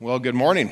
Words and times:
Well, 0.00 0.20
good 0.20 0.36
morning. 0.36 0.70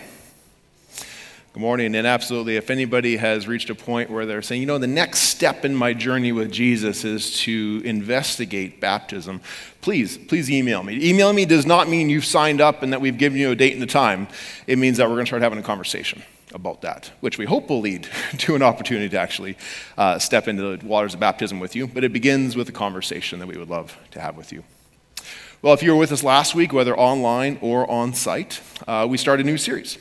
Good 1.52 1.60
morning. 1.60 1.96
And 1.96 2.06
absolutely, 2.06 2.54
if 2.54 2.70
anybody 2.70 3.16
has 3.16 3.48
reached 3.48 3.70
a 3.70 3.74
point 3.74 4.08
where 4.08 4.24
they're 4.24 4.40
saying, 4.40 4.60
you 4.60 4.68
know, 4.68 4.78
the 4.78 4.86
next 4.86 5.22
step 5.22 5.64
in 5.64 5.74
my 5.74 5.94
journey 5.94 6.30
with 6.30 6.52
Jesus 6.52 7.04
is 7.04 7.40
to 7.40 7.82
investigate 7.84 8.80
baptism, 8.80 9.40
please, 9.80 10.16
please 10.16 10.48
email 10.48 10.84
me. 10.84 11.10
Email 11.10 11.32
me 11.32 11.44
does 11.44 11.66
not 11.66 11.88
mean 11.88 12.08
you've 12.08 12.24
signed 12.24 12.60
up 12.60 12.84
and 12.84 12.92
that 12.92 13.00
we've 13.00 13.18
given 13.18 13.40
you 13.40 13.50
a 13.50 13.56
date 13.56 13.74
and 13.74 13.82
a 13.82 13.86
time. 13.86 14.28
It 14.68 14.78
means 14.78 14.98
that 14.98 15.08
we're 15.08 15.16
going 15.16 15.24
to 15.24 15.30
start 15.30 15.42
having 15.42 15.58
a 15.58 15.62
conversation 15.62 16.22
about 16.54 16.82
that, 16.82 17.10
which 17.18 17.36
we 17.36 17.46
hope 17.46 17.68
will 17.68 17.80
lead 17.80 18.08
to 18.38 18.54
an 18.54 18.62
opportunity 18.62 19.08
to 19.08 19.18
actually 19.18 19.58
uh, 19.98 20.20
step 20.20 20.46
into 20.46 20.76
the 20.76 20.86
waters 20.86 21.14
of 21.14 21.20
baptism 21.20 21.58
with 21.58 21.74
you. 21.74 21.88
But 21.88 22.04
it 22.04 22.12
begins 22.12 22.54
with 22.54 22.68
a 22.68 22.72
conversation 22.72 23.40
that 23.40 23.48
we 23.48 23.58
would 23.58 23.70
love 23.70 23.98
to 24.12 24.20
have 24.20 24.36
with 24.36 24.52
you. 24.52 24.62
Well, 25.66 25.74
if 25.74 25.82
you 25.82 25.90
were 25.90 25.98
with 25.98 26.12
us 26.12 26.22
last 26.22 26.54
week, 26.54 26.72
whether 26.72 26.96
online 26.96 27.58
or 27.60 27.90
on 27.90 28.14
site, 28.14 28.62
uh, 28.86 29.04
we 29.10 29.18
started 29.18 29.46
a 29.46 29.50
new 29.50 29.58
series. 29.58 29.98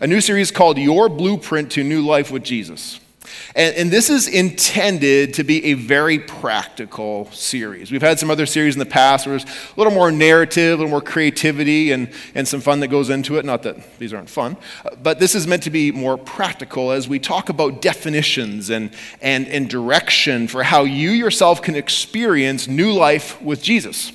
A 0.00 0.06
new 0.06 0.20
series 0.20 0.52
called 0.52 0.78
Your 0.78 1.08
Blueprint 1.08 1.72
to 1.72 1.82
New 1.82 2.02
Life 2.02 2.30
with 2.30 2.44
Jesus. 2.44 3.00
And, 3.56 3.74
and, 3.74 3.90
this 3.90 4.10
is 4.10 4.28
intended 4.28 5.34
to 5.34 5.42
be 5.42 5.64
a 5.64 5.74
very 5.74 6.20
practical 6.20 7.28
series. 7.32 7.90
We've 7.90 8.00
had 8.00 8.20
some 8.20 8.30
other 8.30 8.46
series 8.46 8.76
in 8.76 8.78
the 8.78 8.86
past 8.86 9.26
where 9.26 9.36
there's 9.36 9.50
a 9.50 9.74
little 9.76 9.92
more 9.92 10.12
narrative, 10.12 10.74
a 10.78 10.82
little 10.82 10.88
more 10.88 11.02
creativity, 11.02 11.90
and, 11.90 12.12
and 12.36 12.46
some 12.46 12.60
fun 12.60 12.78
that 12.78 12.86
goes 12.86 13.10
into 13.10 13.38
it. 13.38 13.44
Not 13.44 13.64
that 13.64 13.98
these 13.98 14.14
aren't 14.14 14.30
fun, 14.30 14.56
but 15.02 15.18
this 15.18 15.34
is 15.34 15.48
meant 15.48 15.64
to 15.64 15.70
be 15.70 15.90
more 15.90 16.16
practical 16.16 16.92
as 16.92 17.08
we 17.08 17.18
talk 17.18 17.48
about 17.48 17.82
definitions 17.82 18.70
and, 18.70 18.92
and, 19.20 19.48
and 19.48 19.68
direction 19.68 20.46
for 20.46 20.62
how 20.62 20.84
you 20.84 21.10
yourself 21.10 21.60
can 21.60 21.74
experience 21.74 22.68
new 22.68 22.92
life 22.92 23.42
with 23.42 23.60
Jesus. 23.60 24.12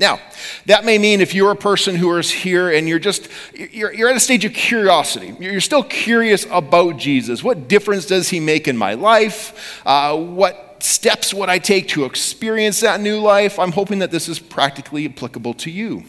Now, 0.00 0.18
that 0.64 0.86
may 0.86 0.96
mean 0.96 1.20
if 1.20 1.34
you're 1.34 1.50
a 1.50 1.56
person 1.56 1.94
who 1.94 2.16
is 2.16 2.30
here 2.30 2.70
and 2.70 2.88
you're 2.88 2.98
just, 2.98 3.28
you're, 3.52 3.92
you're 3.92 4.08
at 4.08 4.16
a 4.16 4.20
stage 4.20 4.46
of 4.46 4.54
curiosity, 4.54 5.36
you're 5.38 5.60
still 5.60 5.84
curious 5.84 6.46
about 6.50 6.96
Jesus. 6.96 7.44
What 7.44 7.68
difference 7.68 8.06
does 8.06 8.30
he 8.30 8.40
make 8.40 8.66
in 8.66 8.78
my 8.78 8.94
life? 8.94 9.82
Uh, 9.84 10.16
what 10.16 10.82
steps 10.82 11.34
would 11.34 11.50
I 11.50 11.58
take 11.58 11.88
to 11.88 12.06
experience 12.06 12.80
that 12.80 13.02
new 13.02 13.20
life? 13.20 13.58
I'm 13.58 13.72
hoping 13.72 13.98
that 13.98 14.10
this 14.10 14.26
is 14.26 14.38
practically 14.38 15.04
applicable 15.04 15.52
to 15.54 15.70
you. 15.70 16.04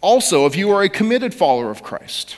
Also, 0.00 0.46
if 0.46 0.54
you 0.54 0.70
are 0.70 0.84
a 0.84 0.88
committed 0.88 1.34
follower 1.34 1.72
of 1.72 1.82
Christ, 1.82 2.36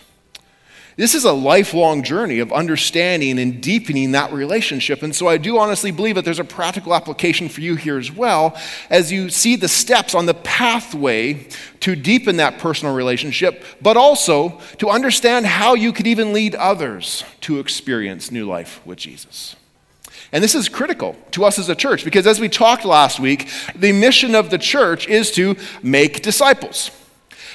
this 0.96 1.14
is 1.14 1.24
a 1.24 1.32
lifelong 1.32 2.02
journey 2.02 2.38
of 2.40 2.52
understanding 2.52 3.38
and 3.38 3.62
deepening 3.62 4.12
that 4.12 4.32
relationship. 4.32 5.02
And 5.02 5.14
so 5.14 5.26
I 5.26 5.38
do 5.38 5.58
honestly 5.58 5.90
believe 5.90 6.16
that 6.16 6.24
there's 6.24 6.38
a 6.38 6.44
practical 6.44 6.94
application 6.94 7.48
for 7.48 7.62
you 7.62 7.76
here 7.76 7.98
as 7.98 8.12
well 8.12 8.56
as 8.90 9.10
you 9.10 9.30
see 9.30 9.56
the 9.56 9.68
steps 9.68 10.14
on 10.14 10.26
the 10.26 10.34
pathway 10.34 11.46
to 11.80 11.96
deepen 11.96 12.36
that 12.36 12.58
personal 12.58 12.94
relationship, 12.94 13.64
but 13.80 13.96
also 13.96 14.60
to 14.78 14.90
understand 14.90 15.46
how 15.46 15.74
you 15.74 15.92
could 15.92 16.06
even 16.06 16.32
lead 16.32 16.54
others 16.54 17.24
to 17.42 17.58
experience 17.58 18.30
new 18.30 18.46
life 18.46 18.84
with 18.86 18.98
Jesus. 18.98 19.56
And 20.30 20.42
this 20.42 20.54
is 20.54 20.68
critical 20.68 21.16
to 21.32 21.44
us 21.44 21.58
as 21.58 21.68
a 21.68 21.74
church 21.74 22.04
because, 22.04 22.26
as 22.26 22.40
we 22.40 22.48
talked 22.48 22.84
last 22.84 23.20
week, 23.20 23.50
the 23.74 23.92
mission 23.92 24.34
of 24.34 24.50
the 24.50 24.58
church 24.58 25.06
is 25.06 25.30
to 25.32 25.56
make 25.82 26.22
disciples. 26.22 26.90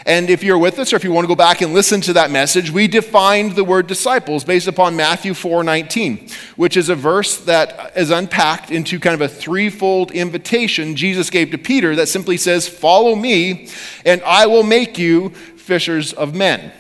And 0.08 0.30
if 0.30 0.42
you're 0.42 0.58
with 0.58 0.80
us, 0.80 0.94
or 0.94 0.96
if 0.96 1.04
you 1.04 1.12
want 1.12 1.26
to 1.26 1.28
go 1.28 1.36
back 1.36 1.60
and 1.60 1.74
listen 1.74 2.00
to 2.02 2.14
that 2.14 2.32
message, 2.32 2.72
we 2.72 2.88
defined 2.88 3.58
the 3.58 3.66
word 3.66 3.88
disciples 3.88 4.46
based 4.46 4.70
upon 4.70 4.96
Matthew 4.96 5.34
4:19, 5.34 6.32
which 6.56 6.78
is 6.78 6.88
a 6.88 6.96
verse 6.96 7.36
that 7.40 7.92
is 7.94 8.10
unpacked 8.10 8.72
into 8.72 9.02
kind 9.02 9.14
of 9.14 9.20
a 9.20 9.28
threefold 9.28 10.12
invitation 10.12 10.96
Jesus 10.96 11.30
gave 11.30 11.52
to 11.52 11.58
Peter 11.58 11.94
that 11.98 12.08
simply 12.08 12.38
says, 12.38 12.70
"Follow 12.70 13.16
me, 13.16 13.68
and 14.06 14.22
I 14.26 14.48
will 14.48 14.64
make 14.64 14.98
you 14.98 15.32
fishers 15.58 16.14
of 16.14 16.34
men." 16.34 16.72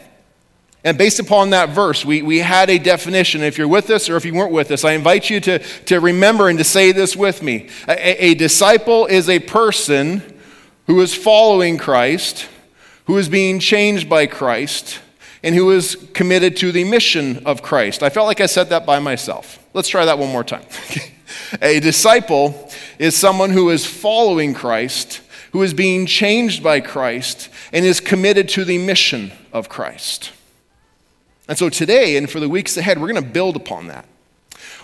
And 0.86 0.98
based 0.98 1.20
upon 1.20 1.50
that 1.50 1.72
verse, 1.72 2.05
we, 2.05 2.22
we 2.22 2.39
had 2.39 2.70
a 2.70 2.78
definition. 2.78 3.44
If 3.44 3.58
you're 3.58 3.67
with 3.67 3.89
us 3.89 4.09
or 4.09 4.16
if 4.16 4.23
you 4.23 4.33
weren't 4.33 4.53
with 4.53 4.72
us, 4.72 4.86
I 4.86 4.94
invite 4.94 5.30
you 5.30 5.42
to, 5.42 5.59
to 5.59 6.00
remember 6.00 6.48
and 6.48 6.58
to 6.59 6.64
say 6.64 6.94
this 6.94 7.14
with 7.14 7.44
me. 7.44 7.67
A, 7.89 8.27
a 8.27 8.33
disciple 8.36 9.05
is 9.05 9.27
a 9.27 9.39
person 9.39 10.21
who 10.86 11.02
is 11.02 11.14
following 11.14 11.77
Christ 11.77 12.48
who 13.08 13.18
is 13.18 13.30
being 13.30 13.60
changed 13.60 14.10
by 14.10 14.28
Christ 14.28 15.00
and 15.42 15.56
who 15.56 15.72
is 15.72 15.95
committed 16.14 16.58
to 16.58 16.73
the 16.73 16.84
mission 16.84 17.42
of 17.45 17.64
Christ. 17.64 18.04
I 18.04 18.10
felt 18.10 18.28
like 18.28 18.42
I 18.42 18.48
said 18.48 18.70
that 18.70 18.86
by 18.86 19.00
myself. 19.00 19.66
Let's 19.73 19.88
try 19.88 20.04
that 20.06 20.20
one 20.20 20.30
more 20.30 20.44
time. 20.44 20.66
a 21.62 21.80
disciple 21.80 22.70
is 23.00 23.16
someone 23.16 23.52
who 23.52 23.70
is 23.70 23.86
following 23.86 24.54
Christ, 24.54 25.22
who 25.54 25.64
is 25.64 25.73
being 25.73 26.06
changed 26.06 26.62
by 26.62 26.82
Christ, 26.82 27.50
and 27.72 27.86
is 27.86 28.02
committed 28.02 28.50
to 28.50 28.66
the 28.66 28.78
mission 28.78 29.32
of 29.54 29.70
Christ. 29.70 30.34
And 31.48 31.58
so 31.58 31.70
today 31.70 32.17
and 32.17 32.30
for 32.30 32.42
the 32.42 32.50
weeks 32.50 32.76
ahead, 32.76 33.00
we're 33.00 33.12
going 33.12 33.23
to 33.23 33.30
build 33.30 33.56
upon 33.56 33.88
that. 33.88 34.06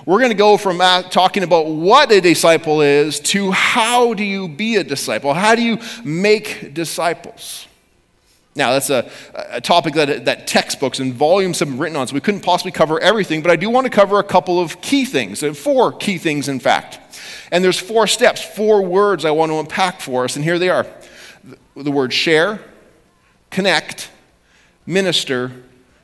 We're 0.06 0.19
going 0.19 0.31
to 0.31 0.38
go 0.38 0.56
from 0.56 0.79
uh, 0.79 1.03
talking 1.03 1.44
about 1.44 1.67
what 1.67 2.09
a 2.09 2.22
disciple 2.22 2.79
is 2.81 3.19
to 3.22 3.51
how 3.51 4.13
do 4.13 4.23
you 4.23 4.47
be 4.47 4.78
a 4.78 4.83
disciple? 4.83 5.33
How 5.33 5.56
do 5.56 5.62
you 5.62 5.79
make 6.06 6.73
disciples? 6.73 7.67
Now, 8.55 8.71
that's 8.73 8.91
a, 8.91 9.09
a 9.33 9.59
topic 9.59 9.95
that, 9.95 10.25
that 10.25 10.45
textbooks 10.45 10.99
and 10.99 11.13
volumes 11.13 11.59
have 11.59 11.69
been 11.69 11.79
written 11.79 11.97
on, 11.97 12.07
so 12.07 12.13
we 12.13 12.21
couldn't 12.21 12.41
possibly 12.41 12.71
cover 12.71 12.99
everything, 12.99 13.41
but 13.41 13.49
I 13.49 13.55
do 13.55 13.69
want 13.69 13.85
to 13.85 13.89
cover 13.89 14.19
a 14.19 14.23
couple 14.23 14.59
of 14.59 14.79
key 14.79 15.05
things, 15.05 15.41
uh, 15.41 15.53
four 15.53 15.91
key 15.91 16.19
things, 16.19 16.47
in 16.47 16.59
fact. 16.59 16.99
And 17.51 17.63
there's 17.63 17.79
four 17.79 18.05
steps, 18.05 18.43
four 18.43 18.83
words 18.83 19.25
I 19.25 19.31
want 19.31 19.51
to 19.51 19.57
unpack 19.57 20.01
for 20.01 20.23
us, 20.23 20.35
and 20.35 20.45
here 20.45 20.59
they 20.59 20.69
are 20.69 20.85
the 21.75 21.91
word 21.91 22.13
share, 22.13 22.59
connect, 23.49 24.11
minister, 24.85 25.51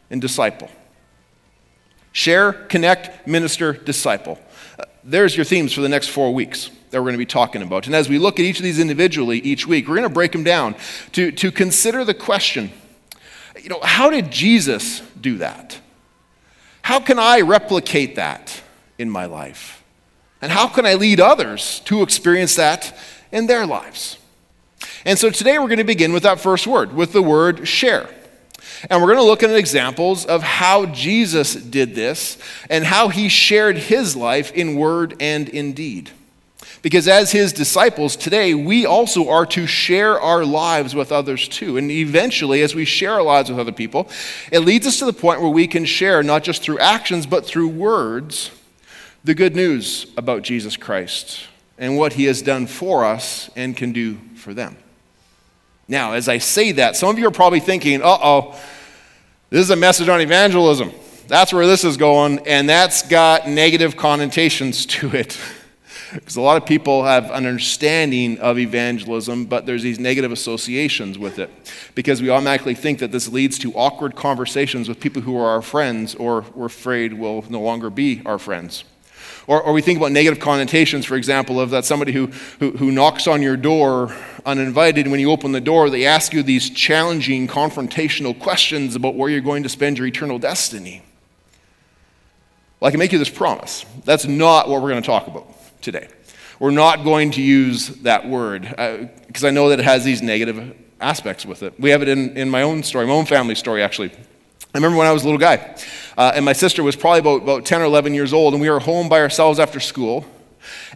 and 0.09 0.19
disciple. 0.19 0.69
Share, 2.11 2.53
connect, 2.53 3.27
minister, 3.27 3.73
disciple. 3.73 4.39
There's 5.03 5.35
your 5.35 5.45
themes 5.45 5.73
for 5.73 5.81
the 5.81 5.89
next 5.89 6.07
four 6.07 6.33
weeks 6.33 6.69
that 6.91 6.97
we're 6.97 7.05
going 7.05 7.13
to 7.13 7.19
be 7.19 7.25
talking 7.25 7.61
about. 7.61 7.85
And 7.85 7.95
as 7.95 8.09
we 8.09 8.17
look 8.17 8.39
at 8.39 8.45
each 8.45 8.57
of 8.57 8.63
these 8.63 8.79
individually 8.79 9.39
each 9.39 9.67
week, 9.67 9.87
we're 9.87 9.95
going 9.95 10.07
to 10.07 10.13
break 10.13 10.31
them 10.31 10.43
down 10.43 10.75
to, 11.13 11.31
to 11.31 11.51
consider 11.51 12.03
the 12.03 12.13
question 12.13 12.71
you 13.63 13.69
know, 13.69 13.79
how 13.81 14.09
did 14.09 14.31
Jesus 14.31 15.01
do 15.19 15.39
that? 15.39 15.79
How 16.81 16.99
can 16.99 17.19
I 17.19 17.41
replicate 17.41 18.15
that 18.15 18.61
in 18.97 19.09
my 19.09 19.25
life? 19.25 19.83
And 20.41 20.51
how 20.51 20.67
can 20.67 20.85
I 20.85 20.93
lead 20.93 21.19
others 21.19 21.81
to 21.81 22.01
experience 22.01 22.55
that 22.55 22.95
in 23.31 23.47
their 23.47 23.65
lives? 23.65 24.17
And 25.05 25.19
so 25.19 25.29
today 25.29 25.59
we're 25.59 25.67
going 25.67 25.77
to 25.77 25.83
begin 25.83 26.13
with 26.13 26.23
that 26.23 26.39
first 26.39 26.67
word, 26.67 26.93
with 26.93 27.11
the 27.11 27.21
word 27.21 27.67
share. 27.67 28.09
And 28.89 29.01
we're 29.01 29.07
going 29.07 29.19
to 29.19 29.23
look 29.23 29.43
at 29.43 29.49
examples 29.49 30.25
of 30.25 30.43
how 30.43 30.85
Jesus 30.85 31.55
did 31.55 31.95
this 31.95 32.37
and 32.69 32.85
how 32.85 33.09
he 33.09 33.27
shared 33.29 33.77
his 33.77 34.15
life 34.15 34.51
in 34.53 34.75
word 34.75 35.15
and 35.19 35.49
in 35.49 35.73
deed. 35.73 36.11
Because 36.81 37.07
as 37.07 37.31
his 37.31 37.51
disciples 37.51 38.15
today, 38.15 38.53
we 38.53 38.85
also 38.85 39.29
are 39.29 39.45
to 39.47 39.67
share 39.67 40.19
our 40.19 40.45
lives 40.45 40.95
with 40.95 41.11
others 41.11 41.47
too. 41.47 41.77
And 41.77 41.91
eventually, 41.91 42.61
as 42.61 42.73
we 42.73 42.85
share 42.85 43.13
our 43.13 43.23
lives 43.23 43.49
with 43.49 43.59
other 43.59 43.73
people, 43.73 44.09
it 44.51 44.59
leads 44.59 44.87
us 44.87 44.99
to 44.99 45.05
the 45.05 45.13
point 45.13 45.41
where 45.41 45.49
we 45.49 45.67
can 45.67 45.83
share, 45.83 46.23
not 46.23 46.43
just 46.43 46.61
through 46.61 46.79
actions, 46.79 47.25
but 47.25 47.45
through 47.45 47.67
words, 47.67 48.51
the 49.25 49.35
good 49.35 49.55
news 49.55 50.07
about 50.15 50.43
Jesus 50.43 50.77
Christ 50.77 51.47
and 51.77 51.97
what 51.97 52.13
he 52.13 52.25
has 52.25 52.41
done 52.41 52.65
for 52.65 53.03
us 53.03 53.49
and 53.55 53.75
can 53.75 53.91
do 53.91 54.17
for 54.35 54.53
them. 54.53 54.77
Now, 55.89 56.13
as 56.13 56.29
I 56.29 56.37
say 56.37 56.71
that, 56.73 56.95
some 56.95 57.09
of 57.09 57.17
you 57.17 57.27
are 57.27 57.31
probably 57.31 57.59
thinking, 57.59 58.01
uh 58.01 58.17
oh, 58.21 58.61
this 59.49 59.61
is 59.61 59.71
a 59.71 59.75
message 59.75 60.07
on 60.07 60.21
evangelism. 60.21 60.91
That's 61.27 61.51
where 61.51 61.65
this 61.65 61.83
is 61.83 61.97
going, 61.97 62.47
and 62.47 62.69
that's 62.69 63.07
got 63.07 63.49
negative 63.49 63.97
connotations 63.97 64.85
to 64.97 65.09
it. 65.15 65.37
Because 66.13 66.35
a 66.35 66.41
lot 66.41 66.57
of 66.61 66.67
people 66.67 67.03
have 67.03 67.25
an 67.25 67.45
understanding 67.45 68.39
of 68.39 68.57
evangelism, 68.57 69.45
but 69.45 69.65
there's 69.65 69.83
these 69.83 69.99
negative 69.99 70.31
associations 70.31 71.17
with 71.17 71.39
it. 71.39 71.49
Because 71.93 72.21
we 72.21 72.29
automatically 72.29 72.73
think 72.75 72.99
that 72.99 73.11
this 73.11 73.27
leads 73.31 73.59
to 73.59 73.73
awkward 73.73 74.15
conversations 74.15 74.87
with 74.87 74.99
people 74.99 75.21
who 75.23 75.37
are 75.37 75.49
our 75.49 75.61
friends 75.61 76.15
or 76.15 76.45
we're 76.55 76.65
afraid 76.65 77.13
will 77.13 77.45
no 77.49 77.61
longer 77.61 77.89
be 77.89 78.21
our 78.25 78.39
friends. 78.39 78.83
Or, 79.49 79.63
or 79.63 79.73
we 79.73 79.81
think 79.81 79.97
about 79.97 80.11
negative 80.11 80.39
connotations, 80.39 81.07
for 81.07 81.15
example, 81.15 81.59
of 81.59 81.71
that 81.71 81.83
somebody 81.83 82.11
who, 82.11 82.27
who, 82.59 82.69
who 82.69 82.91
knocks 82.91 83.25
on 83.25 83.41
your 83.41 83.57
door 83.57 84.15
uninvited, 84.45 85.07
when 85.07 85.19
you 85.19 85.31
open 85.31 85.53
the 85.53 85.59
door, 85.59 85.89
they 85.89 86.05
ask 86.05 86.33
you 86.33 86.43
these 86.43 86.69
challenging, 86.69 87.47
confrontational 87.47 88.39
questions 88.39 88.95
about 88.95 89.15
where 89.15 89.27
you're 89.27 89.41
going 89.41 89.63
to 89.63 89.69
spend 89.69 89.97
your 89.97 90.05
eternal 90.05 90.37
destiny. 90.37 91.01
Well, 92.79 92.89
I 92.89 92.91
can 92.91 92.99
make 92.99 93.11
you 93.11 93.17
this 93.17 93.31
promise. 93.31 93.87
That's 94.05 94.27
not 94.27 94.69
what 94.69 94.83
we're 94.83 94.91
going 94.91 95.01
to 95.01 95.07
talk 95.07 95.25
about 95.25 95.51
today. 95.81 96.09
We're 96.59 96.69
not 96.69 97.03
going 97.03 97.31
to 97.31 97.41
use 97.41 97.87
that 98.03 98.29
word 98.29 98.61
because 99.25 99.43
uh, 99.43 99.47
I 99.47 99.49
know 99.49 99.69
that 99.69 99.79
it 99.79 99.85
has 99.85 100.03
these 100.03 100.21
negative 100.21 100.75
aspects 101.01 101.43
with 101.43 101.63
it. 101.63 101.73
We 101.79 101.89
have 101.89 102.03
it 102.03 102.07
in, 102.07 102.37
in 102.37 102.51
my 102.51 102.61
own 102.61 102.83
story, 102.83 103.07
my 103.07 103.13
own 103.13 103.25
family 103.25 103.55
story, 103.55 103.81
actually. 103.81 104.11
I 104.71 104.77
remember 104.77 104.99
when 104.99 105.07
I 105.07 105.11
was 105.11 105.23
a 105.23 105.25
little 105.25 105.39
guy, 105.39 105.75
uh, 106.19 106.33
and 106.35 106.43
my 106.43 106.51
sister 106.51 106.83
was 106.83 106.97
probably 106.97 107.19
about, 107.19 107.43
about 107.43 107.65
10 107.65 107.79
or 107.79 107.85
11 107.85 108.13
years 108.13 108.33
old, 108.33 108.53
and 108.53 108.59
we 108.59 108.69
were 108.69 108.81
home 108.81 109.07
by 109.07 109.21
ourselves 109.21 109.57
after 109.57 109.79
school. 109.79 110.25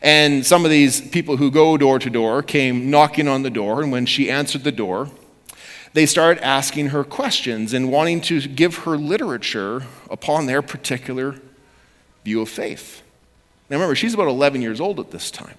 And 0.02 0.46
some 0.46 0.66
of 0.66 0.70
these 0.70 1.00
people 1.00 1.38
who 1.38 1.50
go 1.50 1.78
door 1.78 1.98
to 1.98 2.10
door 2.10 2.44
came 2.44 2.90
knocking 2.90 3.30
on 3.30 3.42
the 3.42 3.50
door, 3.50 3.82
and 3.82 3.90
when 3.90 4.06
she 4.06 4.30
answered 4.30 4.66
the 4.66 4.72
door, 4.74 5.10
they 5.94 6.06
started 6.06 6.44
asking 6.44 6.88
her 6.88 7.06
questions 7.06 7.72
and 7.72 7.90
wanting 7.90 8.20
to 8.20 8.42
give 8.42 8.80
her 8.80 8.98
literature 8.98 9.84
upon 10.12 10.46
their 10.46 10.62
particular 10.62 11.40
view 12.26 12.42
of 12.42 12.50
faith. 12.50 13.02
Now 13.70 13.78
remember, 13.78 13.96
she's 13.96 14.14
about 14.14 14.28
11 14.28 14.62
years 14.62 14.82
old 14.82 15.00
at 15.00 15.12
this 15.12 15.32
time. 15.32 15.56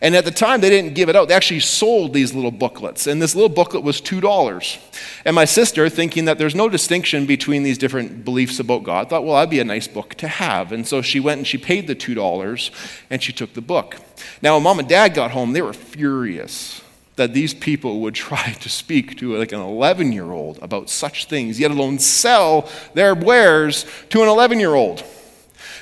And 0.00 0.14
at 0.14 0.24
the 0.24 0.30
time, 0.30 0.60
they 0.60 0.70
didn't 0.70 0.94
give 0.94 1.08
it 1.08 1.16
out. 1.16 1.28
They 1.28 1.34
actually 1.34 1.60
sold 1.60 2.12
these 2.12 2.34
little 2.34 2.50
booklets. 2.50 3.06
And 3.06 3.20
this 3.20 3.34
little 3.34 3.48
booklet 3.48 3.82
was 3.82 4.00
$2. 4.00 4.78
And 5.24 5.34
my 5.34 5.44
sister, 5.44 5.88
thinking 5.88 6.26
that 6.26 6.38
there's 6.38 6.54
no 6.54 6.68
distinction 6.68 7.26
between 7.26 7.62
these 7.62 7.78
different 7.78 8.24
beliefs 8.24 8.60
about 8.60 8.84
God, 8.84 9.10
thought, 9.10 9.24
well, 9.24 9.34
that'd 9.34 9.50
be 9.50 9.60
a 9.60 9.64
nice 9.64 9.88
book 9.88 10.14
to 10.16 10.28
have. 10.28 10.72
And 10.72 10.86
so 10.86 11.02
she 11.02 11.20
went 11.20 11.38
and 11.38 11.46
she 11.46 11.58
paid 11.58 11.86
the 11.86 11.96
$2 11.96 12.70
and 13.10 13.22
she 13.22 13.32
took 13.32 13.54
the 13.54 13.60
book. 13.60 13.96
Now, 14.40 14.54
when 14.54 14.62
mom 14.62 14.78
and 14.78 14.88
dad 14.88 15.14
got 15.14 15.32
home, 15.32 15.52
they 15.52 15.62
were 15.62 15.72
furious 15.72 16.82
that 17.16 17.34
these 17.34 17.52
people 17.52 18.00
would 18.00 18.14
try 18.28 18.52
to 18.52 18.68
speak 18.68 19.18
to 19.18 19.36
like 19.36 19.52
an 19.52 19.60
11 19.60 20.12
year 20.12 20.30
old 20.30 20.58
about 20.62 20.88
such 20.88 21.26
things, 21.26 21.60
yet 21.60 21.70
alone 21.70 21.98
sell 21.98 22.68
their 22.94 23.14
wares 23.14 23.84
to 24.10 24.22
an 24.22 24.28
11 24.28 24.58
year 24.60 24.74
old. 24.74 25.04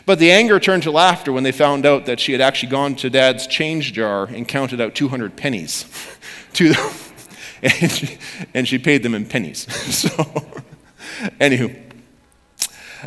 But 0.07 0.21
the 0.21 0.31
anger 0.31 0.61
turned 0.61 0.85
to 0.85 0.93
laughter 0.93 1.33
when 1.33 1.43
they 1.43 1.51
found 1.51 1.85
out 1.85 2.07
that 2.07 2.21
she 2.21 2.31
had 2.31 2.41
actually 2.41 2.71
gone 2.71 2.95
to 2.97 3.11
dad's 3.11 3.49
change 3.49 3.93
jar 3.93 4.25
and 4.27 4.47
counted 4.47 4.81
out 4.81 4.95
200 4.95 5.37
pennies 5.37 5.85
to 6.55 6.73
them. 6.73 6.91
And 7.63 7.91
she, 7.91 8.19
and 8.53 8.69
she 8.69 8.79
paid 8.79 9.03
them 9.03 9.15
in 9.15 9.25
pennies. 9.25 9.67
So, 9.93 10.09
anywho, 11.41 11.75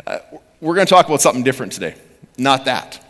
uh, 0.04 0.18
we're 0.60 0.74
going 0.74 0.86
to 0.86 0.90
talk 0.90 1.06
about 1.06 1.22
something 1.22 1.44
different 1.44 1.72
today. 1.72 1.94
Not 2.36 2.64
that. 2.64 3.00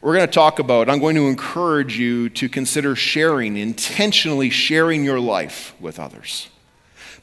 We're 0.00 0.14
going 0.14 0.28
to 0.28 0.32
talk 0.32 0.60
about, 0.60 0.88
I'm 0.88 1.00
going 1.00 1.16
to 1.16 1.26
encourage 1.26 1.98
you 1.98 2.28
to 2.30 2.48
consider 2.48 2.94
sharing, 2.94 3.56
intentionally 3.56 4.48
sharing 4.48 5.02
your 5.02 5.18
life 5.18 5.74
with 5.80 5.98
others, 5.98 6.48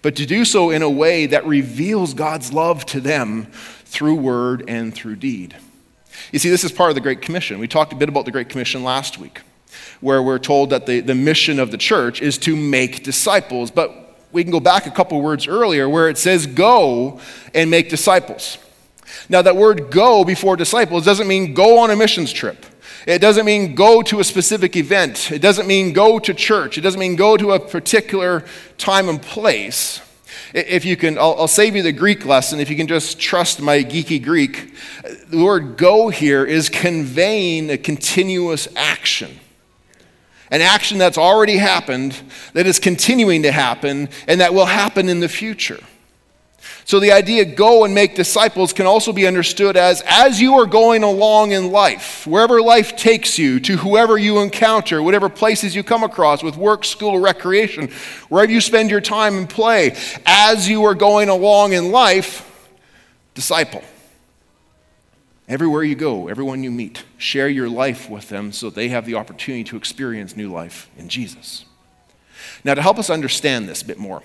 but 0.01 0.17
to 0.17 0.25
do 0.25 0.44
so 0.44 0.69
in 0.69 0.81
a 0.81 0.89
way 0.89 1.25
that 1.25 1.47
reveals 1.47 2.13
God's 2.13 2.51
love 2.51 2.85
to 2.88 2.99
them 2.99 3.45
through 3.85 4.15
word 4.15 4.65
and 4.67 4.94
through 4.94 5.15
deed. 5.15 5.55
You 6.31 6.40
see, 6.40 6.50
this 6.50 6.64
is 6.64 6.72
part 6.72 6.90
of 6.90 6.96
the 6.96 7.02
Great 7.02 7.22
Commission. 7.22 7.60
We 7.60 7.68
talked 7.68 7.94
a 7.94 7.96
bit 7.96 8.10
about 8.10 8.25
the 8.25 8.31
Great 8.31 8.50
Commission 8.50 8.84
last 8.84 9.18
week, 9.18 9.42
where 10.02 10.22
we're 10.22 10.40
told 10.40 10.69
that 10.72 10.86
the, 10.86 11.00
the 11.00 11.16
mission 11.16 11.60
of 11.60 11.72
the 11.72 11.78
church 11.78 12.22
is 12.22 12.38
to 12.40 12.56
make 12.56 13.04
disciples. 13.04 13.72
But 13.72 14.19
we 14.31 14.44
can 14.44 14.52
go 14.52 14.60
back 14.60 14.86
a 14.86 14.92
couple 14.92 15.22
words 15.22 15.48
earlier 15.48 15.88
where 15.88 16.10
it 16.10 16.18
says, 16.18 16.46
go 16.46 17.19
and 17.54 17.72
make 17.72 17.90
disciples. 17.90 18.58
Now, 19.30 19.42
that 19.42 19.56
word 19.56 19.90
go 19.90 20.24
before 20.24 20.58
disciples 20.58 21.06
doesn't 21.06 21.28
mean 21.28 21.54
go 21.54 21.80
on 21.80 21.92
a 21.92 21.96
missions 21.96 22.31
trip. 22.31 22.66
It 23.06 23.19
doesn't 23.19 23.46
mean 23.46 23.74
go 23.74 24.02
to 24.02 24.19
a 24.19 24.24
specific 24.24 24.75
event. 24.75 25.31
It 25.31 25.42
doesn't 25.42 25.66
mean 25.66 25.94
go 25.94 26.19
to 26.19 26.34
church. 26.34 26.78
It 26.78 26.81
doesn't 26.81 27.00
mean 27.00 27.16
go 27.16 27.38
to 27.38 27.54
a 27.54 27.60
particular 27.60 28.44
time 28.78 29.08
and 29.08 29.22
place. 29.22 30.02
If 30.53 30.85
you 30.85 30.95
can, 30.95 31.17
I'll, 31.17 31.35
I'll, 31.39 31.47
save 31.47 31.75
you 31.75 31.83
the 31.83 31.91
Greek 31.91 32.25
lesson. 32.25 32.59
If 32.59 32.69
you 32.69 32.75
can 32.75 32.88
just 32.88 33.19
trust 33.19 33.61
my 33.61 33.83
geeky 33.83 34.23
Greek, 34.23 34.73
the 35.27 35.44
word 35.44 35.77
go 35.77 36.09
here 36.09 36.45
is 36.45 36.69
conveying 36.69 37.69
a 37.69 37.77
continuous 37.77 38.67
action. 38.75 39.39
An 40.49 40.61
action 40.61 40.97
that's 40.97 41.17
already 41.17 41.57
happened, 41.57 42.15
that 42.53 42.65
is 42.65 42.79
continuing 42.79 43.44
to 43.44 43.51
happen, 43.51 44.09
and 44.27 44.39
that 44.39 44.53
will 44.53 44.65
happen 44.65 45.09
in 45.09 45.19
the 45.19 45.27
future. 45.27 45.83
So 46.88 47.01
the 47.01 47.12
idea 47.12 47.44
go 47.44 47.84
and 47.84 47.94
make 47.94 48.16
disciples 48.16 48.72
can 48.72 48.86
also 48.86 49.12
be 49.12 49.28
understood 49.28 49.75
as 49.75 50.01
as 50.06 50.39
you 50.39 50.54
are 50.54 50.66
going 50.66 51.04
along 51.04 51.51
in 51.51 51.69
life, 51.69 52.25
wherever 52.25 52.62
life 52.62 52.95
takes 52.95 53.38
you, 53.38 53.60
to 53.60 53.75
whoever 53.75 54.18
you 54.18 54.39
encounter, 54.39 55.04
whatever 55.04 55.28
places 55.28 55.75
you 55.75 55.84
come 55.84 56.04
across 56.04 56.42
with 56.42 56.56
work, 56.56 56.86
school, 56.86 57.19
recreation, 57.19 57.89
wherever 58.30 58.50
you 58.50 58.62
spend 58.62 58.89
your 58.89 59.01
time 59.01 59.38
and 59.38 59.50
play, 59.50 59.98
as 60.25 60.69
you 60.69 60.86
are 60.86 60.95
going 60.95 61.28
along 61.28 61.74
in 61.74 61.92
life, 61.92 62.72
disciple. 63.33 63.83
Everywhere 65.50 65.83
you 65.83 65.95
go, 65.95 66.30
everyone 66.30 66.63
you 66.63 66.72
meet, 66.72 67.04
share 67.18 67.50
your 67.50 67.68
life 67.68 68.10
with 68.10 68.30
them 68.30 68.54
so 68.54 68.69
they 68.69 68.88
have 68.88 69.06
the 69.06 69.16
opportunity 69.16 69.66
to 69.66 69.75
experience 69.75 70.38
new 70.38 70.50
life 70.50 70.90
in 70.98 71.10
Jesus. 71.10 71.66
Now, 72.63 72.75
to 72.75 72.81
help 72.81 72.98
us 72.98 73.10
understand 73.10 73.68
this 73.68 73.81
a 73.81 73.86
bit 73.86 73.98
more, 73.98 74.24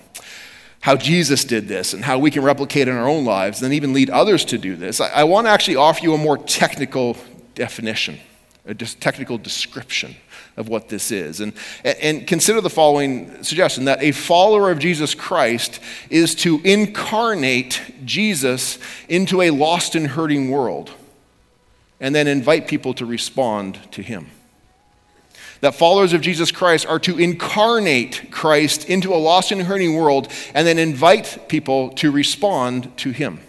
how 0.83 0.97
Jesus 0.97 1.45
did 1.45 1.69
this 1.69 1.93
and 1.93 2.03
how 2.03 2.19
we 2.19 2.29
can 2.29 2.43
replicate 2.43 2.89
in 2.89 2.97
our 2.97 3.07
own 3.07 3.23
lives 3.23 3.61
and 3.63 3.73
even 3.73 3.93
lead 3.93 4.09
others 4.09 4.43
to 4.43 4.57
do 4.57 4.75
this, 4.75 4.99
I, 4.99 5.07
I 5.07 5.23
want 5.23 5.47
to 5.47 5.51
actually 5.51 5.77
offer 5.77 6.03
you 6.03 6.13
a 6.13 6.17
more 6.17 6.37
technical 6.37 7.15
definition, 7.55 8.19
a 8.65 8.73
just 8.73 8.99
technical 8.99 9.37
description 9.37 10.13
of 10.57 10.67
what 10.67 10.89
this 10.89 11.09
is. 11.09 11.39
And, 11.39 11.53
and 11.85 12.27
consider 12.27 12.59
the 12.59 12.69
following 12.69 13.45
suggestion 13.45 13.85
that 13.85 14.03
a 14.03 14.11
follower 14.11 14.71
of 14.71 14.79
Jesus 14.79 15.15
Christ 15.15 15.79
is 16.09 16.35
to 16.35 16.59
incarnate 16.65 17.81
Jesus 18.03 18.77
into 19.07 19.41
a 19.41 19.51
lost 19.51 19.95
and 19.95 20.05
hurting 20.05 20.51
world 20.51 20.91
and 22.01 22.13
then 22.13 22.27
invite 22.27 22.67
people 22.67 22.93
to 22.95 23.05
respond 23.05 23.79
to 23.93 24.01
him 24.01 24.29
that 25.63 25.73
followers 25.73 26.11
of 26.11 26.19
Jesus 26.19 26.51
Christ 26.51 26.85
are 26.87 26.99
to 26.99 27.17
incarnate 27.17 28.29
Christ 28.31 28.89
into 28.89 29.13
a 29.13 29.15
lost 29.15 29.49
and 29.49 29.61
hurting 29.61 29.95
world 29.95 30.29
and 30.53 30.67
then 30.67 30.77
invite 30.77 31.47
people 31.47 31.91
to 31.91 32.11
respond 32.11 32.91
to 32.97 33.11
him. 33.11 33.39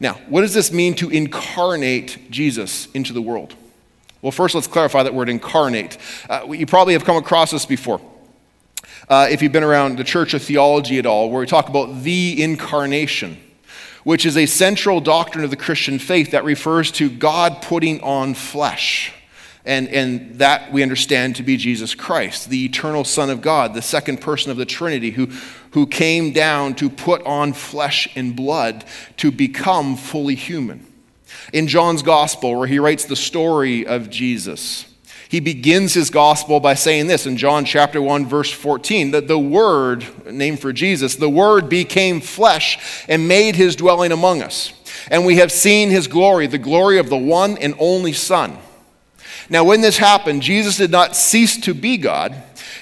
Now, 0.00 0.14
what 0.30 0.40
does 0.40 0.54
this 0.54 0.72
mean 0.72 0.94
to 0.94 1.10
incarnate 1.10 2.30
Jesus 2.30 2.88
into 2.94 3.12
the 3.12 3.20
world? 3.20 3.54
Well, 4.22 4.32
first, 4.32 4.54
let's 4.54 4.66
clarify 4.66 5.02
that 5.02 5.12
word 5.12 5.28
incarnate. 5.28 5.98
Uh, 6.26 6.46
you 6.50 6.64
probably 6.64 6.94
have 6.94 7.04
come 7.04 7.18
across 7.18 7.50
this 7.50 7.66
before. 7.66 8.00
Uh, 9.10 9.28
if 9.30 9.42
you've 9.42 9.52
been 9.52 9.62
around 9.62 9.98
the 9.98 10.04
church 10.04 10.32
of 10.32 10.42
theology 10.42 10.98
at 10.98 11.04
all, 11.04 11.28
where 11.28 11.40
we 11.40 11.46
talk 11.46 11.68
about 11.68 12.02
the 12.02 12.42
incarnation, 12.42 13.36
which 14.04 14.24
is 14.24 14.38
a 14.38 14.46
central 14.46 15.02
doctrine 15.02 15.44
of 15.44 15.50
the 15.50 15.56
Christian 15.56 15.98
faith 15.98 16.30
that 16.30 16.44
refers 16.44 16.90
to 16.92 17.10
God 17.10 17.60
putting 17.60 18.00
on 18.00 18.32
flesh. 18.32 19.12
And, 19.66 19.88
and 19.88 20.38
that 20.38 20.72
we 20.72 20.82
understand 20.82 21.36
to 21.36 21.42
be 21.42 21.56
Jesus 21.56 21.94
Christ, 21.94 22.48
the 22.48 22.64
eternal 22.64 23.02
Son 23.02 23.30
of 23.30 23.40
God, 23.40 23.74
the 23.74 23.82
second 23.82 24.20
person 24.20 24.52
of 24.52 24.56
the 24.56 24.64
Trinity, 24.64 25.10
who, 25.10 25.26
who 25.72 25.86
came 25.86 26.32
down 26.32 26.74
to 26.76 26.88
put 26.88 27.20
on 27.26 27.52
flesh 27.52 28.08
and 28.14 28.36
blood 28.36 28.84
to 29.16 29.32
become 29.32 29.96
fully 29.96 30.36
human. 30.36 30.86
In 31.52 31.66
John's 31.66 32.02
Gospel, 32.02 32.54
where 32.56 32.68
he 32.68 32.78
writes 32.78 33.06
the 33.06 33.16
story 33.16 33.84
of 33.84 34.08
Jesus, 34.08 34.86
he 35.28 35.40
begins 35.40 35.94
his 35.94 36.10
gospel 36.10 36.60
by 36.60 36.74
saying 36.74 37.08
this 37.08 37.26
in 37.26 37.36
John 37.36 37.64
chapter 37.64 38.00
1 38.00 38.26
verse 38.26 38.50
14 38.50 39.10
that 39.10 39.28
the 39.28 39.38
word 39.38 40.06
named 40.32 40.60
for 40.60 40.72
Jesus 40.72 41.16
the 41.16 41.28
word 41.28 41.68
became 41.68 42.20
flesh 42.20 43.04
and 43.08 43.26
made 43.26 43.56
his 43.56 43.74
dwelling 43.76 44.12
among 44.12 44.42
us 44.42 44.72
and 45.10 45.26
we 45.26 45.36
have 45.36 45.50
seen 45.50 45.90
his 45.90 46.06
glory 46.06 46.46
the 46.46 46.58
glory 46.58 46.98
of 46.98 47.08
the 47.08 47.16
one 47.16 47.58
and 47.58 47.74
only 47.78 48.12
son 48.12 48.56
now, 49.48 49.64
when 49.64 49.80
this 49.80 49.98
happened, 49.98 50.42
Jesus 50.42 50.76
did 50.76 50.90
not 50.90 51.14
cease 51.14 51.56
to 51.62 51.74
be 51.74 51.96
God, 51.96 52.34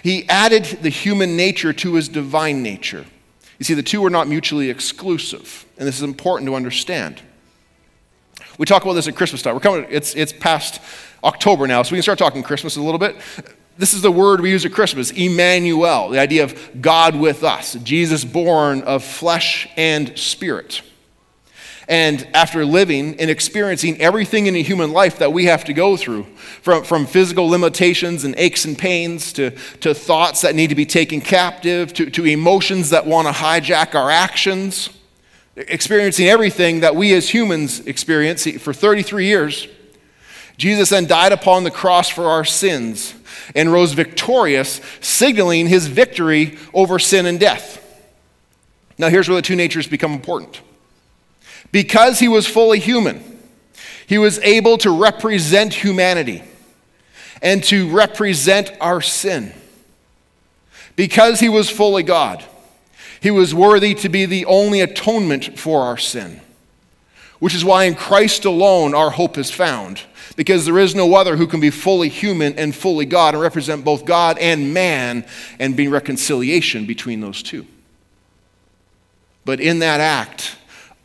he 0.03 0.29
added 0.29 0.65
the 0.83 0.89
human 0.89 1.37
nature 1.37 1.73
to 1.73 1.95
his 1.95 2.09
divine 2.09 2.63
nature. 2.63 3.05
You 3.59 3.65
see, 3.65 3.75
the 3.75 3.83
two 3.83 4.05
are 4.05 4.11
not 4.11 4.29
mutually 4.29 4.71
exclusive, 4.71 5.67
and 5.79 5.87
this 5.87 5.97
is 5.97 6.03
important 6.03 6.49
to 6.49 6.55
understand. 6.55 7.23
We 8.59 8.67
talk 8.67 8.83
about 8.83 8.95
this 8.95 9.09
at 9.09 9.17
Christmas 9.17 9.43
time. 9.43 9.55
We're 9.55 9.61
coming, 9.61 9.87
it's, 9.91 10.15
it's 10.15 10.33
past 10.33 10.81
October 11.23 11.67
now, 11.67 11.83
so 11.83 11.93
we 11.93 11.99
can 11.99 12.03
start 12.03 12.19
talking 12.19 12.43
Christmas 12.43 12.77
a 12.77 12.83
little 12.83 12.99
bit. 12.99 13.17
This 13.77 13.93
is 13.93 14.03
the 14.03 14.13
word 14.13 14.41
we 14.41 14.51
use 14.51 14.65
at 14.65 14.73
Christmas, 14.73 15.11
Emmanuel, 15.11 16.09
the 16.11 16.21
idea 16.21 16.45
of 16.45 16.81
God 16.81 17.17
with 17.17 17.43
us, 17.43 17.75
Jesus 17.83 18.25
born 18.25 18.83
of 18.83 19.03
flesh 19.03 19.69
and 19.77 20.17
spirit. 20.17 20.83
And 21.89 22.27
after 22.35 22.65
living 22.65 23.21
and 23.21 23.31
experiencing 23.31 24.01
everything 24.01 24.47
in 24.47 24.57
a 24.57 24.63
human 24.63 24.93
life 24.93 25.19
that 25.19 25.33
we 25.33 25.45
have 25.47 25.65
to 25.65 25.75
go 25.75 25.97
through, 25.97 26.25
from, 26.63 26.85
from 26.85 27.07
physical 27.07 27.47
limitations 27.47 28.25
and 28.25 28.35
aches 28.39 28.65
and 28.65 28.79
pains 28.79 29.33
to, 29.35 29.51
to 29.81 29.93
thoughts 29.93 30.41
that 30.41 30.55
need 30.55 30.69
to 30.69 30.75
be 30.75 30.87
taken 30.87 31.21
captive, 31.21 31.93
to, 31.95 32.09
to 32.11 32.25
emotions 32.25 32.91
that 32.91 33.07
want 33.07 33.29
to 33.29 33.35
hijack 33.35 33.95
our 33.95 34.11
actions, 34.11 34.89
experiencing 35.57 36.27
everything 36.27 36.81
that 36.81 36.97
we 36.97 37.13
as 37.13 37.29
humans 37.29 37.81
experience 37.81 38.47
for 38.59 38.73
33 38.73 39.27
years, 39.27 39.69
Jesus 40.57 40.91
then 40.91 41.07
died 41.07 41.33
upon 41.33 41.65
the 41.65 41.71
cross 41.71 42.09
for 42.09 42.27
our 42.27 42.45
sins 42.45 43.15
and 43.55 43.73
rose 43.73 43.93
victorious, 43.93 44.81
signaling 45.01 45.67
his 45.67 45.87
victory 45.87 46.59
over 46.73 46.99
sin 46.99 47.27
and 47.27 47.39
death. 47.41 47.81
Now, 48.97 49.09
here's 49.09 49.29
where 49.29 49.37
the 49.37 49.43
two 49.43 49.57
natures 49.57 49.89
become 49.89 50.13
important. 50.13 50.61
Because 51.75 52.21
he 52.21 52.29
was 52.29 52.47
fully 52.47 52.79
human, 52.79 53.21
he 54.07 54.17
was 54.17 54.39
able 54.39 54.79
to 54.79 54.97
represent 54.97 55.75
humanity 55.75 56.45
and 57.43 57.65
to 57.65 57.91
represent 57.91 58.71
our 58.81 59.01
sin. 59.01 59.53
Because 60.95 61.41
he 61.41 61.49
was 61.49 61.69
fully 61.69 62.05
God, 62.05 62.45
he 63.21 63.33
was 63.33 63.57
worthy 63.57 63.93
to 63.95 64.09
be 64.09 64.25
the 64.25 64.47
only 64.47 64.83
atonement 64.83 65.59
for 65.59 65.83
our 65.83 65.99
sin, 65.99 66.41
which 67.41 67.57
is 67.57 67.65
why 67.65 67.87
in 67.87 67.97
Christ 67.97 68.45
alone 68.45 68.95
our 68.95 69.11
hope 69.11 69.37
is 69.37 69.51
found, 69.51 70.01
because 70.37 70.65
there 70.65 70.79
is 70.79 70.95
no 70.95 71.17
other 71.17 71.35
who 71.35 71.49
can 71.49 71.59
be 71.59 71.71
fully 71.71 72.09
human 72.09 72.57
and 72.57 72.73
fully 72.73 73.05
God 73.05 73.35
and 73.35 73.43
represent 73.43 73.85
both 73.85 74.05
God 74.05 74.39
and 74.39 74.73
man 74.73 75.27
and 75.59 75.77
be 75.77 75.89
reconciliation 75.89 76.87
between 76.87 77.21
those 77.21 77.43
two. 77.43 77.67
But 79.45 79.59
in 79.59 79.81
that 79.81 79.99
act, 79.99 80.57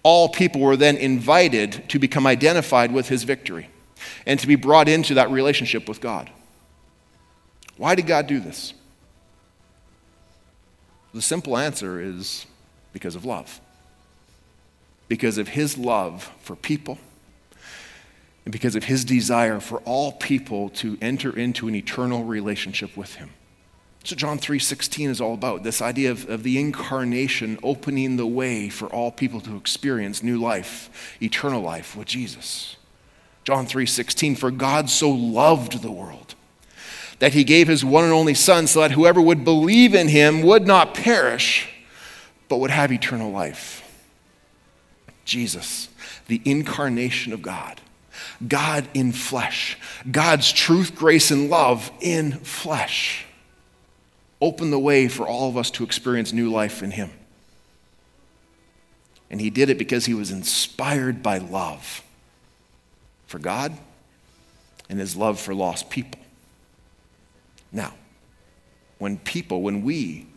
all 0.04 0.30
people 0.30 0.62
were 0.62 0.78
then 0.78 0.98
invited 0.98 1.90
to 1.90 2.00
become 2.00 2.26
identified 2.26 2.92
with 2.92 3.10
his 3.10 3.24
victory 3.24 3.70
and 4.26 4.40
to 4.40 4.48
be 4.48 4.56
brought 4.56 4.88
into 4.88 5.16
that 5.16 5.30
relationship 5.30 5.88
with 5.88 6.00
God. 6.00 6.30
Why 7.78 7.96
did 7.96 8.08
God 8.08 8.28
do 8.28 8.40
this? 8.40 8.74
The 11.14 11.22
simple 11.22 11.58
answer 11.58 12.00
is 12.00 12.46
because 12.94 13.16
of 13.16 13.26
love. 13.26 13.60
Because 15.08 15.38
of 15.38 15.50
his 15.50 15.78
love 15.78 16.32
for 16.42 16.56
people 16.56 16.98
and 18.46 18.52
because 18.52 18.76
of 18.76 18.84
his 18.84 19.04
desire 19.06 19.60
for 19.60 19.80
all 19.80 20.12
people 20.12 20.70
to 20.70 20.98
enter 21.02 21.38
into 21.38 21.68
an 21.68 21.76
eternal 21.76 22.24
relationship 22.24 22.96
with 22.96 23.16
him. 23.16 23.32
So 24.04 24.16
John 24.16 24.40
3:16 24.40 25.10
is 25.10 25.22
all 25.22 25.34
about 25.34 25.64
this 25.64 25.82
idea 25.82 26.12
of, 26.12 26.30
of 26.30 26.44
the 26.44 26.60
incarnation 26.60 27.60
opening 27.62 28.16
the 28.16 28.26
way 28.26 28.70
for 28.70 28.88
all 28.88 29.12
people 29.12 29.42
to 29.42 29.58
experience 29.58 30.24
new 30.24 30.40
life, 30.40 31.18
eternal 31.22 31.62
life 31.62 31.96
with 31.96 32.08
Jesus. 32.08 32.78
John 33.44 33.68
3:16 33.68 34.38
for 34.38 34.52
God 34.52 34.90
so 34.90 35.10
loved 35.10 35.82
the 35.82 35.92
world 35.92 36.36
that 37.20 37.34
he 37.34 37.44
gave 37.44 37.68
his 37.68 37.84
one 37.84 38.06
and 38.06 38.14
only 38.14 38.34
son 38.34 38.68
so 38.68 38.80
that 38.80 38.92
whoever 38.92 39.20
would 39.20 39.44
believe 39.44 39.94
in 39.94 40.08
him 40.08 40.42
would 40.42 40.66
not 40.66 40.94
perish 40.94 41.68
but 42.48 42.58
would 42.58 42.72
have 42.72 42.92
eternal 42.92 43.32
life. 43.32 43.84
Jesus, 45.26 45.90
the 46.28 46.42
incarnation 46.46 47.34
of 47.34 47.42
God. 47.42 47.82
God 48.48 48.88
in 48.94 49.12
flesh. 49.12 49.78
God's 50.10 50.52
truth, 50.52 50.96
grace, 50.96 51.30
and 51.30 51.50
love 51.50 51.92
in 52.02 52.32
flesh 52.32 53.26
opened 54.42 54.72
the 54.72 54.80
way 54.80 55.08
for 55.08 55.28
all 55.28 55.50
of 55.50 55.58
us 55.58 55.70
to 55.72 55.84
experience 55.84 56.32
new 56.32 56.50
life 56.50 56.82
in 56.82 56.92
Him. 56.92 57.12
And 59.30 59.40
He 59.40 59.50
did 59.50 59.70
it 59.70 59.78
because 59.78 60.06
He 60.06 60.14
was 60.14 60.32
inspired 60.32 61.22
by 61.22 61.38
love 61.38 62.04
for 63.28 63.40
God 63.40 63.78
and 64.90 65.00
His 65.00 65.16
love 65.16 65.40
for 65.40 65.54
lost 65.54 65.90
people. 65.90 66.20
Now, 67.72 67.94
when 68.98 69.18
people, 69.18 69.62
when 69.62 69.84
we 69.84 70.28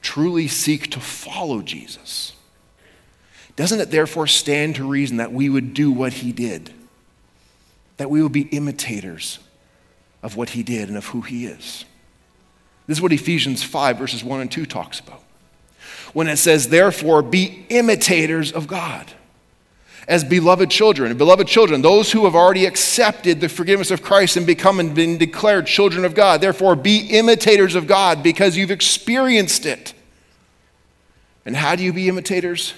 truly 0.00 0.48
seek 0.48 0.90
to 0.90 1.00
follow 1.00 1.62
Jesus, 1.62 2.32
doesn't 3.54 3.80
it 3.80 3.90
therefore 3.90 4.26
stand 4.26 4.76
to 4.76 4.88
reason 4.88 5.18
that 5.18 5.32
we 5.32 5.48
would 5.48 5.74
do 5.74 5.92
what 5.92 6.14
He 6.14 6.32
did? 6.32 6.72
That 7.98 8.10
we 8.10 8.22
would 8.22 8.32
be 8.32 8.42
imitators 8.42 9.38
of 10.22 10.36
what 10.36 10.50
He 10.50 10.62
did 10.62 10.88
and 10.88 10.96
of 10.96 11.06
who 11.06 11.20
He 11.20 11.46
is? 11.46 11.84
This 12.86 12.98
is 12.98 13.02
what 13.02 13.12
Ephesians 13.12 13.62
5, 13.62 13.98
verses 13.98 14.24
1 14.24 14.40
and 14.40 14.50
2 14.50 14.66
talks 14.66 15.00
about. 15.00 15.22
When 16.12 16.28
it 16.28 16.36
says, 16.36 16.68
therefore, 16.68 17.22
be 17.22 17.64
imitators 17.68 18.52
of 18.52 18.66
God 18.66 19.10
as 20.08 20.24
beloved 20.24 20.70
children. 20.70 21.10
And 21.10 21.18
beloved 21.18 21.46
children, 21.46 21.80
those 21.80 22.12
who 22.12 22.24
have 22.24 22.34
already 22.34 22.66
accepted 22.66 23.40
the 23.40 23.48
forgiveness 23.48 23.90
of 23.90 24.02
Christ 24.02 24.36
and 24.36 24.46
become 24.46 24.80
and 24.80 24.94
been 24.94 25.16
declared 25.16 25.66
children 25.66 26.04
of 26.04 26.14
God. 26.14 26.40
Therefore, 26.40 26.74
be 26.76 27.06
imitators 27.10 27.74
of 27.74 27.86
God 27.86 28.22
because 28.22 28.56
you've 28.56 28.70
experienced 28.70 29.64
it. 29.64 29.94
And 31.44 31.56
how 31.56 31.76
do 31.76 31.82
you 31.82 31.92
be 31.92 32.08
imitators? 32.08 32.74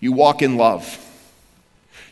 You 0.00 0.12
walk 0.12 0.42
in 0.42 0.56
love. 0.56 1.04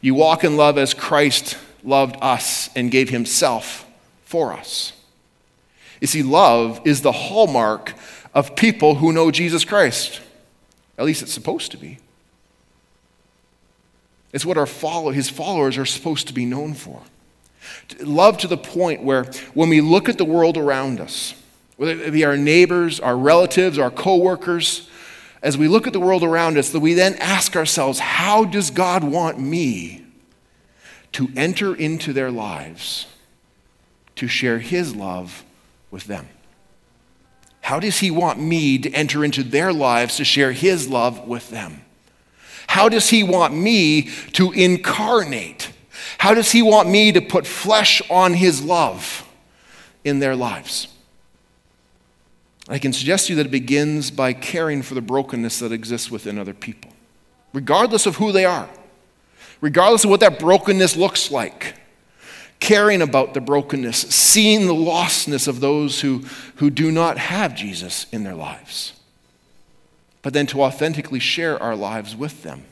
You 0.01 0.15
walk 0.15 0.45
in 0.45 0.57
love 0.57 0.79
as 0.79 0.95
Christ 0.95 1.57
loved 1.85 2.17
us 2.21 2.69
and 2.75 2.91
gave 2.91 3.11
himself 3.11 3.87
for 4.25 4.53
us. 4.53 4.93
You 6.07 6.09
see, 6.09 6.23
love 6.23 6.81
is 6.85 7.01
the 7.01 7.11
hallmark 7.11 7.93
of 8.33 8.55
people 8.55 8.95
who 8.95 9.13
know 9.13 9.33
Jesus 9.33 9.65
Christ. 9.65 10.21
At 10.97 11.05
least 11.05 11.21
it's 11.21 11.33
supposed 11.33 11.73
to 11.73 11.77
be. 11.77 11.99
It's 14.33 14.47
what 14.47 14.57
our 14.57 14.67
follow, 14.67 15.11
his 15.11 15.29
followers 15.29 15.77
are 15.77 15.85
supposed 15.85 16.29
to 16.29 16.33
be 16.33 16.45
known 16.45 16.75
for. 16.75 17.03
Love 17.99 18.39
to 18.39 18.47
the 18.47 18.57
point 18.57 19.03
where 19.03 19.25
when 19.53 19.69
we 19.69 19.81
look 19.81 20.09
at 20.09 20.17
the 20.17 20.25
world 20.25 20.57
around 20.57 21.01
us, 21.01 21.35
whether 21.77 22.01
it 22.01 22.13
be 22.13 22.25
our 22.25 22.37
neighbors, 22.37 23.01
our 23.01 23.17
relatives, 23.17 23.77
our 23.77 23.91
coworkers, 23.91 24.89
as 25.43 25.59
we 25.59 25.67
look 25.67 25.89
at 25.89 25.93
the 25.93 25.99
world 25.99 26.23
around 26.23 26.57
us, 26.57 26.71
that 26.71 26.79
we 26.79 26.95
then 26.95 27.17
ask 27.17 27.57
ourselves, 27.57 27.99
how 27.99 28.45
does 28.45 28.71
God 28.71 29.03
want 29.03 29.41
me 29.41 30.05
to 31.11 31.29
enter 31.35 31.75
into 31.75 32.13
their 32.13 32.31
lives 32.31 33.09
to 34.15 34.29
share 34.29 34.61
his 34.61 34.95
love 34.95 35.43
with 35.91 36.05
them? 36.05 36.29
How 37.61 37.81
does 37.81 37.99
He 37.99 38.11
want 38.11 38.39
me 38.39 38.79
to 38.79 38.91
enter 38.93 39.25
into 39.25 39.43
their 39.43 39.73
lives 39.73 40.17
to 40.17 40.25
share 40.25 40.53
His 40.53 40.89
love 40.89 41.27
with 41.27 41.51
them? 41.51 41.83
How 42.69 42.89
does 42.89 43.11
He 43.11 43.23
want 43.23 43.55
me 43.55 44.11
to 44.35 44.53
incarnate? 44.53 45.73
How 46.19 46.35
does 46.35 46.53
He 46.53 46.63
want 46.63 46.89
me 46.89 47.13
to 47.13 47.21
put 47.21 47.47
flesh 47.47 48.03
on 48.11 48.35
His 48.35 48.63
love 48.63 49.29
in 50.05 50.21
their 50.21 50.37
lives? 50.37 50.89
I 52.69 52.79
can 52.79 52.93
suggest 52.93 53.27
to 53.27 53.33
you 53.33 53.37
that 53.37 53.47
it 53.47 53.53
begins 53.53 54.11
by 54.11 54.33
caring 54.33 54.83
for 54.83 54.95
the 54.95 55.01
brokenness 55.01 55.61
that 55.61 55.73
exists 55.73 56.11
within 56.11 56.39
other 56.39 56.55
people, 56.55 56.93
regardless 57.53 58.07
of 58.07 58.17
who 58.17 58.33
they 58.33 58.45
are, 58.45 58.69
regardless 59.61 60.05
of 60.05 60.11
what 60.11 60.21
that 60.21 60.39
brokenness 60.39 60.97
looks 60.97 61.31
like 61.31 61.75
caring 62.61 63.03
about 63.03 63.35
the 63.35 63.41
brokenness, 63.41 63.99
seeing 63.99 64.67
the 64.67 64.75
lostness 64.75 65.47
of 65.47 65.61
those 65.61 66.01
who, 66.01 66.25
who 66.57 66.71
do 66.71 66.91
not 66.91 67.19
have 67.19 67.55
Jesus 67.55 68.07
in 68.13 68.25
their 68.25 68.35
lives. 68.35 68.93
But 70.23 70.33
then 70.33 70.47
to 70.49 70.63
authentically 70.63 71.21
share 71.21 71.63
our 71.63 71.77
lives 71.77 72.17
with 72.17 72.43
them 72.43 72.65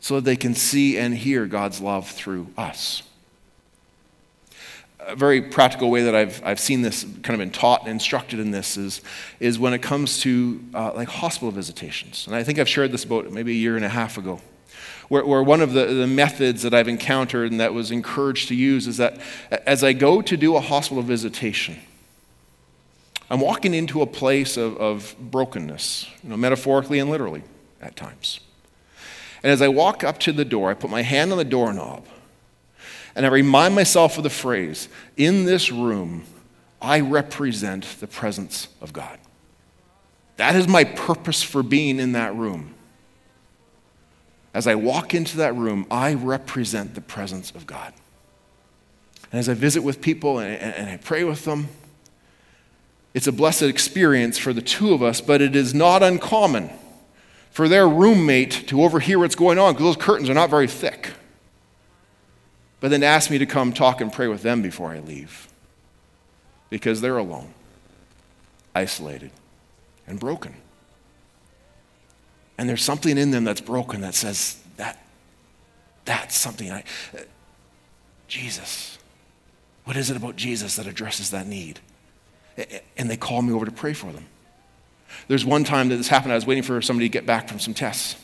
so 0.00 0.16
that 0.16 0.24
they 0.24 0.36
can 0.36 0.54
see 0.54 0.98
and 0.98 1.14
hear 1.14 1.46
God's 1.46 1.80
love 1.80 2.08
through 2.08 2.48
us. 2.56 3.02
A 5.00 5.16
very 5.16 5.40
practical 5.40 5.90
way 5.90 6.02
that 6.02 6.14
I've, 6.14 6.42
I've 6.44 6.60
seen 6.60 6.82
this 6.82 7.04
kind 7.04 7.30
of 7.30 7.38
been 7.38 7.50
taught 7.50 7.82
and 7.82 7.90
instructed 7.90 8.38
in 8.38 8.50
this 8.50 8.76
is, 8.76 9.00
is 9.38 9.58
when 9.58 9.72
it 9.72 9.80
comes 9.80 10.20
to 10.20 10.62
uh, 10.74 10.92
like 10.94 11.08
hospital 11.08 11.50
visitations. 11.50 12.26
And 12.26 12.36
I 12.36 12.44
think 12.44 12.58
I've 12.58 12.68
shared 12.68 12.92
this 12.92 13.04
about 13.04 13.30
maybe 13.30 13.52
a 13.52 13.56
year 13.56 13.76
and 13.76 13.84
a 13.84 13.88
half 13.88 14.18
ago 14.18 14.40
where, 15.08 15.24
where 15.24 15.42
one 15.42 15.60
of 15.60 15.72
the, 15.72 15.86
the 15.86 16.06
methods 16.06 16.62
that 16.62 16.72
I've 16.72 16.88
encountered 16.88 17.50
and 17.50 17.60
that 17.60 17.74
was 17.74 17.90
encouraged 17.90 18.48
to 18.48 18.54
use 18.54 18.86
is 18.86 18.96
that 18.98 19.18
as 19.66 19.82
I 19.82 19.92
go 19.92 20.22
to 20.22 20.36
do 20.36 20.56
a 20.56 20.60
hospital 20.60 21.02
visitation, 21.02 21.78
I'm 23.28 23.40
walking 23.40 23.74
into 23.74 24.02
a 24.02 24.06
place 24.06 24.56
of, 24.56 24.76
of 24.78 25.14
brokenness, 25.18 26.06
you 26.22 26.30
know, 26.30 26.36
metaphorically 26.36 26.98
and 26.98 27.10
literally 27.10 27.42
at 27.80 27.96
times. 27.96 28.40
And 29.42 29.50
as 29.52 29.62
I 29.62 29.68
walk 29.68 30.04
up 30.04 30.18
to 30.20 30.32
the 30.32 30.44
door, 30.44 30.70
I 30.70 30.74
put 30.74 30.90
my 30.90 31.02
hand 31.02 31.32
on 31.32 31.38
the 31.38 31.44
doorknob 31.44 32.06
and 33.14 33.26
I 33.26 33.28
remind 33.28 33.74
myself 33.74 34.16
of 34.16 34.22
the 34.22 34.30
phrase 34.30 34.88
In 35.16 35.44
this 35.44 35.70
room, 35.70 36.24
I 36.80 37.00
represent 37.00 37.84
the 38.00 38.06
presence 38.06 38.68
of 38.80 38.92
God. 38.92 39.18
That 40.36 40.56
is 40.56 40.66
my 40.66 40.84
purpose 40.84 41.42
for 41.42 41.62
being 41.62 41.98
in 41.98 42.12
that 42.12 42.34
room. 42.34 42.74
As 44.52 44.66
I 44.66 44.74
walk 44.74 45.14
into 45.14 45.36
that 45.38 45.54
room, 45.54 45.86
I 45.90 46.14
represent 46.14 46.94
the 46.94 47.00
presence 47.00 47.50
of 47.52 47.66
God. 47.66 47.92
And 49.30 49.38
as 49.38 49.48
I 49.48 49.54
visit 49.54 49.82
with 49.82 50.00
people 50.00 50.38
and, 50.38 50.60
and, 50.60 50.90
I 50.90 50.96
pray 50.96 51.22
with 51.22 51.44
them, 51.44 51.68
it's 53.14 53.26
a 53.26 53.32
blessed 53.32 53.62
experience 53.62 54.38
for 54.38 54.52
the 54.52 54.62
two 54.62 54.92
of 54.92 55.02
us, 55.02 55.20
but 55.20 55.40
it 55.40 55.54
is 55.54 55.72
not 55.72 56.02
uncommon 56.02 56.70
for 57.50 57.68
their 57.68 57.88
roommate 57.88 58.66
to 58.68 58.82
overhear 58.82 59.18
what's 59.18 59.34
going 59.34 59.58
on 59.58 59.74
because 59.74 59.94
those 59.94 60.04
curtains 60.04 60.28
are 60.28 60.34
not 60.34 60.50
very 60.50 60.66
thick. 60.66 61.10
But 62.80 62.90
then 62.90 63.02
ask 63.02 63.30
me 63.30 63.38
to 63.38 63.46
come 63.46 63.72
talk 63.72 64.00
and 64.00 64.12
pray 64.12 64.26
with 64.26 64.42
them 64.42 64.62
before 64.62 64.90
I 64.90 65.00
leave 65.00 65.48
because 66.70 67.00
they're 67.00 67.18
alone, 67.18 67.52
isolated, 68.74 69.30
and 70.06 70.18
broken. 70.18 70.54
And 72.60 72.68
there's 72.68 72.84
something 72.84 73.16
in 73.16 73.30
them 73.30 73.44
that's 73.44 73.62
broken 73.62 74.02
that 74.02 74.14
says, 74.14 74.58
that, 74.76 75.02
that's 76.04 76.36
something 76.36 76.70
I. 76.70 76.84
Jesus. 78.28 78.98
What 79.84 79.96
is 79.96 80.10
it 80.10 80.16
about 80.18 80.36
Jesus 80.36 80.76
that 80.76 80.86
addresses 80.86 81.30
that 81.30 81.46
need? 81.46 81.80
And 82.98 83.08
they 83.08 83.16
call 83.16 83.40
me 83.40 83.54
over 83.54 83.64
to 83.64 83.72
pray 83.72 83.94
for 83.94 84.12
them. 84.12 84.26
There's 85.26 85.42
one 85.42 85.64
time 85.64 85.88
that 85.88 85.96
this 85.96 86.08
happened. 86.08 86.32
I 86.32 86.34
was 86.34 86.44
waiting 86.44 86.62
for 86.62 86.82
somebody 86.82 87.08
to 87.08 87.12
get 87.12 87.24
back 87.24 87.48
from 87.48 87.60
some 87.60 87.72
tests. 87.72 88.16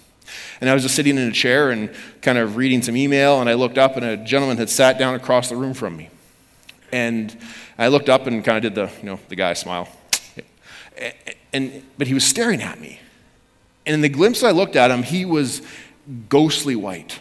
And 0.60 0.68
I 0.68 0.74
was 0.74 0.82
just 0.82 0.96
sitting 0.96 1.16
in 1.16 1.28
a 1.28 1.32
chair 1.32 1.70
and 1.70 1.90
kind 2.20 2.36
of 2.36 2.56
reading 2.56 2.82
some 2.82 2.94
email, 2.94 3.40
and 3.40 3.48
I 3.48 3.54
looked 3.54 3.78
up, 3.78 3.96
and 3.96 4.04
a 4.04 4.18
gentleman 4.18 4.58
had 4.58 4.68
sat 4.68 4.98
down 4.98 5.14
across 5.14 5.48
the 5.48 5.56
room 5.56 5.72
from 5.72 5.96
me. 5.96 6.10
And 6.92 7.34
I 7.78 7.88
looked 7.88 8.10
up 8.10 8.26
and 8.26 8.44
kind 8.44 8.58
of 8.58 8.62
did 8.62 8.74
the, 8.74 8.92
you 8.98 9.06
know, 9.06 9.18
the 9.30 9.36
guy 9.36 9.54
smile. 9.54 9.88
And, 11.54 11.82
but 11.96 12.06
he 12.06 12.12
was 12.12 12.24
staring 12.24 12.60
at 12.60 12.78
me. 12.78 13.00
And 13.86 13.94
in 13.94 14.00
the 14.00 14.08
glimpse 14.08 14.42
I 14.42 14.50
looked 14.50 14.76
at 14.76 14.90
him, 14.90 15.04
he 15.04 15.24
was 15.24 15.62
ghostly 16.28 16.74
white. 16.76 17.18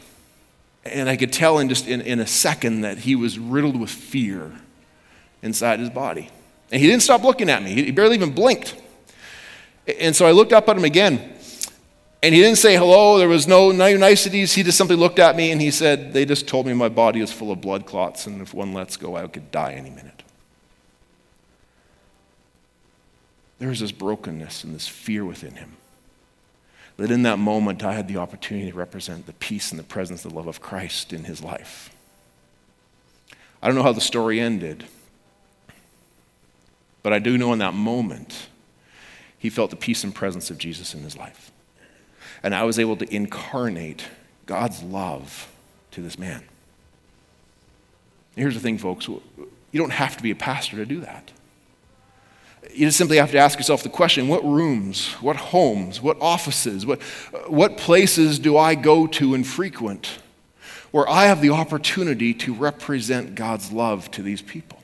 And 0.84 1.08
I 1.08 1.16
could 1.16 1.32
tell 1.32 1.60
in 1.60 1.70
just 1.70 1.88
in, 1.88 2.02
in 2.02 2.20
a 2.20 2.28
second 2.28 2.82
that 2.82 3.00
he 3.00 3.16
was 3.16 3.40
riddled 3.40 3.80
with 3.80 3.90
fear 3.90 4.52
inside 5.42 5.80
his 5.80 5.90
body. 5.90 6.30
And 6.72 6.82
he 6.82 6.88
didn't 6.88 7.04
stop 7.04 7.24
looking 7.24 7.50
at 7.50 7.64
me, 7.64 7.74
he 7.74 7.92
barely 7.92 8.16
even 8.16 8.32
blinked. 8.32 8.76
And 10.00 10.16
so 10.16 10.26
I 10.26 10.32
looked 10.32 10.52
up 10.52 10.68
at 10.68 10.76
him 10.76 10.84
again. 10.84 11.34
And 12.24 12.34
he 12.34 12.42
didn't 12.42 12.58
say 12.58 12.76
hello, 12.76 13.20
there 13.20 13.28
was 13.28 13.48
no 13.48 13.72
niceties. 13.72 14.54
He 14.54 14.64
just 14.64 14.80
simply 14.80 14.96
looked 14.96 15.20
at 15.20 15.36
me 15.36 15.52
and 15.52 15.62
he 15.62 15.70
said, 15.70 16.12
They 16.12 16.26
just 16.26 16.48
told 16.48 16.66
me 16.66 16.74
my 16.74 16.90
body 16.90 17.22
is 17.22 17.32
full 17.32 17.52
of 17.52 17.62
blood 17.62 17.86
clots, 17.86 18.26
and 18.26 18.42
if 18.42 18.52
one 18.52 18.74
lets 18.74 18.98
go, 18.98 19.16
I 19.16 19.28
could 19.28 19.52
die 19.52 19.74
any 19.74 19.92
minute. 19.92 20.24
There 23.60 23.70
was 23.70 23.80
this 23.80 23.92
brokenness 23.92 24.64
and 24.64 24.74
this 24.74 24.88
fear 24.88 25.24
within 25.24 25.56
him. 25.56 25.78
That 26.98 27.12
in 27.12 27.24
that 27.24 27.40
moment, 27.40 27.84
I 27.84 27.94
had 27.94 28.08
the 28.08 28.18
opportunity 28.18 28.72
to 28.72 28.78
represent 28.78 29.26
the 29.26 29.34
peace 29.34 29.72
and 29.72 29.80
the 29.80 29.84
presence, 29.84 30.24
the 30.24 30.30
love 30.30 30.48
of 30.48 30.62
Christ 30.62 31.12
in 31.12 31.26
his 31.26 31.44
life. 31.44 31.94
I 33.62 33.68
don't 33.68 33.76
know 33.76 33.84
how 33.84 33.92
the 33.92 34.02
story 34.02 34.40
ended, 34.40 34.86
but 37.04 37.12
I 37.12 37.20
do 37.20 37.38
know 37.38 37.52
in 37.52 37.60
that 37.60 37.74
moment, 37.74 38.48
he 39.38 39.50
felt 39.50 39.70
the 39.70 39.76
peace 39.76 40.04
and 40.04 40.16
presence 40.16 40.50
of 40.50 40.58
Jesus 40.58 40.94
in 40.94 41.02
his 41.02 41.18
life. 41.18 41.52
And 42.42 42.56
I 42.56 42.64
was 42.64 42.80
able 42.80 42.96
to 42.98 43.14
incarnate 43.14 44.06
God's 44.46 44.82
love 44.84 45.52
to 45.92 46.02
this 46.02 46.18
man. 46.18 46.44
Here's 48.36 48.54
the 48.54 48.60
thing, 48.60 48.78
folks 48.78 49.08
you 49.08 49.82
don't 49.82 49.92
have 49.92 50.16
to 50.18 50.24
be 50.24 50.32
a 50.32 50.36
pastor 50.36 50.78
to 50.78 50.86
do 50.86 51.02
that. 51.02 51.32
You 52.74 52.88
just 52.88 52.98
simply 52.98 53.18
have 53.18 53.32
to 53.32 53.38
ask 53.38 53.58
yourself 53.58 53.84
the 53.84 53.90
question 53.90 54.28
what 54.28 54.44
rooms, 54.44 55.12
what 55.22 55.36
homes, 55.36 56.02
what 56.02 56.18
offices, 56.22 56.86
what, 56.86 57.02
what 57.48 57.78
places 57.78 58.40
do 58.40 58.58
I 58.58 58.76
go 58.76 59.08
to 59.08 59.34
and 59.34 59.46
frequent 59.46 60.20
where 60.92 61.08
I 61.10 61.26
have 61.26 61.42
the 61.42 61.50
opportunity 61.50 62.34
to 62.34 62.54
represent 62.54 63.36
God's 63.36 63.72
love 63.72 64.10
to 64.12 64.22
these 64.22 64.42
people? 64.42 64.80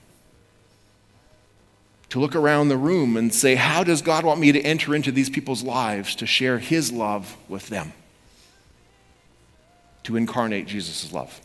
To 2.10 2.20
look 2.20 2.36
around 2.36 2.68
the 2.68 2.78
room 2.78 3.16
and 3.16 3.34
say, 3.34 3.56
how 3.56 3.84
does 3.84 4.02
God 4.02 4.26
want 4.26 4.40
me 4.40 4.52
to 4.52 4.62
enter 4.62 4.94
into 4.94 5.12
these 5.12 5.30
people's 5.30 5.64
lives 5.64 6.16
to 6.16 6.26
share 6.26 6.60
His 6.60 6.92
love 6.92 7.38
with 7.48 7.70
them? 7.70 7.94
To 10.04 10.18
incarnate 10.18 10.68
Jesus' 10.68 11.14
love. 11.14 11.40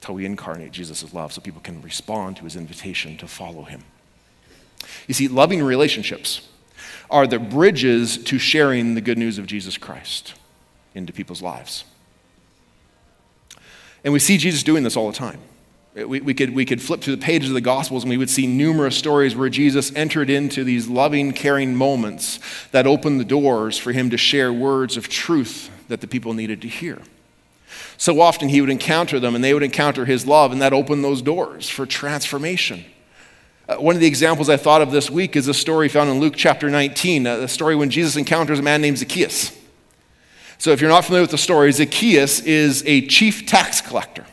Until 0.00 0.14
we 0.14 0.26
incarnate 0.26 0.70
Jesus' 0.70 1.12
love 1.12 1.32
so 1.32 1.40
people 1.40 1.60
can 1.60 1.82
respond 1.82 2.36
to 2.36 2.44
His 2.44 2.54
invitation 2.54 3.16
to 3.16 3.26
follow 3.26 3.64
Him. 3.64 3.82
You 5.06 5.14
see, 5.14 5.28
loving 5.28 5.62
relationships 5.62 6.48
are 7.10 7.26
the 7.26 7.38
bridges 7.38 8.22
to 8.24 8.38
sharing 8.38 8.94
the 8.94 9.00
good 9.00 9.18
news 9.18 9.38
of 9.38 9.46
Jesus 9.46 9.78
Christ 9.78 10.34
into 10.94 11.12
people's 11.12 11.42
lives. 11.42 11.84
And 14.04 14.12
we 14.12 14.18
see 14.18 14.36
Jesus 14.36 14.62
doing 14.62 14.84
this 14.84 14.96
all 14.96 15.10
the 15.10 15.16
time. 15.16 15.40
We, 15.94 16.20
we, 16.20 16.34
could, 16.34 16.54
we 16.54 16.64
could 16.64 16.80
flip 16.80 17.00
through 17.00 17.16
the 17.16 17.22
pages 17.22 17.50
of 17.50 17.54
the 17.54 17.60
Gospels 17.60 18.04
and 18.04 18.10
we 18.10 18.18
would 18.18 18.30
see 18.30 18.46
numerous 18.46 18.96
stories 18.96 19.34
where 19.34 19.48
Jesus 19.48 19.92
entered 19.96 20.30
into 20.30 20.62
these 20.62 20.86
loving, 20.86 21.32
caring 21.32 21.74
moments 21.74 22.38
that 22.70 22.86
opened 22.86 23.18
the 23.18 23.24
doors 23.24 23.78
for 23.78 23.90
him 23.90 24.10
to 24.10 24.16
share 24.16 24.52
words 24.52 24.96
of 24.96 25.08
truth 25.08 25.70
that 25.88 26.00
the 26.00 26.06
people 26.06 26.34
needed 26.34 26.62
to 26.62 26.68
hear. 26.68 27.02
So 27.96 28.20
often 28.20 28.48
he 28.48 28.60
would 28.60 28.70
encounter 28.70 29.18
them 29.18 29.34
and 29.34 29.42
they 29.42 29.52
would 29.54 29.62
encounter 29.62 30.04
his 30.04 30.26
love, 30.26 30.52
and 30.52 30.62
that 30.62 30.72
opened 30.72 31.02
those 31.02 31.20
doors 31.20 31.68
for 31.68 31.84
transformation. 31.84 32.84
Uh, 33.68 33.76
one 33.76 33.94
of 33.94 34.00
the 34.00 34.06
examples 34.06 34.48
I 34.48 34.56
thought 34.56 34.80
of 34.80 34.90
this 34.90 35.10
week 35.10 35.36
is 35.36 35.46
a 35.46 35.52
story 35.52 35.90
found 35.90 36.08
in 36.08 36.20
Luke 36.20 36.32
chapter 36.34 36.70
19, 36.70 37.26
uh, 37.26 37.36
a 37.40 37.48
story 37.48 37.76
when 37.76 37.90
Jesus 37.90 38.16
encounters 38.16 38.58
a 38.58 38.62
man 38.62 38.80
named 38.80 38.96
Zacchaeus. 38.96 39.54
So, 40.56 40.70
if 40.70 40.80
you're 40.80 40.88
not 40.88 41.04
familiar 41.04 41.24
with 41.24 41.32
the 41.32 41.38
story, 41.38 41.70
Zacchaeus 41.70 42.40
is 42.40 42.82
a 42.86 43.06
chief 43.08 43.46
tax 43.46 43.82
collector. 43.82 44.24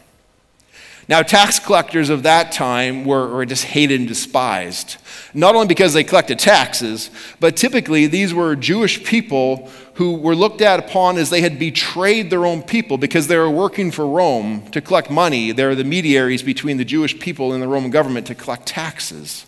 Now, 1.08 1.22
tax 1.22 1.60
collectors 1.60 2.10
of 2.10 2.24
that 2.24 2.52
time 2.52 3.06
were, 3.06 3.28
were, 3.28 3.46
just 3.46 3.66
hated 3.66 4.00
and 4.00 4.08
despised, 4.08 4.98
not 5.36 5.54
only 5.54 5.68
because 5.68 5.94
they 5.94 6.04
collected 6.04 6.40
taxes, 6.40 7.12
but 7.40 7.56
typically 7.56 8.08
these 8.08 8.34
were 8.34 8.56
Jewish 8.56 9.04
people 9.04 9.70
who 9.96 10.16
were 10.16 10.36
looked 10.36 10.62
at 10.62 10.80
upon 10.80 11.18
as 11.18 11.30
they 11.30 11.42
had 11.42 11.60
betrayed 11.60 12.32
their 12.32 12.46
own 12.46 12.64
people 12.64 12.98
because 12.98 13.28
they 13.28 13.38
were 13.38 13.52
working 13.52 13.92
for 13.92 14.08
Rome 14.08 14.68
to 14.72 14.82
collect 14.82 15.12
money. 15.12 15.52
They 15.52 15.66
were 15.66 15.76
the 15.76 15.84
mediaries 15.84 16.42
between 16.42 16.78
the 16.78 16.86
Jewish 16.86 17.20
people 17.20 17.54
and 17.54 17.62
the 17.62 17.68
Roman 17.68 17.92
government 17.92 18.26
to 18.28 18.36
collect 18.36 18.66
taxes. 18.66 19.46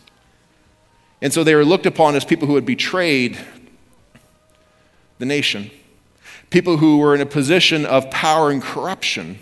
And 1.23 1.34
so 1.34 1.43
they 1.43 1.55
were 1.55 1.65
looked 1.65 1.88
upon 1.88 2.15
as 2.15 2.23
people 2.23 2.47
who 2.47 2.53
had 2.53 2.67
betrayed 2.67 3.39
the 5.17 5.25
nation, 5.25 5.71
people 6.51 6.77
who 6.77 6.99
were 6.99 7.15
in 7.15 7.21
a 7.21 7.25
position 7.25 7.84
of 7.84 8.12
power 8.12 8.51
and 8.51 8.62
corruption 8.62 9.39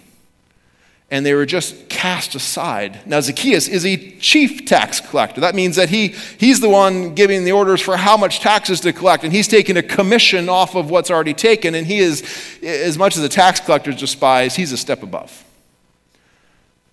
and 1.12 1.26
they 1.26 1.34
were 1.34 1.46
just 1.46 1.88
cast 1.88 2.34
aside. 2.34 3.00
Now, 3.06 3.20
Zacchaeus 3.22 3.68
is 3.68 3.86
a 3.86 4.18
chief 4.18 4.66
tax 4.66 5.00
collector. 5.00 5.42
That 5.42 5.54
means 5.54 5.76
that 5.76 5.90
he, 5.90 6.10
he's 6.38 6.60
the 6.60 6.70
one 6.70 7.14
giving 7.14 7.44
the 7.44 7.52
orders 7.52 7.80
for 7.80 7.96
how 7.96 8.18
much 8.18 8.40
taxes 8.40 8.80
to 8.82 8.92
collect, 8.92 9.24
and 9.24 9.32
he's 9.32 9.48
taking 9.48 9.78
a 9.78 9.84
commission 9.84 10.50
off 10.50 10.76
of 10.76 10.90
what's 10.90 11.12
already 11.12 11.34
taken, 11.34 11.76
and 11.76 11.86
he 11.86 12.00
is, 12.00 12.24
as 12.64 12.98
much 12.98 13.16
as 13.16 13.22
the 13.22 13.30
tax 13.30 13.60
collectors 13.60 13.98
despise, 13.98 14.56
he's 14.56 14.72
a 14.72 14.78
step 14.78 15.04
above 15.04 15.44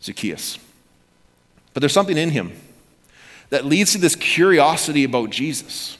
Zacchaeus. 0.02 0.58
But 1.72 1.80
there's 1.80 1.94
something 1.94 2.18
in 2.18 2.30
him 2.30 2.52
that 3.48 3.64
leads 3.64 3.92
to 3.92 3.98
this 3.98 4.14
curiosity 4.14 5.04
about 5.04 5.30
Jesus. 5.30 5.96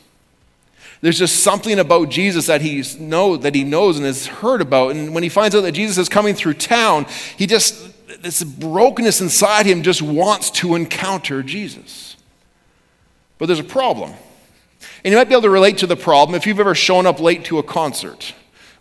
There's 1.01 1.19
just 1.19 1.43
something 1.43 1.79
about 1.79 2.11
Jesus 2.11 2.47
that, 2.47 2.61
he's 2.61 2.99
know, 2.99 3.37
that 3.37 3.55
he 3.55 3.65
knows 3.65 3.97
and 3.97 4.07
has 4.07 4.27
heard 4.27 4.61
about. 4.61 4.93
And 4.93 5.13
when 5.13 5.25
he 5.25 5.29
finds 5.29 5.55
out 5.55 5.63
that 5.63 5.73
Jesus 5.73 5.99
is 5.99 6.09
coming 6.09 6.35
through 6.35 6.55
town, 6.55 7.07
he 7.37 7.47
just 7.47 7.92
this 8.21 8.43
brokenness 8.43 9.21
inside 9.21 9.67
him 9.67 9.83
just 9.83 10.03
wants 10.03 10.51
to 10.51 10.75
encounter 10.75 11.43
Jesus. 11.43 12.17
But 13.39 13.47
there's 13.47 13.59
a 13.59 13.65
problem. 13.65 14.13
And 15.05 15.13
you 15.13 15.19
might 15.19 15.29
be 15.29 15.35
able 15.35 15.43
to 15.43 15.51
relate 15.51 15.79
to 15.79 15.87
the 15.87 15.97
problem 15.97 16.35
if 16.35 16.47
you've 16.47 16.61
ever 16.61 16.75
shown 16.75 17.07
up 17.07 17.21
late 17.21 17.45
to 17.47 17.59
a 17.59 17.63
concert. 17.63 18.35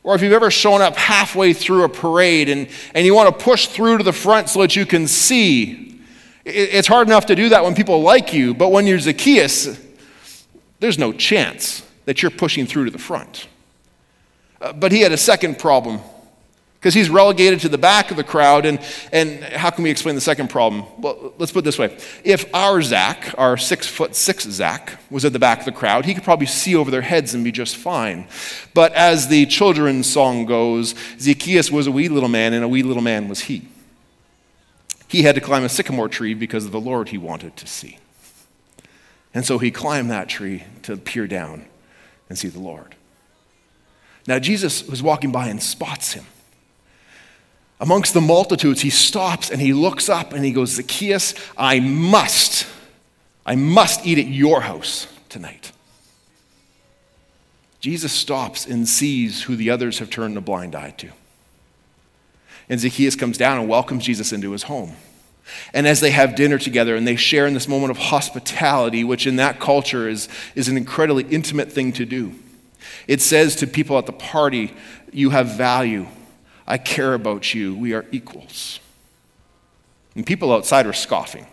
Or 0.03 0.15
if 0.15 0.21
you've 0.21 0.33
ever 0.33 0.49
shown 0.49 0.81
up 0.81 0.95
halfway 0.95 1.53
through 1.53 1.83
a 1.83 1.89
parade 1.89 2.49
and, 2.49 2.67
and 2.93 3.05
you 3.05 3.13
want 3.13 3.37
to 3.37 3.43
push 3.43 3.67
through 3.67 3.99
to 3.99 4.03
the 4.03 4.13
front 4.13 4.49
so 4.49 4.61
that 4.61 4.75
you 4.75 4.85
can 4.85 5.07
see. 5.07 6.01
It's 6.43 6.87
hard 6.87 7.07
enough 7.07 7.27
to 7.27 7.35
do 7.35 7.49
that 7.49 7.63
when 7.63 7.75
people 7.75 8.01
like 8.01 8.33
you, 8.33 8.55
but 8.55 8.69
when 8.69 8.87
you're 8.87 8.99
Zacchaeus, 8.99 9.79
there's 10.79 10.97
no 10.97 11.13
chance 11.13 11.85
that 12.05 12.21
you're 12.23 12.31
pushing 12.31 12.65
through 12.65 12.85
to 12.85 12.91
the 12.91 12.97
front. 12.97 13.47
Uh, 14.59 14.73
but 14.73 14.91
he 14.91 15.01
had 15.01 15.11
a 15.11 15.17
second 15.17 15.59
problem 15.59 16.01
because 16.81 16.95
he's 16.95 17.11
relegated 17.11 17.59
to 17.59 17.69
the 17.69 17.77
back 17.77 18.09
of 18.09 18.17
the 18.17 18.23
crowd. 18.23 18.65
And, 18.65 18.79
and 19.11 19.43
how 19.43 19.69
can 19.69 19.83
we 19.83 19.91
explain 19.91 20.15
the 20.15 20.21
second 20.21 20.49
problem? 20.49 20.83
Well, 20.97 21.31
let's 21.37 21.51
put 21.51 21.59
it 21.59 21.65
this 21.65 21.77
way. 21.77 21.95
If 22.23 22.51
our 22.55 22.81
Zach, 22.81 23.35
our 23.37 23.55
six 23.55 23.85
foot 23.85 24.15
six 24.15 24.45
Zach, 24.45 24.99
was 25.11 25.23
at 25.23 25.31
the 25.31 25.37
back 25.37 25.59
of 25.59 25.65
the 25.65 25.71
crowd, 25.73 26.05
he 26.05 26.15
could 26.15 26.23
probably 26.23 26.47
see 26.47 26.75
over 26.75 26.89
their 26.89 27.03
heads 27.03 27.35
and 27.35 27.43
be 27.43 27.51
just 27.51 27.77
fine. 27.77 28.27
But 28.73 28.93
as 28.93 29.27
the 29.27 29.45
children's 29.45 30.07
song 30.07 30.47
goes, 30.47 30.95
Zacchaeus 31.19 31.69
was 31.69 31.85
a 31.85 31.91
wee 31.91 32.09
little 32.09 32.29
man, 32.29 32.53
and 32.53 32.63
a 32.63 32.67
wee 32.67 32.81
little 32.81 33.03
man 33.03 33.29
was 33.29 33.41
he. 33.41 33.67
He 35.07 35.21
had 35.21 35.35
to 35.35 35.41
climb 35.41 35.63
a 35.63 35.69
sycamore 35.69 36.09
tree 36.09 36.33
because 36.33 36.65
of 36.65 36.71
the 36.71 36.81
Lord 36.81 37.09
he 37.09 37.17
wanted 37.19 37.57
to 37.57 37.67
see. 37.67 37.99
And 39.35 39.45
so 39.45 39.59
he 39.59 39.69
climbed 39.69 40.09
that 40.09 40.29
tree 40.29 40.63
to 40.81 40.97
peer 40.97 41.27
down 41.27 41.67
and 42.27 42.39
see 42.39 42.47
the 42.47 42.59
Lord. 42.59 42.95
Now, 44.25 44.39
Jesus 44.39 44.87
was 44.87 45.03
walking 45.03 45.31
by 45.31 45.47
and 45.47 45.61
spots 45.61 46.13
him. 46.13 46.25
Amongst 47.81 48.13
the 48.13 48.21
multitudes, 48.21 48.81
he 48.81 48.91
stops 48.91 49.49
and 49.49 49.59
he 49.59 49.73
looks 49.73 50.07
up 50.07 50.33
and 50.33 50.45
he 50.45 50.51
goes, 50.51 50.69
Zacchaeus, 50.69 51.33
I 51.57 51.79
must, 51.79 52.67
I 53.43 53.55
must 53.55 54.05
eat 54.05 54.19
at 54.19 54.27
your 54.27 54.61
house 54.61 55.07
tonight. 55.29 55.71
Jesus 57.79 58.11
stops 58.11 58.67
and 58.67 58.87
sees 58.87 59.41
who 59.41 59.55
the 59.55 59.71
others 59.71 59.97
have 59.97 60.11
turned 60.11 60.37
a 60.37 60.41
blind 60.41 60.75
eye 60.75 60.91
to. 60.91 61.09
And 62.69 62.79
Zacchaeus 62.79 63.15
comes 63.15 63.39
down 63.39 63.59
and 63.59 63.67
welcomes 63.67 64.05
Jesus 64.05 64.31
into 64.31 64.51
his 64.51 64.63
home. 64.63 64.95
And 65.73 65.87
as 65.87 66.01
they 66.01 66.11
have 66.11 66.35
dinner 66.35 66.59
together 66.59 66.95
and 66.95 67.07
they 67.07 67.15
share 67.15 67.47
in 67.47 67.55
this 67.55 67.67
moment 67.67 67.89
of 67.89 67.97
hospitality, 67.97 69.03
which 69.03 69.25
in 69.25 69.37
that 69.37 69.59
culture 69.59 70.07
is, 70.07 70.29
is 70.53 70.67
an 70.67 70.77
incredibly 70.77 71.23
intimate 71.23 71.71
thing 71.71 71.91
to 71.93 72.05
do, 72.05 72.35
it 73.07 73.21
says 73.21 73.55
to 73.57 73.67
people 73.67 73.97
at 73.97 74.05
the 74.05 74.13
party, 74.13 74.75
You 75.11 75.31
have 75.31 75.57
value. 75.57 76.05
I 76.71 76.77
care 76.77 77.13
about 77.13 77.53
you. 77.53 77.75
We 77.75 77.93
are 77.93 78.05
equals. 78.13 78.79
And 80.15 80.25
people 80.25 80.53
outside 80.53 80.87
are 80.87 80.93
scoffing. 80.93 81.45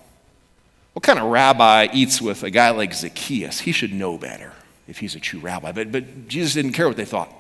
What 0.93 1.03
kind 1.03 1.19
of 1.19 1.25
rabbi 1.25 1.89
eats 1.93 2.23
with 2.23 2.45
a 2.45 2.51
guy 2.51 2.71
like 2.71 2.95
Zacchaeus? 2.95 3.59
He 3.59 3.73
should 3.73 3.93
know 3.93 4.17
better 4.17 4.53
if 4.87 4.99
he's 4.99 5.17
a 5.17 5.21
true 5.21 5.41
rabbi. 5.41 5.73
But, 5.73 5.91
but 5.91 6.29
Jesus 6.29 6.55
didn't 6.55 6.71
care 6.71 6.87
what 6.87 6.97
they 6.97 7.05
thought 7.05 7.33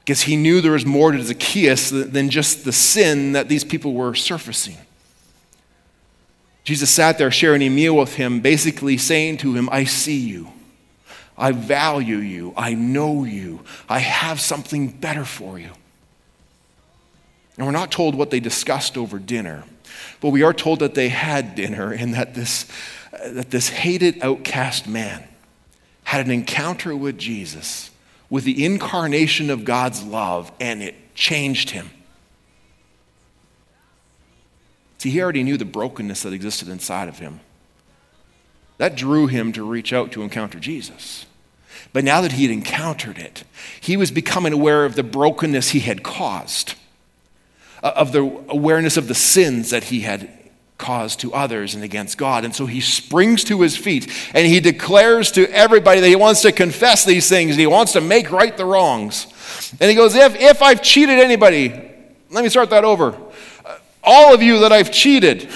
because 0.00 0.22
he 0.22 0.34
knew 0.34 0.60
there 0.60 0.72
was 0.72 0.84
more 0.84 1.12
to 1.12 1.22
Zacchaeus 1.22 1.90
than 1.90 2.28
just 2.28 2.64
the 2.64 2.72
sin 2.72 3.32
that 3.32 3.48
these 3.48 3.62
people 3.62 3.92
were 3.92 4.16
surfacing. 4.16 4.76
Jesus 6.64 6.90
sat 6.90 7.18
there 7.18 7.30
sharing 7.30 7.62
a 7.62 7.68
meal 7.68 7.96
with 7.96 8.16
him, 8.16 8.40
basically 8.40 8.98
saying 8.98 9.36
to 9.38 9.54
him, 9.54 9.68
I 9.70 9.84
see 9.84 10.18
you. 10.18 10.48
I 11.38 11.52
value 11.52 12.16
you. 12.16 12.52
I 12.56 12.74
know 12.74 13.22
you. 13.22 13.60
I 13.88 14.00
have 14.00 14.40
something 14.40 14.88
better 14.88 15.24
for 15.24 15.60
you. 15.60 15.70
And 17.56 17.66
we're 17.66 17.72
not 17.72 17.90
told 17.90 18.14
what 18.14 18.30
they 18.30 18.40
discussed 18.40 18.96
over 18.96 19.18
dinner, 19.18 19.64
but 20.20 20.30
we 20.30 20.42
are 20.42 20.52
told 20.52 20.80
that 20.80 20.94
they 20.94 21.08
had 21.08 21.54
dinner 21.54 21.92
and 21.92 22.14
that 22.14 22.34
this, 22.34 22.70
uh, 23.12 23.30
that 23.30 23.50
this 23.50 23.68
hated, 23.68 24.22
outcast 24.22 24.86
man 24.86 25.26
had 26.04 26.24
an 26.24 26.30
encounter 26.30 26.94
with 26.94 27.18
Jesus, 27.18 27.90
with 28.30 28.44
the 28.44 28.64
incarnation 28.64 29.50
of 29.50 29.64
God's 29.64 30.02
love, 30.02 30.52
and 30.60 30.82
it 30.82 30.94
changed 31.14 31.70
him. 31.70 31.90
See, 34.98 35.10
he 35.10 35.20
already 35.20 35.42
knew 35.42 35.56
the 35.56 35.64
brokenness 35.64 36.22
that 36.22 36.32
existed 36.32 36.68
inside 36.68 37.08
of 37.08 37.18
him. 37.18 37.40
That 38.78 38.94
drew 38.94 39.26
him 39.26 39.52
to 39.52 39.64
reach 39.64 39.92
out 39.92 40.12
to 40.12 40.22
encounter 40.22 40.58
Jesus. 40.58 41.26
But 41.92 42.04
now 42.04 42.20
that 42.20 42.32
he 42.32 42.42
had 42.42 42.52
encountered 42.52 43.18
it, 43.18 43.44
he 43.80 43.96
was 43.96 44.10
becoming 44.10 44.52
aware 44.52 44.84
of 44.84 44.96
the 44.96 45.02
brokenness 45.02 45.70
he 45.70 45.80
had 45.80 46.02
caused, 46.02 46.74
of 47.94 48.12
the 48.12 48.20
awareness 48.48 48.96
of 48.96 49.08
the 49.08 49.14
sins 49.14 49.70
that 49.70 49.84
he 49.84 50.00
had 50.00 50.30
caused 50.78 51.20
to 51.20 51.32
others 51.32 51.74
and 51.74 51.82
against 51.82 52.18
God. 52.18 52.44
And 52.44 52.54
so 52.54 52.66
he 52.66 52.80
springs 52.80 53.44
to 53.44 53.62
his 53.62 53.76
feet 53.76 54.12
and 54.34 54.46
he 54.46 54.60
declares 54.60 55.32
to 55.32 55.50
everybody 55.50 56.00
that 56.00 56.08
he 56.08 56.16
wants 56.16 56.42
to 56.42 56.52
confess 56.52 57.04
these 57.04 57.28
things 57.28 57.56
he 57.56 57.66
wants 57.66 57.92
to 57.92 58.00
make 58.00 58.30
right 58.30 58.56
the 58.56 58.64
wrongs. 58.64 59.26
And 59.80 59.88
he 59.88 59.96
goes, 59.96 60.14
If, 60.14 60.36
if 60.36 60.62
I've 60.62 60.82
cheated 60.82 61.18
anybody, 61.18 61.68
let 62.30 62.42
me 62.42 62.50
start 62.50 62.70
that 62.70 62.84
over. 62.84 63.16
Uh, 63.64 63.78
all 64.02 64.34
of 64.34 64.42
you 64.42 64.60
that 64.60 64.72
I've 64.72 64.90
cheated, 64.90 65.48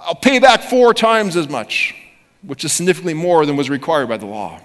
I'll 0.00 0.14
pay 0.14 0.38
back 0.38 0.62
four 0.62 0.94
times 0.94 1.36
as 1.36 1.48
much, 1.48 1.94
which 2.42 2.64
is 2.64 2.72
significantly 2.72 3.14
more 3.14 3.44
than 3.44 3.56
was 3.56 3.68
required 3.68 4.08
by 4.08 4.16
the 4.16 4.26
law. 4.26 4.60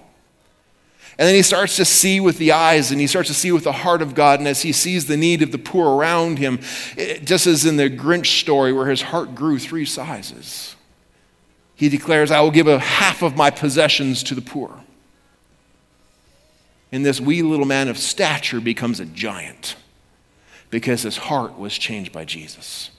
And 1.21 1.27
then 1.27 1.35
he 1.35 1.43
starts 1.43 1.75
to 1.75 1.85
see 1.85 2.19
with 2.19 2.39
the 2.39 2.53
eyes 2.53 2.89
and 2.89 2.99
he 2.99 3.05
starts 3.05 3.27
to 3.29 3.35
see 3.35 3.51
with 3.51 3.63
the 3.63 3.71
heart 3.71 4.01
of 4.01 4.15
God. 4.15 4.39
And 4.39 4.47
as 4.47 4.63
he 4.63 4.71
sees 4.71 5.05
the 5.05 5.17
need 5.17 5.43
of 5.43 5.51
the 5.51 5.59
poor 5.59 5.95
around 5.95 6.39
him, 6.39 6.59
it, 6.97 7.25
just 7.25 7.45
as 7.45 7.63
in 7.63 7.77
the 7.77 7.91
Grinch 7.91 8.39
story 8.39 8.73
where 8.73 8.87
his 8.87 9.03
heart 9.03 9.35
grew 9.35 9.59
three 9.59 9.85
sizes, 9.85 10.75
he 11.75 11.89
declares, 11.89 12.31
I 12.31 12.41
will 12.41 12.49
give 12.49 12.67
a 12.67 12.79
half 12.79 13.21
of 13.21 13.37
my 13.37 13.51
possessions 13.51 14.23
to 14.23 14.33
the 14.33 14.41
poor. 14.41 14.83
And 16.91 17.05
this 17.05 17.21
wee 17.21 17.43
little 17.43 17.67
man 17.67 17.87
of 17.87 17.99
stature 17.99 18.59
becomes 18.59 18.99
a 18.99 19.05
giant 19.05 19.75
because 20.71 21.03
his 21.03 21.17
heart 21.17 21.55
was 21.55 21.77
changed 21.77 22.11
by 22.11 22.25
Jesus 22.25 22.89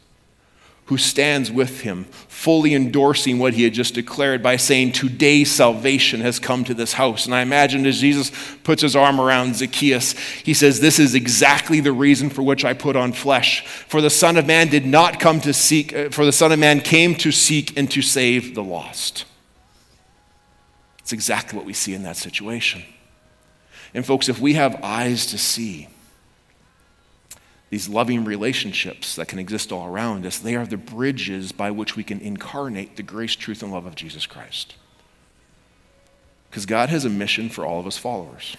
who 0.87 0.99
stands 0.99 1.51
with 1.51 1.83
him, 1.83 2.05
fully 2.29 2.75
endorsing 2.75 3.38
what 3.38 3.55
he 3.55 3.62
had 3.62 3.73
just 3.73 3.95
declared 3.95 4.42
by 4.42 4.57
saying, 4.57 4.92
Today 4.92 5.45
salvation 5.45 6.21
has 6.21 6.38
come 6.40 6.64
to 6.64 6.75
this 6.75 6.95
house. 6.95 7.25
And 7.25 7.35
I 7.35 7.40
imagine 7.42 7.87
as 7.87 8.01
Jesus 8.01 8.33
puts 8.64 8.83
his 8.83 8.97
arm 8.97 9.21
around 9.21 9.57
Zacchaeus, 9.57 10.12
he 10.40 10.53
says, 10.53 10.81
This 10.81 10.99
is 10.99 11.14
exactly 11.14 11.81
the 11.81 11.92
reason 11.92 12.31
for 12.31 12.42
which 12.42 12.64
I 12.64 12.75
put 12.75 12.97
on 12.97 13.12
flesh. 13.12 13.64
For 13.66 14.01
the 14.01 14.11
Son 14.11 14.37
of 14.37 14.47
Man 14.47 14.68
did 14.68 14.85
not 14.85 15.21
come 15.21 15.40
to 15.42 15.53
seek, 15.53 15.95
uh, 15.95 16.11
for 16.11 16.25
the 16.25 16.33
Son 16.33 16.51
of 16.51 16.59
Man 16.59 16.81
came 16.81 17.14
to 17.16 17.31
seek 17.31 17.79
and 17.79 17.90
to 17.92 18.03
save 18.03 18.55
the 18.55 18.64
lost. 18.64 19.25
It's 20.99 21.12
exactly 21.12 21.57
what 21.57 21.66
we 21.66 21.73
see 21.73 21.95
in 21.95 22.03
that 22.03 22.16
situation. 22.16 22.83
And 23.95 24.05
folks, 24.05 24.29
if 24.29 24.40
we 24.40 24.55
have 24.55 24.83
eyes 24.83 25.27
to 25.27 25.38
see, 25.38 25.88
these 27.72 27.88
loving 27.88 28.26
relationships 28.26 29.16
that 29.16 29.28
can 29.28 29.38
exist 29.38 29.72
all 29.72 29.87
around 29.87 30.26
us, 30.26 30.38
they 30.38 30.56
are 30.56 30.66
the 30.66 30.76
bridges 30.76 31.52
by 31.52 31.70
which 31.70 31.96
we 31.96 32.04
can 32.04 32.20
incarnate 32.20 32.96
the 32.96 33.02
grace, 33.02 33.35
truth, 33.35 33.62
and 33.62 33.72
love 33.72 33.87
of 33.87 33.94
Jesus 33.94 34.26
Christ. 34.26 34.74
Because 36.50 36.66
God 36.66 36.90
has 36.90 37.06
a 37.06 37.08
mission 37.08 37.48
for 37.48 37.64
all 37.64 37.80
of 37.80 37.87
us 37.87 37.96
followers. 37.96 38.58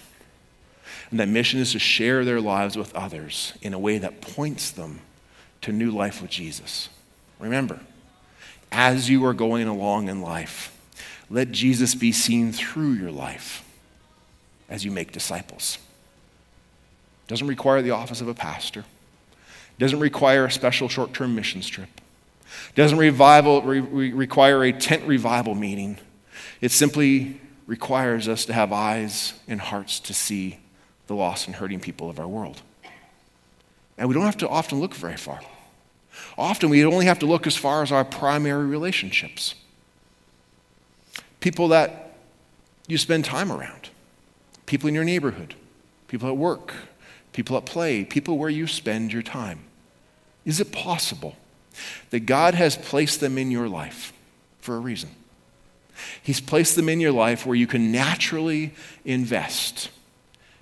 And 1.12 1.20
that 1.20 1.28
mission 1.28 1.60
is 1.60 1.70
to 1.72 1.78
share 1.78 2.24
their 2.24 2.40
lives 2.40 2.76
with 2.76 2.92
others 2.92 3.52
in 3.62 3.72
a 3.72 3.78
way 3.78 3.98
that 3.98 4.20
points 4.20 4.72
them 4.72 4.98
to 5.60 5.70
new 5.70 5.92
life 5.92 6.20
with 6.20 6.32
Jesus. 6.32 6.88
Remember, 7.38 7.78
as 8.72 9.08
you 9.08 9.24
are 9.24 9.32
going 9.32 9.68
along 9.68 10.08
in 10.08 10.22
life, 10.22 10.76
let 11.30 11.52
Jesus 11.52 11.94
be 11.94 12.10
seen 12.10 12.50
through 12.50 12.94
your 12.94 13.12
life 13.12 13.64
as 14.68 14.84
you 14.84 14.90
make 14.90 15.12
disciples. 15.12 15.78
It 17.26 17.28
Doesn't 17.28 17.46
require 17.46 17.80
the 17.80 17.92
office 17.92 18.20
of 18.20 18.26
a 18.26 18.34
pastor 18.34 18.84
doesn't 19.78 20.00
require 20.00 20.46
a 20.46 20.50
special 20.50 20.88
short 20.88 21.12
term 21.12 21.34
missions 21.34 21.68
trip. 21.68 21.88
Doesn't 22.74 22.98
revival, 22.98 23.62
re- 23.62 24.12
require 24.12 24.64
a 24.64 24.72
tent 24.72 25.04
revival 25.04 25.54
meeting. 25.54 25.98
It 26.60 26.70
simply 26.70 27.40
requires 27.66 28.28
us 28.28 28.44
to 28.46 28.52
have 28.52 28.72
eyes 28.72 29.34
and 29.48 29.60
hearts 29.60 30.00
to 30.00 30.14
see 30.14 30.58
the 31.06 31.14
lost 31.14 31.46
and 31.46 31.56
hurting 31.56 31.80
people 31.80 32.10
of 32.10 32.18
our 32.18 32.28
world. 32.28 32.62
And 33.96 34.08
we 34.08 34.14
don't 34.14 34.24
have 34.24 34.36
to 34.38 34.48
often 34.48 34.80
look 34.80 34.94
very 34.94 35.16
far. 35.16 35.40
Often 36.36 36.70
we 36.70 36.84
only 36.84 37.06
have 37.06 37.18
to 37.20 37.26
look 37.26 37.46
as 37.46 37.56
far 37.56 37.82
as 37.82 37.92
our 37.92 38.04
primary 38.04 38.66
relationships. 38.66 39.54
People 41.40 41.68
that 41.68 42.16
you 42.86 42.98
spend 42.98 43.24
time 43.24 43.50
around, 43.52 43.88
people 44.66 44.88
in 44.88 44.94
your 44.94 45.04
neighborhood, 45.04 45.54
people 46.08 46.28
at 46.28 46.36
work, 46.36 46.74
people 47.34 47.58
at 47.58 47.66
play, 47.66 48.04
people 48.04 48.38
where 48.38 48.48
you 48.48 48.66
spend 48.66 49.12
your 49.12 49.22
time. 49.22 49.58
Is 50.46 50.60
it 50.60 50.72
possible 50.72 51.36
that 52.10 52.20
God 52.20 52.54
has 52.54 52.76
placed 52.76 53.20
them 53.20 53.36
in 53.36 53.50
your 53.50 53.68
life 53.68 54.14
for 54.60 54.76
a 54.76 54.80
reason? 54.80 55.10
He's 56.22 56.40
placed 56.40 56.76
them 56.76 56.88
in 56.88 57.00
your 57.00 57.12
life 57.12 57.44
where 57.44 57.56
you 57.56 57.66
can 57.66 57.92
naturally 57.92 58.72
invest, 59.04 59.90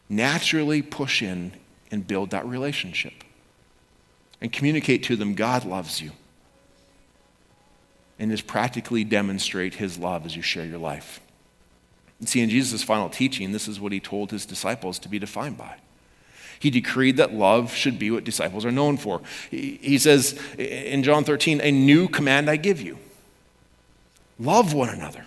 naturally 0.09 0.83
push 0.83 1.23
in 1.23 1.53
and 1.91 2.07
build 2.07 2.31
that 2.31 2.47
relationship 2.47 3.13
and 4.41 4.53
communicate 4.53 5.05
to 5.05 5.17
them 5.17 5.35
God 5.35 5.65
loves 5.65 6.01
you 6.01 6.11
and 8.19 8.31
just 8.31 8.47
practically 8.47 9.05
demonstrate 9.05 9.75
his 9.75 9.99
love 9.99 10.25
as 10.27 10.37
you 10.37 10.43
share 10.43 10.65
your 10.65 10.79
life. 10.79 11.21
And 12.19 12.29
see, 12.29 12.41
in 12.41 12.51
Jesus' 12.51 12.83
final 12.83 13.09
teaching, 13.09 13.53
this 13.53 13.69
is 13.69 13.81
what 13.81 13.93
he 13.93 14.01
told 14.01 14.31
his 14.31 14.47
disciples 14.47 14.99
to 15.01 15.09
be 15.09 15.19
defined 15.19 15.59
by. 15.59 15.77
He 16.63 16.71
decreed 16.71 17.17
that 17.17 17.35
love 17.35 17.75
should 17.75 17.99
be 17.99 18.13
what 18.13 18.23
disciples 18.23 18.65
are 18.65 18.71
known 18.71 18.97
for. 18.97 19.21
He 19.51 19.99
says 19.99 20.39
in 20.57 21.03
John 21.03 21.25
13, 21.25 21.61
A 21.61 21.73
new 21.73 22.07
command 22.07 22.49
I 22.49 22.55
give 22.55 22.81
you 22.81 22.99
love 24.39 24.73
one 24.73 24.89
another. 24.89 25.27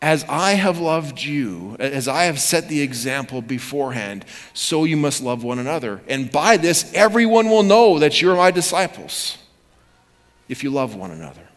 As 0.00 0.24
I 0.28 0.52
have 0.52 0.78
loved 0.78 1.20
you, 1.20 1.74
as 1.80 2.06
I 2.06 2.24
have 2.24 2.38
set 2.38 2.68
the 2.68 2.80
example 2.80 3.42
beforehand, 3.42 4.24
so 4.54 4.84
you 4.84 4.96
must 4.96 5.20
love 5.20 5.42
one 5.42 5.58
another. 5.58 6.00
And 6.06 6.30
by 6.30 6.56
this, 6.58 6.92
everyone 6.94 7.50
will 7.50 7.64
know 7.64 7.98
that 7.98 8.22
you're 8.22 8.36
my 8.36 8.52
disciples 8.52 9.36
if 10.48 10.62
you 10.62 10.70
love 10.70 10.94
one 10.94 11.10
another. 11.10 11.49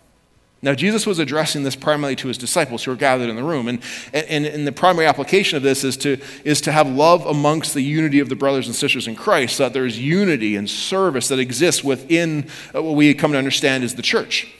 Now, 0.63 0.73
Jesus 0.73 1.06
was 1.06 1.19
addressing 1.19 1.63
this 1.63 1.76
primarily 1.76 2.15
to 2.15 2.30
his 2.30 2.38
disciples 2.38 2.86
who 2.86 2.91
were 2.91 2.97
gathered 2.97 3.30
in 3.30 3.36
the 3.36 3.43
room. 3.43 3.67
And, 3.67 3.84
and, 4.13 4.45
and 4.45 4.65
the 4.65 4.71
primary 4.71 5.06
application 5.06 5.58
of 5.58 5.62
this 5.62 5.84
is 5.84 5.97
to, 5.97 6.21
is 6.45 6.62
to 6.62 6.71
have 6.71 6.88
love 6.88 7.26
amongst 7.26 7.73
the 7.73 7.82
unity 7.82 8.21
of 8.21 8.30
the 8.30 8.36
brothers 8.38 8.67
and 8.67 8.76
sisters 8.76 9.06
in 9.06 9.15
Christ, 9.15 9.58
so 9.58 9.63
that 9.63 9.73
there's 9.73 9.99
unity 9.99 10.56
and 10.56 10.69
service 10.69 11.28
that 11.28 11.38
exists 11.38 11.84
within 11.84 12.47
uh, 12.73 12.82
what 12.82 12.95
we 12.95 13.13
come 13.13 13.34
to 13.34 13.38
understand 13.38 13.84
as 13.84 13.95
the 13.95 14.02
church. 14.02 14.54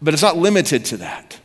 But 0.00 0.14
it's 0.14 0.22
not 0.22 0.36
limited 0.36 0.84
to 0.86 0.96
that. 0.98 1.40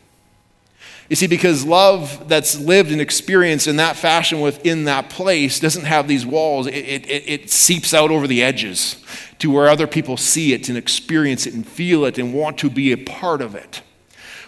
You 1.12 1.16
see, 1.16 1.26
because 1.26 1.62
love 1.66 2.26
that's 2.26 2.58
lived 2.58 2.90
and 2.90 2.98
experienced 2.98 3.66
in 3.66 3.76
that 3.76 3.96
fashion 3.96 4.40
within 4.40 4.84
that 4.84 5.10
place 5.10 5.60
doesn't 5.60 5.84
have 5.84 6.08
these 6.08 6.24
walls, 6.24 6.66
it, 6.66 6.72
it, 6.72 7.04
it 7.06 7.50
seeps 7.50 7.92
out 7.92 8.10
over 8.10 8.26
the 8.26 8.42
edges 8.42 8.96
to 9.38 9.50
where 9.50 9.68
other 9.68 9.86
people 9.86 10.16
see 10.16 10.54
it 10.54 10.70
and 10.70 10.78
experience 10.78 11.46
it 11.46 11.52
and 11.52 11.68
feel 11.68 12.06
it 12.06 12.16
and 12.16 12.32
want 12.32 12.56
to 12.56 12.70
be 12.70 12.92
a 12.92 12.96
part 12.96 13.42
of 13.42 13.54
it. 13.54 13.82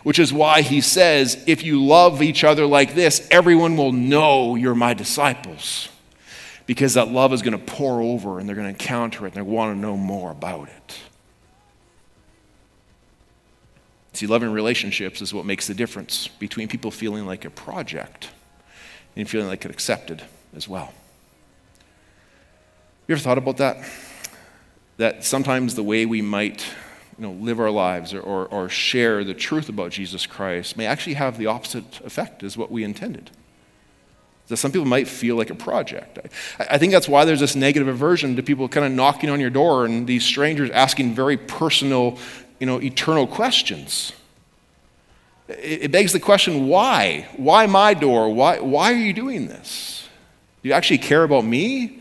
Which 0.04 0.18
is 0.18 0.32
why 0.32 0.62
he 0.62 0.80
says, 0.80 1.44
if 1.46 1.62
you 1.62 1.84
love 1.84 2.22
each 2.22 2.44
other 2.44 2.64
like 2.64 2.94
this, 2.94 3.28
everyone 3.30 3.76
will 3.76 3.92
know 3.92 4.54
you're 4.54 4.74
my 4.74 4.94
disciples. 4.94 5.90
Because 6.64 6.94
that 6.94 7.08
love 7.08 7.34
is 7.34 7.42
going 7.42 7.58
to 7.58 7.72
pour 7.74 8.00
over 8.00 8.38
and 8.38 8.48
they're 8.48 8.56
going 8.56 8.74
to 8.74 8.82
encounter 8.82 9.26
it 9.26 9.34
and 9.34 9.36
they 9.36 9.42
want 9.42 9.76
to 9.76 9.78
know 9.78 9.98
more 9.98 10.30
about 10.30 10.68
it. 10.68 10.98
See, 14.14 14.26
loving 14.26 14.50
relationships 14.50 15.20
is 15.20 15.34
what 15.34 15.44
makes 15.44 15.66
the 15.66 15.74
difference 15.74 16.28
between 16.28 16.68
people 16.68 16.90
feeling 16.90 17.26
like 17.26 17.44
a 17.44 17.50
project 17.50 18.30
and 19.16 19.28
feeling 19.28 19.48
like 19.48 19.64
it 19.64 19.70
accepted 19.70 20.22
as 20.56 20.68
well. 20.68 20.92
You 23.06 23.14
ever 23.14 23.20
thought 23.20 23.38
about 23.38 23.58
that? 23.58 23.86
that 24.96 25.24
sometimes 25.24 25.74
the 25.74 25.82
way 25.82 26.06
we 26.06 26.22
might 26.22 26.64
you 27.18 27.22
know, 27.22 27.32
live 27.32 27.60
our 27.60 27.70
lives 27.70 28.12
or, 28.12 28.20
or, 28.20 28.46
or, 28.46 28.68
share 28.68 29.22
the 29.22 29.34
truth 29.34 29.68
about 29.68 29.92
Jesus 29.92 30.26
Christ 30.26 30.76
may 30.76 30.86
actually 30.86 31.14
have 31.14 31.38
the 31.38 31.46
opposite 31.46 32.00
effect 32.00 32.42
as 32.42 32.56
what 32.56 32.70
we 32.72 32.82
intended. 32.82 33.30
That 34.48 34.56
some 34.56 34.72
people 34.72 34.86
might 34.86 35.06
feel 35.06 35.36
like 35.36 35.50
a 35.50 35.54
project. 35.54 36.18
I, 36.58 36.74
I 36.74 36.78
think 36.78 36.92
that's 36.92 37.08
why 37.08 37.24
there's 37.24 37.40
this 37.40 37.54
negative 37.54 37.88
aversion 37.88 38.36
to 38.36 38.42
people 38.42 38.68
kind 38.68 38.84
of 38.84 38.92
knocking 38.92 39.30
on 39.30 39.40
your 39.40 39.50
door 39.50 39.84
and 39.84 40.06
these 40.06 40.24
strangers 40.24 40.70
asking 40.70 41.14
very 41.14 41.36
personal, 41.36 42.18
you 42.64 42.66
know, 42.66 42.80
eternal 42.80 43.26
questions. 43.26 44.14
It, 45.48 45.92
begs 45.92 46.14
the 46.14 46.18
question 46.18 46.66
why? 46.66 47.28
Why 47.36 47.66
my 47.66 47.92
door? 47.92 48.32
Why, 48.32 48.58
why 48.58 48.90
are 48.90 48.96
you 48.96 49.12
doing 49.12 49.48
this? 49.48 50.08
Do 50.62 50.70
you 50.70 50.74
actually 50.74 50.96
care 50.96 51.24
about 51.24 51.44
me? 51.44 51.98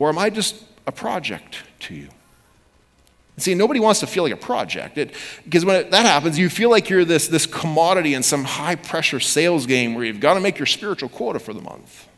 Or 0.00 0.08
am 0.08 0.18
I 0.18 0.28
just 0.28 0.56
a 0.88 0.90
project 0.90 1.62
to 1.78 1.94
you. 1.94 2.08
See, 3.38 3.54
nobody 3.54 3.78
wants 3.78 4.00
to 4.00 4.08
feel 4.08 4.24
like 4.24 4.32
a 4.32 4.36
project. 4.36 4.96
Because 5.44 5.64
when 5.64 5.76
it, 5.76 5.92
that 5.92 6.04
happens, 6.04 6.36
you 6.36 6.50
feel 6.50 6.68
like 6.68 6.90
you're 6.90 7.04
this, 7.04 7.28
this 7.28 7.46
commodity 7.46 8.14
in 8.14 8.24
some 8.24 8.42
high 8.42 8.74
pressure 8.74 9.20
sales 9.20 9.66
game 9.66 9.94
where 9.94 10.04
you've 10.04 10.18
got 10.18 10.34
to 10.34 10.40
make 10.40 10.58
your 10.58 10.66
spiritual 10.66 11.10
quota 11.10 11.38
for 11.38 11.54
the 11.54 11.60
month. 11.60 12.08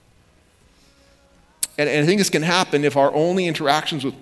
And, 1.77 1.87
and 1.87 2.03
I 2.03 2.07
think 2.07 2.19
this 2.19 2.31
can 2.31 2.43
happen 2.43 2.83
if 2.83 2.97
our 2.97 3.13
only 3.13 3.47
interactions 3.47 4.07
with, 4.07 4.15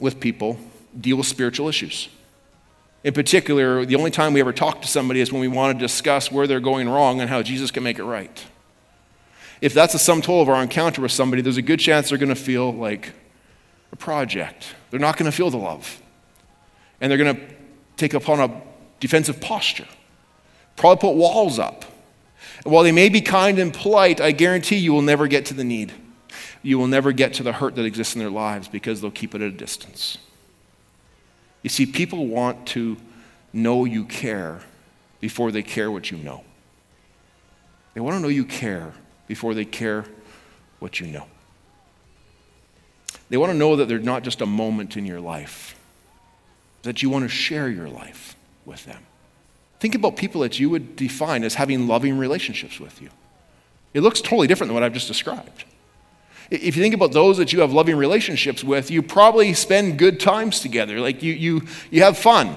with 0.00 0.20
people 0.20 0.58
deal 1.00 1.16
with 1.16 1.26
spiritual 1.26 1.66
issues. 1.66 2.10
In 3.02 3.14
particular, 3.14 3.86
the 3.86 3.96
only 3.96 4.10
time 4.10 4.34
we 4.34 4.40
ever 4.40 4.52
talk 4.52 4.82
to 4.82 4.88
somebody 4.88 5.20
is 5.20 5.32
when 5.32 5.40
we 5.40 5.48
want 5.48 5.78
to 5.78 5.82
discuss 5.82 6.30
where 6.30 6.46
they're 6.46 6.60
going 6.60 6.88
wrong 6.88 7.20
and 7.20 7.30
how 7.30 7.42
Jesus 7.42 7.70
can 7.70 7.82
make 7.82 7.98
it 7.98 8.04
right. 8.04 8.44
If 9.60 9.74
that's 9.74 9.92
the 9.92 9.98
sum 9.98 10.20
total 10.20 10.42
of 10.42 10.48
our 10.48 10.62
encounter 10.62 11.02
with 11.02 11.12
somebody, 11.12 11.42
there's 11.42 11.56
a 11.56 11.62
good 11.62 11.80
chance 11.80 12.10
they're 12.10 12.18
going 12.18 12.28
to 12.28 12.34
feel 12.34 12.72
like 12.72 13.12
a 13.92 13.96
project. 13.96 14.74
They're 14.90 15.00
not 15.00 15.16
going 15.16 15.30
to 15.30 15.36
feel 15.36 15.50
the 15.50 15.56
love. 15.56 16.00
And 17.00 17.10
they're 17.10 17.18
going 17.18 17.36
to 17.36 17.42
take 17.96 18.14
upon 18.14 18.40
a 18.40 18.62
defensive 19.00 19.40
posture, 19.40 19.86
probably 20.76 21.00
put 21.00 21.16
walls 21.16 21.58
up. 21.58 21.84
And 22.64 22.72
while 22.72 22.84
they 22.84 22.92
may 22.92 23.08
be 23.08 23.20
kind 23.20 23.58
and 23.58 23.72
polite, 23.72 24.20
I 24.20 24.32
guarantee 24.32 24.76
you 24.76 24.92
will 24.92 25.02
never 25.02 25.26
get 25.26 25.46
to 25.46 25.54
the 25.54 25.64
need. 25.64 25.92
You 26.62 26.78
will 26.78 26.86
never 26.86 27.12
get 27.12 27.34
to 27.34 27.42
the 27.42 27.52
hurt 27.52 27.74
that 27.76 27.84
exists 27.84 28.14
in 28.14 28.18
their 28.18 28.30
lives 28.30 28.68
because 28.68 29.00
they'll 29.00 29.10
keep 29.10 29.34
it 29.34 29.40
at 29.40 29.48
a 29.48 29.56
distance. 29.56 30.18
You 31.62 31.70
see, 31.70 31.86
people 31.86 32.26
want 32.26 32.66
to 32.68 32.96
know 33.52 33.84
you 33.84 34.04
care 34.04 34.60
before 35.20 35.52
they 35.52 35.62
care 35.62 35.90
what 35.90 36.10
you 36.10 36.16
know. 36.18 36.44
They 37.94 38.00
want 38.00 38.16
to 38.16 38.20
know 38.20 38.28
you 38.28 38.44
care 38.44 38.92
before 39.26 39.54
they 39.54 39.64
care 39.64 40.04
what 40.78 41.00
you 41.00 41.06
know. 41.06 41.26
They 43.28 43.36
want 43.36 43.52
to 43.52 43.58
know 43.58 43.76
that 43.76 43.88
they're 43.88 43.98
not 43.98 44.24
just 44.24 44.40
a 44.40 44.46
moment 44.46 44.96
in 44.96 45.04
your 45.04 45.20
life, 45.20 45.78
that 46.82 47.02
you 47.02 47.10
want 47.10 47.24
to 47.24 47.28
share 47.28 47.68
your 47.68 47.88
life 47.88 48.36
with 48.64 48.84
them. 48.86 49.02
Think 49.78 49.94
about 49.94 50.16
people 50.16 50.40
that 50.42 50.58
you 50.58 50.68
would 50.70 50.96
define 50.96 51.44
as 51.44 51.54
having 51.54 51.86
loving 51.86 52.18
relationships 52.18 52.80
with 52.80 53.00
you. 53.00 53.10
It 53.94 54.02
looks 54.02 54.20
totally 54.20 54.46
different 54.46 54.68
than 54.68 54.74
what 54.74 54.82
I've 54.82 54.92
just 54.92 55.08
described. 55.08 55.64
If 56.50 56.76
you 56.76 56.82
think 56.82 56.94
about 56.94 57.12
those 57.12 57.38
that 57.38 57.52
you 57.52 57.60
have 57.60 57.72
loving 57.72 57.96
relationships 57.96 58.64
with, 58.64 58.90
you 58.90 59.02
probably 59.02 59.54
spend 59.54 59.98
good 59.98 60.18
times 60.18 60.60
together. 60.60 61.00
Like 61.00 61.22
you, 61.22 61.32
you, 61.32 61.62
you 61.90 62.02
have 62.02 62.18
fun. 62.18 62.56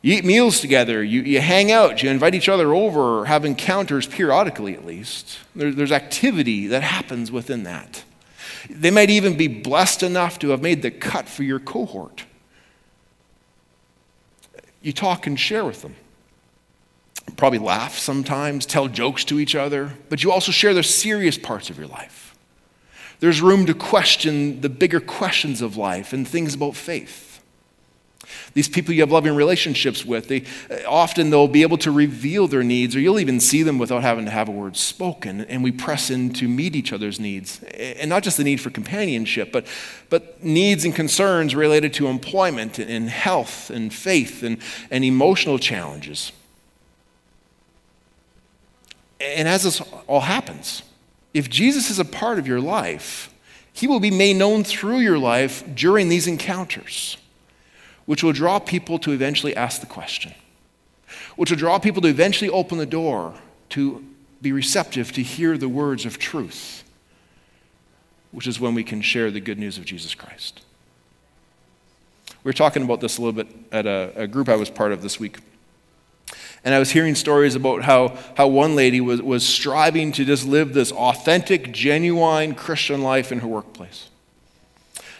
You 0.00 0.14
eat 0.14 0.24
meals 0.24 0.60
together. 0.60 1.02
You, 1.02 1.22
you 1.22 1.40
hang 1.40 1.70
out. 1.70 2.02
You 2.02 2.10
invite 2.10 2.34
each 2.34 2.48
other 2.48 2.72
over 2.72 3.20
or 3.20 3.24
have 3.26 3.44
encounters 3.44 4.06
periodically, 4.06 4.74
at 4.74 4.86
least. 4.86 5.38
There, 5.54 5.72
there's 5.72 5.92
activity 5.92 6.68
that 6.68 6.82
happens 6.82 7.30
within 7.30 7.64
that. 7.64 8.04
They 8.70 8.90
might 8.90 9.10
even 9.10 9.36
be 9.36 9.48
blessed 9.48 10.02
enough 10.02 10.38
to 10.38 10.50
have 10.50 10.62
made 10.62 10.82
the 10.82 10.90
cut 10.90 11.28
for 11.28 11.42
your 11.42 11.58
cohort. 11.58 12.24
You 14.80 14.92
talk 14.92 15.26
and 15.26 15.38
share 15.38 15.64
with 15.64 15.82
them. 15.82 15.96
Probably 17.36 17.58
laugh 17.58 17.98
sometimes, 17.98 18.64
tell 18.64 18.88
jokes 18.88 19.24
to 19.26 19.38
each 19.38 19.54
other, 19.54 19.92
but 20.08 20.24
you 20.24 20.32
also 20.32 20.50
share 20.50 20.72
the 20.72 20.82
serious 20.82 21.36
parts 21.36 21.68
of 21.68 21.76
your 21.76 21.88
life. 21.88 22.27
There's 23.20 23.40
room 23.40 23.66
to 23.66 23.74
question 23.74 24.60
the 24.60 24.68
bigger 24.68 25.00
questions 25.00 25.60
of 25.60 25.76
life 25.76 26.12
and 26.12 26.26
things 26.26 26.54
about 26.54 26.76
faith. 26.76 27.28
These 28.54 28.68
people 28.68 28.92
you 28.92 29.00
have 29.00 29.10
loving 29.10 29.34
relationships 29.34 30.04
with, 30.04 30.28
they 30.28 30.44
uh, 30.70 30.88
often 30.88 31.30
they'll 31.30 31.48
be 31.48 31.62
able 31.62 31.78
to 31.78 31.90
reveal 31.90 32.46
their 32.46 32.62
needs, 32.62 32.94
or 32.94 33.00
you'll 33.00 33.20
even 33.20 33.40
see 33.40 33.62
them 33.62 33.78
without 33.78 34.02
having 34.02 34.26
to 34.26 34.30
have 34.30 34.48
a 34.48 34.52
word 34.52 34.76
spoken. 34.76 35.42
And 35.42 35.64
we 35.64 35.72
press 35.72 36.10
in 36.10 36.32
to 36.34 36.48
meet 36.48 36.76
each 36.76 36.92
other's 36.92 37.18
needs, 37.18 37.62
and 37.62 38.10
not 38.10 38.22
just 38.22 38.36
the 38.36 38.44
need 38.44 38.60
for 38.60 38.70
companionship, 38.70 39.50
but 39.50 39.66
but 40.10 40.42
needs 40.44 40.84
and 40.84 40.94
concerns 40.94 41.54
related 41.54 41.94
to 41.94 42.08
employment 42.08 42.78
and 42.78 43.08
health 43.08 43.70
and 43.70 43.92
faith 43.92 44.42
and, 44.42 44.58
and 44.90 45.04
emotional 45.04 45.58
challenges. 45.58 46.32
And 49.20 49.48
as 49.48 49.64
this 49.64 49.80
all 50.06 50.20
happens, 50.20 50.82
if 51.38 51.48
Jesus 51.48 51.88
is 51.88 52.00
a 52.00 52.04
part 52.04 52.40
of 52.40 52.48
your 52.48 52.60
life, 52.60 53.32
he 53.72 53.86
will 53.86 54.00
be 54.00 54.10
made 54.10 54.34
known 54.34 54.64
through 54.64 54.98
your 54.98 55.18
life 55.18 55.62
during 55.72 56.08
these 56.08 56.26
encounters, 56.26 57.16
which 58.06 58.24
will 58.24 58.32
draw 58.32 58.58
people 58.58 58.98
to 58.98 59.12
eventually 59.12 59.54
ask 59.54 59.80
the 59.80 59.86
question, 59.86 60.34
which 61.36 61.50
will 61.50 61.56
draw 61.56 61.78
people 61.78 62.02
to 62.02 62.08
eventually 62.08 62.50
open 62.50 62.76
the 62.78 62.86
door 62.86 63.34
to 63.68 64.04
be 64.42 64.50
receptive 64.50 65.12
to 65.12 65.22
hear 65.22 65.56
the 65.56 65.68
words 65.68 66.04
of 66.04 66.18
truth, 66.18 66.82
which 68.32 68.48
is 68.48 68.58
when 68.58 68.74
we 68.74 68.82
can 68.82 69.00
share 69.00 69.30
the 69.30 69.38
good 69.38 69.60
news 69.60 69.78
of 69.78 69.84
Jesus 69.84 70.16
Christ. 70.16 70.62
We 72.42 72.48
were 72.48 72.52
talking 72.52 72.82
about 72.82 73.00
this 73.00 73.16
a 73.16 73.22
little 73.22 73.44
bit 73.44 73.54
at 73.70 73.86
a, 73.86 74.12
a 74.16 74.26
group 74.26 74.48
I 74.48 74.56
was 74.56 74.70
part 74.70 74.90
of 74.90 75.02
this 75.02 75.20
week. 75.20 75.38
And 76.64 76.74
I 76.74 76.78
was 76.78 76.90
hearing 76.90 77.14
stories 77.14 77.54
about 77.54 77.82
how, 77.82 78.18
how 78.36 78.48
one 78.48 78.74
lady 78.74 79.00
was, 79.00 79.22
was 79.22 79.46
striving 79.46 80.12
to 80.12 80.24
just 80.24 80.46
live 80.46 80.74
this 80.74 80.92
authentic, 80.92 81.72
genuine 81.72 82.54
Christian 82.54 83.02
life 83.02 83.30
in 83.30 83.40
her 83.40 83.46
workplace. 83.46 84.08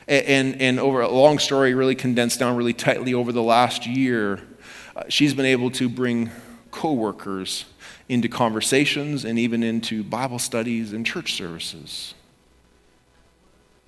And, 0.08 0.26
and, 0.26 0.62
and 0.62 0.80
over 0.80 1.00
a 1.00 1.08
long 1.08 1.38
story, 1.38 1.74
really 1.74 1.94
condensed 1.94 2.40
down 2.40 2.56
really 2.56 2.72
tightly 2.72 3.14
over 3.14 3.32
the 3.32 3.42
last 3.42 3.86
year, 3.86 4.40
uh, 4.96 5.04
she's 5.08 5.34
been 5.34 5.46
able 5.46 5.70
to 5.72 5.88
bring 5.88 6.30
coworkers 6.70 7.66
into 8.08 8.28
conversations 8.28 9.24
and 9.24 9.38
even 9.38 9.62
into 9.62 10.02
Bible 10.02 10.38
studies 10.38 10.92
and 10.92 11.04
church 11.04 11.34
services 11.34 12.14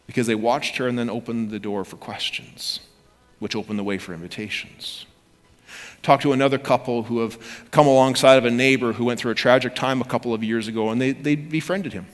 because 0.07 0.27
they 0.27 0.35
watched 0.35 0.77
her 0.77 0.89
and 0.89 0.99
then 0.99 1.09
opened 1.09 1.51
the 1.51 1.59
door 1.59 1.85
for 1.85 1.97
questions, 1.97 2.81
which 3.39 3.55
opened 3.55 3.79
the 3.79 3.85
way 3.85 3.97
for 3.97 4.13
invitations. 4.13 5.07
Talked 6.03 6.23
to 6.23 6.33
another 6.33 6.59
couple 6.59 7.05
who 7.05 7.21
have 7.21 7.39
come 7.71 7.87
alongside 7.87 8.37
of 8.37 8.45
a 8.45 8.51
neighbor 8.51 8.95
who 8.95 9.05
went 9.05 9.21
through 9.21 9.33
a 9.33 9.35
tragic 9.35 9.75
time 9.75 10.01
a 10.01 10.05
couple 10.05 10.33
of 10.33 10.43
years 10.43 10.67
ago, 10.67 10.89
and 10.89 11.01
they, 11.01 11.13
they 11.13 11.35
befriended 11.35 11.93
him. 11.93 12.07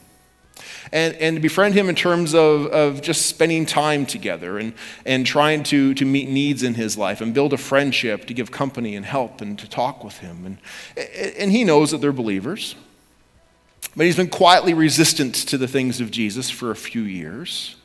And, 0.92 1.14
and 1.16 1.42
befriend 1.42 1.74
him 1.74 1.88
in 1.88 1.94
terms 1.94 2.34
of, 2.34 2.66
of 2.66 3.02
just 3.02 3.26
spending 3.26 3.66
time 3.66 4.06
together 4.06 4.58
and, 4.58 4.72
and 5.04 5.26
trying 5.26 5.62
to, 5.64 5.94
to 5.94 6.04
meet 6.04 6.28
needs 6.28 6.62
in 6.62 6.74
his 6.74 6.96
life 6.96 7.20
and 7.20 7.34
build 7.34 7.52
a 7.52 7.58
friendship 7.58 8.26
to 8.26 8.34
give 8.34 8.50
company 8.50 8.96
and 8.96 9.04
help 9.04 9.40
and 9.40 9.58
to 9.58 9.68
talk 9.68 10.02
with 10.02 10.18
him. 10.18 10.46
And, 10.46 10.58
and 11.36 11.50
he 11.50 11.64
knows 11.64 11.90
that 11.90 12.00
they're 12.00 12.12
believers, 12.12 12.76
but 13.96 14.06
he's 14.06 14.16
been 14.16 14.28
quietly 14.28 14.74
resistant 14.74 15.34
to 15.34 15.58
the 15.58 15.68
things 15.68 16.00
of 16.00 16.10
Jesus 16.10 16.50
for 16.50 16.70
a 16.70 16.76
few 16.76 17.02
years. 17.02 17.76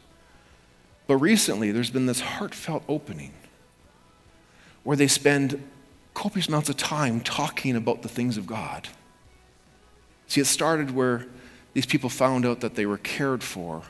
But 1.08 1.18
recently, 1.18 1.72
there's 1.72 1.92
been 1.92 2.06
this 2.06 2.22
heartfelt 2.22 2.84
opening 2.88 3.34
where 4.84 4.96
they 4.96 5.08
spend 5.08 5.62
copious 6.14 6.48
amounts 6.48 6.70
of 6.70 6.78
time 6.78 7.22
talking 7.22 7.76
about 7.76 8.02
the 8.02 8.10
things 8.10 8.38
of 8.38 8.46
God. 8.46 8.88
See, 10.28 10.42
it 10.42 10.46
started 10.46 10.92
where 10.92 11.26
these 11.74 11.86
people 11.86 12.10
found 12.10 12.46
out 12.46 12.62
that 12.62 12.76
they 12.76 12.86
were 12.86 12.98
cared 12.98 13.44
for, 13.44 13.84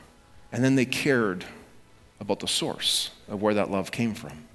and 0.51 0.63
then 0.63 0.75
they 0.75 0.85
cared 0.85 1.45
about 2.19 2.39
the 2.39 2.47
source 2.47 3.11
of 3.27 3.41
where 3.41 3.53
that 3.53 3.71
love 3.71 3.91
came 3.91 4.13
from. 4.13 4.45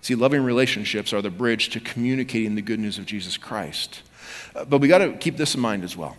See, 0.00 0.14
loving 0.14 0.42
relationships 0.42 1.12
are 1.12 1.22
the 1.22 1.30
bridge 1.30 1.70
to 1.70 1.80
communicating 1.80 2.56
the 2.56 2.62
good 2.62 2.78
news 2.78 2.98
of 2.98 3.06
Jesus 3.06 3.36
Christ. 3.36 4.02
Uh, 4.54 4.64
but 4.64 4.80
we 4.80 4.88
got 4.88 4.98
to 4.98 5.12
keep 5.12 5.36
this 5.36 5.54
in 5.54 5.60
mind 5.60 5.84
as 5.84 5.96
well. 5.96 6.16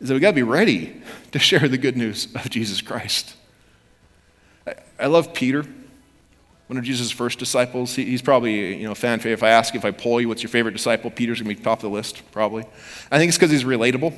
Is 0.00 0.08
that 0.08 0.14
we 0.14 0.20
got 0.20 0.30
to 0.30 0.34
be 0.34 0.42
ready 0.42 1.02
to 1.32 1.38
share 1.38 1.66
the 1.68 1.78
good 1.78 1.96
news 1.96 2.28
of 2.34 2.48
Jesus 2.50 2.80
Christ. 2.80 3.34
I, 4.66 4.74
I 4.98 5.06
love 5.06 5.34
Peter 5.34 5.64
one 6.66 6.78
of 6.78 6.84
Jesus' 6.84 7.10
first 7.10 7.38
disciples. 7.38 7.94
He, 7.94 8.04
he's 8.04 8.22
probably, 8.22 8.76
you 8.76 8.86
know, 8.86 8.94
fan 8.94 9.18
favorite. 9.18 9.34
If 9.34 9.42
I 9.42 9.50
ask, 9.50 9.74
if 9.74 9.84
I 9.84 9.90
poll 9.90 10.20
you, 10.20 10.28
what's 10.28 10.42
your 10.42 10.50
favorite 10.50 10.72
disciple? 10.72 11.10
Peter's 11.10 11.40
going 11.40 11.54
to 11.54 11.58
be 11.58 11.64
top 11.64 11.78
of 11.78 11.82
the 11.82 11.90
list, 11.90 12.22
probably. 12.32 12.64
I 13.10 13.18
think 13.18 13.28
it's 13.28 13.36
because 13.36 13.50
he's 13.50 13.64
relatable. 13.64 14.14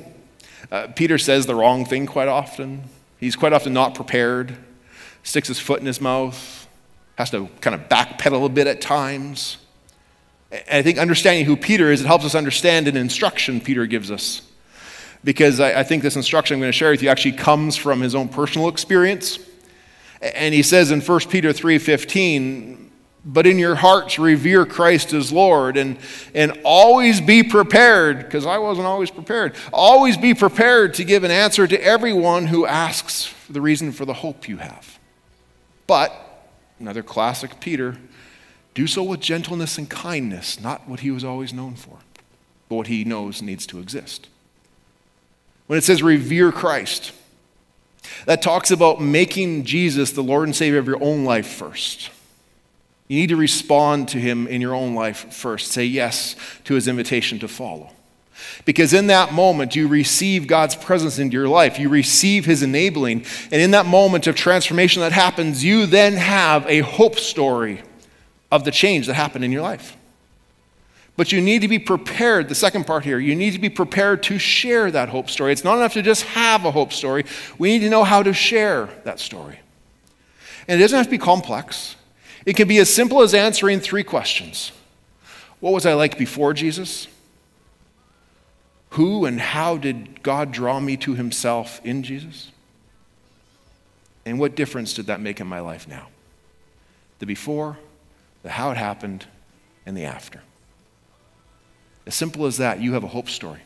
Uh, 0.71 0.87
Peter 0.95 1.17
says 1.17 1.45
the 1.45 1.55
wrong 1.55 1.85
thing 1.85 2.05
quite 2.05 2.27
often. 2.27 2.83
He's 3.19 3.35
quite 3.35 3.53
often 3.53 3.73
not 3.73 3.95
prepared, 3.95 4.55
sticks 5.23 5.47
his 5.47 5.59
foot 5.59 5.79
in 5.79 5.85
his 5.85 5.99
mouth, 5.99 6.67
has 7.17 7.31
to 7.31 7.47
kind 7.61 7.73
of 7.73 7.89
backpedal 7.89 8.45
a 8.45 8.49
bit 8.49 8.67
at 8.67 8.79
times. 8.79 9.57
And 10.51 10.63
I 10.69 10.81
think 10.81 10.97
understanding 10.97 11.45
who 11.45 11.57
Peter 11.57 11.91
is, 11.91 12.01
it 12.01 12.07
helps 12.07 12.25
us 12.25 12.35
understand 12.35 12.87
an 12.87 12.95
instruction 12.95 13.59
Peter 13.59 13.85
gives 13.85 14.11
us. 14.11 14.41
Because 15.23 15.59
I, 15.59 15.79
I 15.79 15.83
think 15.83 16.03
this 16.03 16.15
instruction 16.15 16.55
I'm 16.55 16.61
going 16.61 16.71
to 16.71 16.77
share 16.77 16.91
with 16.91 17.01
you 17.01 17.09
actually 17.09 17.33
comes 17.33 17.75
from 17.75 18.01
his 18.01 18.15
own 18.15 18.29
personal 18.29 18.69
experience. 18.69 19.39
And 20.21 20.53
he 20.53 20.63
says 20.63 20.91
in 20.91 21.01
1 21.01 21.19
Peter 21.29 21.53
3:15, 21.53 22.87
but 23.27 23.45
in 23.45 23.59
your 23.59 23.75
hearts 23.75 24.17
revere 24.17 24.65
Christ 24.65 25.11
as 25.11 25.31
Lord 25.33 25.75
and, 25.75 25.97
and 26.33 26.57
always 26.63 27.19
be 27.19 27.43
prepared, 27.43 28.19
because 28.19 28.45
I 28.45 28.57
wasn't 28.57 28.87
always 28.87 29.11
prepared, 29.11 29.53
always 29.73 30.15
be 30.15 30.33
prepared 30.33 30.93
to 30.95 31.03
give 31.03 31.25
an 31.25 31.31
answer 31.31 31.67
to 31.67 31.83
everyone 31.83 32.47
who 32.47 32.65
asks 32.65 33.33
the 33.49 33.59
reason 33.59 33.91
for 33.91 34.05
the 34.05 34.13
hope 34.13 34.47
you 34.47 34.57
have. 34.57 34.97
But, 35.87 36.13
another 36.79 37.03
classic 37.03 37.59
Peter, 37.59 37.97
do 38.73 38.87
so 38.87 39.03
with 39.03 39.19
gentleness 39.19 39.77
and 39.77 39.89
kindness, 39.89 40.61
not 40.61 40.87
what 40.87 41.01
he 41.01 41.11
was 41.11 41.23
always 41.23 41.51
known 41.51 41.75
for, 41.75 41.97
but 42.69 42.75
what 42.75 42.87
he 42.87 43.03
knows 43.03 43.41
needs 43.41 43.67
to 43.67 43.79
exist. 43.79 44.29
When 45.67 45.77
it 45.77 45.83
says 45.83 46.01
revere 46.01 46.53
Christ, 46.53 47.11
that 48.25 48.41
talks 48.41 48.71
about 48.71 49.01
making 49.01 49.63
Jesus 49.63 50.11
the 50.11 50.23
Lord 50.23 50.47
and 50.47 50.55
Savior 50.55 50.79
of 50.79 50.87
your 50.87 51.01
own 51.01 51.25
life 51.25 51.47
first. 51.47 52.09
You 53.07 53.19
need 53.19 53.29
to 53.29 53.37
respond 53.37 54.09
to 54.09 54.19
him 54.19 54.47
in 54.47 54.61
your 54.61 54.75
own 54.75 54.93
life 54.93 55.33
first. 55.33 55.71
Say 55.71 55.85
yes 55.85 56.35
to 56.65 56.73
his 56.73 56.87
invitation 56.87 57.39
to 57.39 57.47
follow. 57.47 57.91
Because 58.65 58.93
in 58.93 59.07
that 59.07 59.33
moment, 59.33 59.75
you 59.75 59.87
receive 59.87 60.47
God's 60.47 60.75
presence 60.75 61.19
into 61.19 61.33
your 61.33 61.47
life. 61.47 61.79
You 61.79 61.89
receive 61.89 62.45
His 62.45 62.61
enabling. 62.61 63.25
And 63.51 63.61
in 63.61 63.71
that 63.71 63.87
moment 63.87 64.27
of 64.27 64.35
transformation 64.35 65.01
that 65.01 65.11
happens, 65.11 65.63
you 65.63 65.85
then 65.85 66.13
have 66.13 66.67
a 66.67 66.79
hope 66.79 67.17
story 67.17 67.81
of 68.51 68.63
the 68.63 68.71
change 68.71 69.07
that 69.07 69.15
happened 69.15 69.43
in 69.43 69.51
your 69.51 69.63
life. 69.63 69.96
But 71.17 71.31
you 71.31 71.41
need 71.41 71.63
to 71.63 71.67
be 71.67 71.79
prepared, 71.79 72.47
the 72.47 72.55
second 72.55 72.85
part 72.85 73.03
here, 73.03 73.17
you 73.17 73.35
need 73.35 73.51
to 73.53 73.59
be 73.59 73.69
prepared 73.69 74.21
to 74.23 74.37
share 74.37 74.91
that 74.91 75.09
hope 75.09 75.31
story. 75.31 75.51
It's 75.51 75.63
not 75.63 75.75
enough 75.77 75.93
to 75.93 76.03
just 76.03 76.23
have 76.23 76.63
a 76.63 76.71
hope 76.71 76.93
story, 76.93 77.25
we 77.57 77.69
need 77.69 77.83
to 77.83 77.89
know 77.89 78.03
how 78.03 78.21
to 78.23 78.33
share 78.33 78.87
that 79.03 79.19
story. 79.19 79.59
And 80.67 80.79
it 80.79 80.83
doesn't 80.83 80.95
have 80.95 81.07
to 81.07 81.11
be 81.11 81.17
complex, 81.17 81.95
it 82.45 82.55
can 82.55 82.67
be 82.67 82.77
as 82.77 82.93
simple 82.93 83.23
as 83.23 83.33
answering 83.33 83.81
three 83.81 84.03
questions 84.03 84.71
What 85.59 85.73
was 85.73 85.85
I 85.85 85.93
like 85.93 86.17
before 86.17 86.53
Jesus? 86.53 87.07
Who 88.91 89.25
and 89.25 89.39
how 89.39 89.77
did 89.77 90.23
God 90.23 90.51
draw 90.51 90.79
me 90.79 90.97
to 90.97 91.13
himself 91.13 91.81
in 91.83 92.03
Jesus? 92.03 92.51
And 94.25 94.39
what 94.39 94.55
difference 94.55 94.93
did 94.93 95.07
that 95.07 95.19
make 95.19 95.39
in 95.39 95.47
my 95.47 95.59
life 95.59 95.87
now? 95.87 96.07
The 97.19 97.25
before, 97.25 97.77
the 98.43 98.49
how 98.49 98.71
it 98.71 98.77
happened, 98.77 99.25
and 99.85 99.95
the 99.95 100.05
after. 100.05 100.41
As 102.07 102.15
simple 102.15 102.45
as 102.45 102.57
that, 102.57 102.81
you 102.81 102.93
have 102.93 103.03
a 103.03 103.07
hope 103.07 103.29
story 103.29 103.59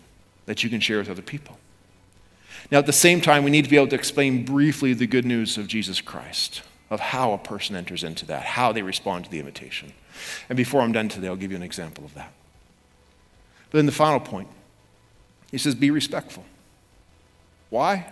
that 0.47 0.63
you 0.63 0.69
can 0.69 0.80
share 0.80 0.97
with 0.97 1.10
other 1.10 1.21
people. 1.21 1.60
Now, 2.71 2.80
at 2.80 2.88
the 2.88 2.93
same 2.93 3.21
time, 3.21 3.43
we 3.43 3.51
need 3.51 3.65
to 3.65 3.69
be 3.69 3.75
able 3.75 3.88
to 3.89 3.95
explain 3.95 4.43
briefly 4.43 4.93
the 4.93 5.06
good 5.06 5.25
news 5.25 5.58
of 5.58 5.67
Jesus 5.67 6.01
Christ, 6.01 6.63
of 6.89 6.99
how 6.99 7.34
a 7.34 7.38
person 7.38 7.75
enters 7.75 8.04
into 8.04 8.25
that, 8.25 8.41
how 8.43 8.71
they 8.71 8.82
respond 8.82 9.25
to 9.25 9.32
the 9.32 9.39
invitation. 9.39 9.93
And 10.49 10.58
before 10.58 10.82
I'm 10.82 10.91
done 10.91 11.08
today, 11.08 11.27
I'll 11.27 11.36
give 11.36 11.51
you 11.51 11.58
an 11.58 11.63
example 11.63 12.04
of 12.04 12.13
that. 12.15 12.34
But 13.69 13.77
then 13.77 13.86
the 13.86 13.91
final 13.91 14.19
point 14.19 14.49
he 15.51 15.58
says, 15.58 15.75
be 15.75 15.91
respectful. 15.91 16.45
Why? 17.69 18.12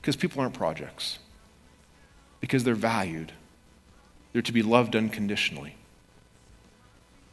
Because 0.00 0.16
people 0.16 0.40
aren't 0.40 0.54
projects, 0.54 1.18
because 2.40 2.64
they're 2.64 2.74
valued. 2.74 3.32
They're 4.32 4.42
to 4.42 4.52
be 4.52 4.62
loved 4.62 4.96
unconditionally. 4.96 5.74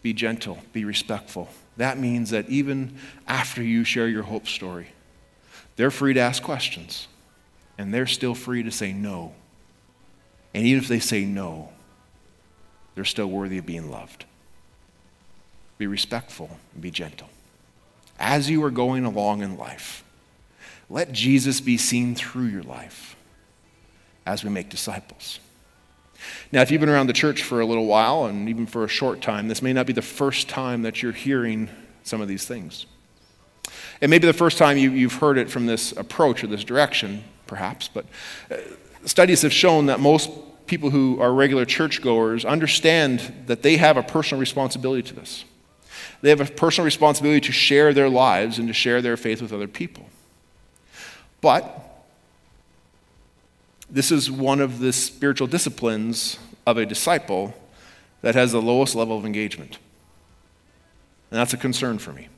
Be 0.02 0.14
gentle, 0.14 0.60
be 0.74 0.84
respectful. 0.84 1.50
That 1.78 2.00
means 2.00 2.30
that 2.30 2.50
even 2.50 2.98
after 3.28 3.62
you 3.62 3.84
share 3.84 4.08
your 4.08 4.24
hope 4.24 4.48
story, 4.48 4.88
they're 5.76 5.92
free 5.92 6.14
to 6.14 6.20
ask 6.20 6.42
questions, 6.42 7.08
and 7.78 7.94
they're 7.94 8.08
still 8.08 8.36
free 8.36 8.64
to 8.64 8.72
say 8.72 8.94
no. 8.94 9.34
And 10.54 10.66
even 10.66 10.82
if 10.82 10.88
they 10.88 11.00
say 11.00 11.26
no, 11.26 11.70
they're 12.96 13.04
still 13.04 13.28
worthy 13.28 13.58
of 13.58 13.66
being 13.66 13.92
loved. 13.92 14.26
Be 15.78 15.88
respectful 15.88 16.50
and 16.74 16.82
be 16.82 16.92
gentle 16.92 17.30
as 18.18 18.50
you 18.50 18.64
are 18.64 18.72
going 18.72 19.06
along 19.06 19.42
in 19.42 19.58
life. 19.58 20.04
Let 20.90 21.12
Jesus 21.12 21.60
be 21.60 21.78
seen 21.78 22.16
through 22.16 22.46
your 22.46 22.64
life 22.64 23.16
as 24.26 24.44
we 24.44 24.50
make 24.50 24.70
disciples. 24.70 25.40
Now, 26.52 26.62
if 26.62 26.72
you've 26.72 26.80
been 26.80 26.90
around 26.90 27.08
the 27.08 27.14
church 27.14 27.44
for 27.44 27.60
a 27.60 27.66
little 27.66 27.86
while, 27.86 28.26
and 28.26 28.48
even 28.50 28.66
for 28.66 28.84
a 28.84 28.88
short 28.88 29.22
time, 29.22 29.48
this 29.48 29.62
may 29.62 29.74
not 29.74 29.86
be 29.86 29.94
the 29.94 30.02
first 30.02 30.48
time 30.50 30.82
that 30.84 31.02
you're 31.02 31.12
hearing 31.12 31.70
some 32.04 32.22
of 32.22 32.28
these 32.28 32.46
things. 32.46 32.86
It 34.02 34.10
may 34.10 34.20
be 34.20 34.28
the 34.28 34.34
first 34.34 34.58
time 34.58 34.78
you, 34.78 35.10
have 35.10 35.20
heard 35.20 35.38
it 35.38 35.50
from 35.50 35.66
this 35.66 35.92
approach 35.94 36.44
or 36.44 36.48
this 36.48 36.64
direction, 36.64 37.24
perhaps, 37.48 37.88
but 37.88 38.06
uh, 38.52 38.58
studies 39.06 39.42
have 39.42 39.54
shown 39.54 39.88
that 39.88 40.00
most 40.00 40.30
people 40.68 40.90
who 40.90 41.20
are 41.22 41.34
regular 41.34 41.66
churchgoers 41.66 42.46
understand 42.46 43.44
that 43.48 43.62
they 43.62 43.78
have 43.78 43.98
a 43.98 44.04
personal 44.04 44.40
responsibility 44.40 45.04
to 45.04 45.14
this. 45.14 45.46
They 46.22 46.30
have 46.30 46.42
a 46.42 46.46
personal 46.46 46.86
responsibility 46.86 47.42
to 47.42 47.52
share 47.52 47.94
their 47.94 48.10
lives 48.10 48.58
and 48.58 48.68
to 48.68 48.74
share 48.74 49.02
their 49.02 49.18
faith 49.18 49.42
with 49.42 49.54
other 49.54 49.68
people. 49.68 50.10
But 51.42 51.85
this 53.90 54.12
is 54.12 54.32
one 54.32 54.60
of 54.60 54.80
the 54.80 54.92
spiritual 54.92 55.48
disciplines 55.48 56.40
of 56.66 56.78
a 56.78 56.86
disciple 56.86 57.54
that 58.22 58.36
has 58.36 58.52
the 58.52 58.62
lowest 58.62 58.96
level 58.96 59.18
of 59.18 59.26
engagement. 59.26 59.78
And 61.32 61.40
that's 61.40 61.54
a 61.54 61.58
concern 61.58 62.00
for 62.00 62.14
me. 62.14 62.30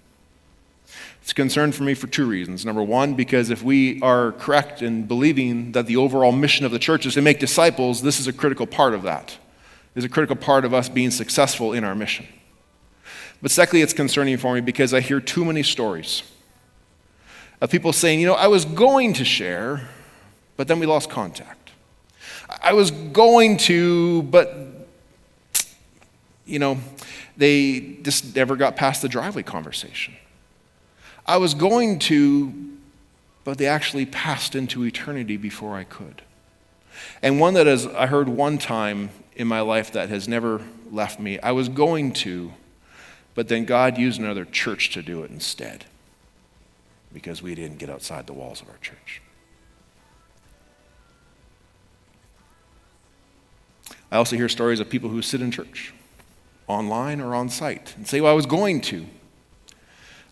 It's 1.22 1.32
a 1.32 1.36
concern 1.36 1.74
for 1.74 1.84
me 1.84 1.94
for 1.94 2.08
two 2.08 2.26
reasons. 2.26 2.66
Number 2.66 2.84
one, 2.84 3.14
because 3.14 3.50
if 3.50 3.62
we 3.62 4.02
are 4.02 4.32
correct 4.34 4.82
in 4.82 5.08
believing 5.08 5.74
that 5.74 5.86
the 5.86 5.98
overall 5.98 6.32
mission 6.32 6.66
of 6.66 6.72
the 6.72 6.80
church 6.80 7.06
is 7.06 7.16
to 7.16 7.22
make 7.22 7.40
disciples, 7.40 8.02
this 8.02 8.20
is 8.20 8.28
a 8.28 8.34
critical 8.34 8.66
part 8.66 8.94
of 8.94 9.04
that. 9.04 9.38
Is 9.94 10.06
a 10.06 10.10
critical 10.10 10.36
part 10.36 10.64
of 10.64 10.76
us 10.76 10.90
being 10.90 11.10
successful 11.10 11.74
in 11.74 11.84
our 11.84 11.96
mission. 11.96 12.28
But 13.42 13.50
secondly, 13.50 13.82
it's 13.82 13.94
concerning 13.94 14.38
for 14.38 14.54
me 14.54 14.62
because 14.62 14.94
I 14.94 15.02
hear 15.02 15.20
too 15.20 15.44
many 15.44 15.64
stories 15.64 16.24
of 17.62 17.72
people 17.72 17.92
saying, 17.92 18.20
you 18.20 18.28
know, 18.28 18.36
I 18.36 18.48
was 18.48 18.64
going 18.64 19.14
to 19.14 19.26
share, 19.26 19.90
but 20.58 20.68
then 20.68 20.80
we 20.80 20.86
lost 20.86 21.10
contact. 21.10 21.72
I 22.62 22.74
was 22.74 22.92
going 22.92 23.58
to, 23.58 24.24
but, 24.24 24.56
you 26.46 26.60
know, 26.60 26.80
they 27.38 27.98
just 28.02 28.36
never 28.36 28.56
got 28.56 28.76
past 28.76 29.02
the 29.02 29.10
driveway 29.10 29.44
conversation. 29.44 30.16
I 31.26 31.38
was 31.38 31.54
going 31.54 32.00
to, 32.00 32.54
but 33.44 33.58
they 33.58 33.68
actually 33.68 34.06
passed 34.06 34.56
into 34.56 34.84
eternity 34.84 35.38
before 35.38 35.76
I 35.76 35.84
could. 35.84 36.24
And 37.22 37.40
one 37.40 37.54
that 37.54 37.68
is, 37.68 37.86
I 37.86 38.08
heard 38.08 38.28
one 38.28 38.58
time 38.58 39.10
in 39.36 39.48
my 39.48 39.62
life 39.62 39.92
that 39.92 40.10
has 40.10 40.28
never 40.28 40.62
left 40.92 41.20
me. 41.20 41.38
I 41.40 41.52
was 41.52 41.70
going 41.70 42.14
to, 42.14 42.54
but 43.36 43.50
then 43.50 43.66
God 43.66 43.98
used 43.98 44.20
another 44.20 44.46
church 44.46 44.90
to 44.92 45.04
do 45.04 45.22
it 45.24 45.30
instead 45.30 45.86
because 47.14 47.42
we 47.42 47.56
didn't 47.56 47.78
get 47.78 47.90
outside 47.90 48.26
the 48.26 48.34
walls 48.34 48.62
of 48.62 48.70
our 48.70 48.78
church. 48.82 49.22
I 54.12 54.18
also 54.18 54.36
hear 54.36 54.50
stories 54.50 54.80
of 54.80 54.90
people 54.90 55.10
who 55.10 55.22
sit 55.22 55.42
in 55.42 55.52
church, 55.52 55.94
online 56.68 57.20
or 57.20 57.36
on 57.36 57.50
site, 57.50 57.96
and 57.98 58.08
say, 58.08 58.22
Well, 58.22 58.32
I 58.32 58.36
was 58.36 58.46
going 58.46 58.82
to. 58.82 59.06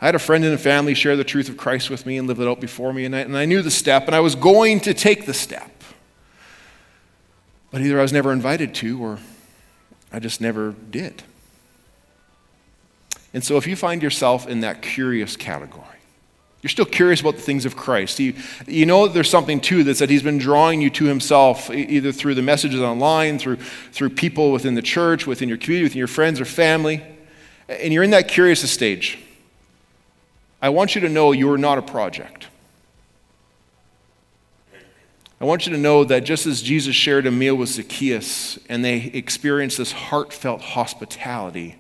I 0.01 0.05
had 0.05 0.15
a 0.15 0.19
friend 0.19 0.43
and 0.43 0.53
a 0.53 0.57
family 0.57 0.93
share 0.93 1.15
the 1.15 1.23
truth 1.23 1.49
of 1.49 1.57
Christ 1.57 1.89
with 1.89 2.05
me 2.05 2.17
and 2.17 2.27
live 2.27 2.39
it 2.39 2.47
out 2.47 2.59
before 2.59 2.93
me, 2.93 3.05
and 3.05 3.15
I, 3.15 3.19
and 3.19 3.38
I 3.38 3.45
knew 3.45 3.61
the 3.61 3.71
step, 3.71 4.05
and 4.07 4.15
I 4.15 4.19
was 4.19 4.35
going 4.35 4.81
to 4.81 4.93
take 4.93 5.25
the 5.25 5.33
step. 5.33 5.71
But 7.71 7.81
either 7.81 7.99
I 7.99 8.01
was 8.01 8.13
never 8.13 8.31
invited 8.31 8.73
to, 8.75 9.01
or 9.01 9.19
I 10.11 10.19
just 10.19 10.41
never 10.41 10.75
did. 10.89 11.23
And 13.33 13.43
so 13.43 13.57
if 13.57 13.67
you 13.67 13.75
find 13.75 14.01
yourself 14.01 14.47
in 14.47 14.61
that 14.61 14.81
curious 14.81 15.35
category, 15.35 15.94
you're 16.65 16.71
still 16.71 16.84
curious 16.84 17.21
about 17.21 17.36
the 17.36 17.43
things 17.43 17.67
of 17.67 17.75
Christ. 17.75 18.19
You, 18.19 18.34
you 18.65 18.88
know 18.88 19.08
there's 19.08 19.30
something 19.30 19.62
too 19.62 19.84
that's 19.84 19.99
that 19.99 20.10
He's 20.10 20.23
been 20.23 20.39
drawing 20.39 20.82
you 20.82 20.89
to 20.89 21.06
Himself, 21.06 21.69
either 21.69 22.12
through 22.12 22.34
the 22.34 22.41
messages 22.41 22.82
online, 22.82 23.38
through, 23.38 23.58
through 23.91 24.10
people 24.10 24.51
within 24.51 24.73
the 24.73 24.82
church, 24.82 25.28
within 25.28 25.47
your 25.47 25.60
community, 25.60 25.84
within 25.84 25.99
your 25.99 26.08
friends 26.08 26.41
or 26.41 26.45
family. 26.45 27.04
And 27.69 27.93
you're 27.93 28.01
in 28.01 28.10
that 28.10 28.28
curious 28.28 28.67
stage. 28.67 29.19
I 30.60 30.69
want 30.69 30.95
you 30.95 31.01
to 31.01 31.08
know 31.08 31.34
you 31.34 31.51
are 31.51 31.58
not 31.60 31.78
a 31.78 31.84
project. 31.84 32.47
I 35.39 35.45
want 35.45 35.67
you 35.67 35.73
to 35.73 35.80
know 35.80 36.04
that 36.04 36.23
just 36.23 36.47
as 36.47 36.63
Jesus 36.63 36.95
shared 36.95 37.28
a 37.28 37.32
meal 37.32 37.54
with 37.54 37.69
Zacchaeus 37.69 38.58
and 38.69 38.84
they 38.84 39.12
experienced 39.13 39.78
this 39.78 39.91
heartfelt 39.91 40.62
hospitality, 40.62 41.75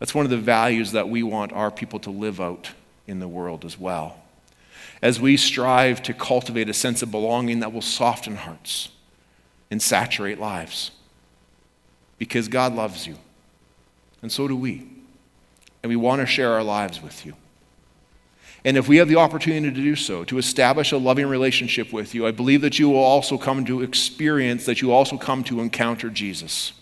that's 0.00 0.12
one 0.12 0.26
of 0.26 0.30
the 0.30 0.38
values 0.38 0.90
that 0.90 1.08
we 1.08 1.22
want 1.22 1.52
our 1.52 1.70
people 1.70 2.00
to 2.00 2.10
live 2.10 2.40
out 2.40 2.72
in 3.08 3.18
the 3.18 3.26
world 3.26 3.64
as 3.64 3.78
well. 3.78 4.16
As 5.02 5.20
we 5.20 5.36
strive 5.36 6.02
to 6.02 6.14
cultivate 6.14 6.68
a 6.68 6.74
sense 6.74 7.02
of 7.02 7.10
belonging 7.10 7.60
that 7.60 7.72
will 7.72 7.82
soften 7.82 8.36
hearts 8.36 8.90
and 9.70 9.82
saturate 9.82 10.38
lives. 10.38 10.92
Because 12.18 12.48
God 12.48 12.74
loves 12.74 13.06
you, 13.06 13.16
and 14.22 14.30
so 14.30 14.48
do 14.48 14.56
we. 14.56 14.88
And 15.82 15.90
we 15.90 15.96
want 15.96 16.20
to 16.20 16.26
share 16.26 16.52
our 16.52 16.64
lives 16.64 17.00
with 17.00 17.24
you. 17.24 17.34
And 18.64 18.76
if 18.76 18.88
we 18.88 18.96
have 18.96 19.08
the 19.08 19.16
opportunity 19.16 19.72
to 19.72 19.80
do 19.82 19.94
so, 19.94 20.24
to 20.24 20.36
establish 20.36 20.90
a 20.90 20.96
loving 20.96 21.26
relationship 21.26 21.92
with 21.92 22.14
you, 22.14 22.26
I 22.26 22.32
believe 22.32 22.60
that 22.62 22.78
you 22.78 22.88
will 22.88 23.04
also 23.04 23.38
come 23.38 23.64
to 23.66 23.82
experience, 23.82 24.66
that 24.66 24.82
you 24.82 24.90
also 24.90 25.16
come 25.16 25.44
to 25.44 25.60
encounter 25.60 26.10
Jesus 26.10 26.72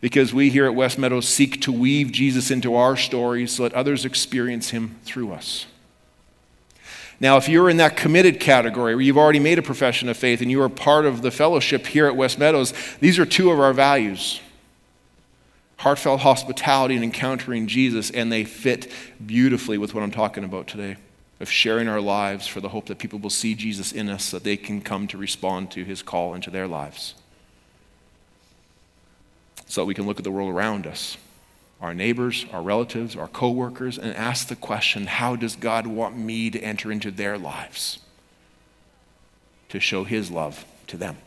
because 0.00 0.32
we 0.32 0.50
here 0.50 0.66
at 0.66 0.74
West 0.74 0.98
Meadows 0.98 1.28
seek 1.28 1.60
to 1.62 1.72
weave 1.72 2.12
Jesus 2.12 2.50
into 2.50 2.74
our 2.74 2.96
stories 2.96 3.52
so 3.52 3.64
that 3.64 3.74
others 3.74 4.04
experience 4.04 4.70
him 4.70 4.96
through 5.04 5.32
us. 5.32 5.66
Now, 7.20 7.36
if 7.36 7.48
you're 7.48 7.68
in 7.68 7.78
that 7.78 7.96
committed 7.96 8.38
category 8.38 8.94
where 8.94 9.02
you've 9.02 9.18
already 9.18 9.40
made 9.40 9.58
a 9.58 9.62
profession 9.62 10.08
of 10.08 10.16
faith 10.16 10.40
and 10.40 10.50
you 10.50 10.62
are 10.62 10.68
part 10.68 11.04
of 11.04 11.22
the 11.22 11.32
fellowship 11.32 11.86
here 11.88 12.06
at 12.06 12.14
West 12.14 12.38
Meadows, 12.38 12.72
these 13.00 13.18
are 13.18 13.26
two 13.26 13.50
of 13.50 13.58
our 13.58 13.72
values 13.72 14.40
heartfelt 15.78 16.20
hospitality 16.20 16.96
and 16.96 17.04
encountering 17.04 17.68
Jesus, 17.68 18.10
and 18.10 18.32
they 18.32 18.42
fit 18.42 18.90
beautifully 19.24 19.78
with 19.78 19.94
what 19.94 20.02
I'm 20.02 20.10
talking 20.10 20.44
about 20.44 20.66
today. 20.66 20.96
of 21.40 21.48
sharing 21.48 21.86
our 21.86 22.00
lives 22.00 22.48
for 22.48 22.60
the 22.60 22.70
hope 22.70 22.86
that 22.86 22.98
people 22.98 23.20
will 23.20 23.30
see 23.30 23.54
Jesus 23.54 23.92
in 23.92 24.08
us 24.08 24.24
so 24.24 24.38
that 24.38 24.44
they 24.44 24.56
can 24.56 24.80
come 24.80 25.06
to 25.06 25.16
respond 25.16 25.70
to 25.70 25.84
his 25.84 26.02
call 26.02 26.34
into 26.34 26.50
their 26.50 26.66
lives. 26.66 27.14
So 29.68 29.82
that 29.82 29.86
we 29.86 29.94
can 29.94 30.06
look 30.06 30.18
at 30.18 30.24
the 30.24 30.30
world 30.30 30.50
around 30.50 30.86
us, 30.86 31.16
our 31.80 31.94
neighbors, 31.94 32.46
our 32.52 32.62
relatives, 32.62 33.14
our 33.14 33.28
coworkers, 33.28 33.98
and 33.98 34.14
ask 34.16 34.48
the 34.48 34.56
question 34.56 35.06
how 35.06 35.36
does 35.36 35.54
God 35.56 35.86
want 35.86 36.16
me 36.16 36.50
to 36.50 36.58
enter 36.60 36.90
into 36.90 37.10
their 37.10 37.38
lives 37.38 38.00
to 39.68 39.78
show 39.78 40.04
his 40.04 40.30
love 40.30 40.64
to 40.86 40.96
them? 40.96 41.18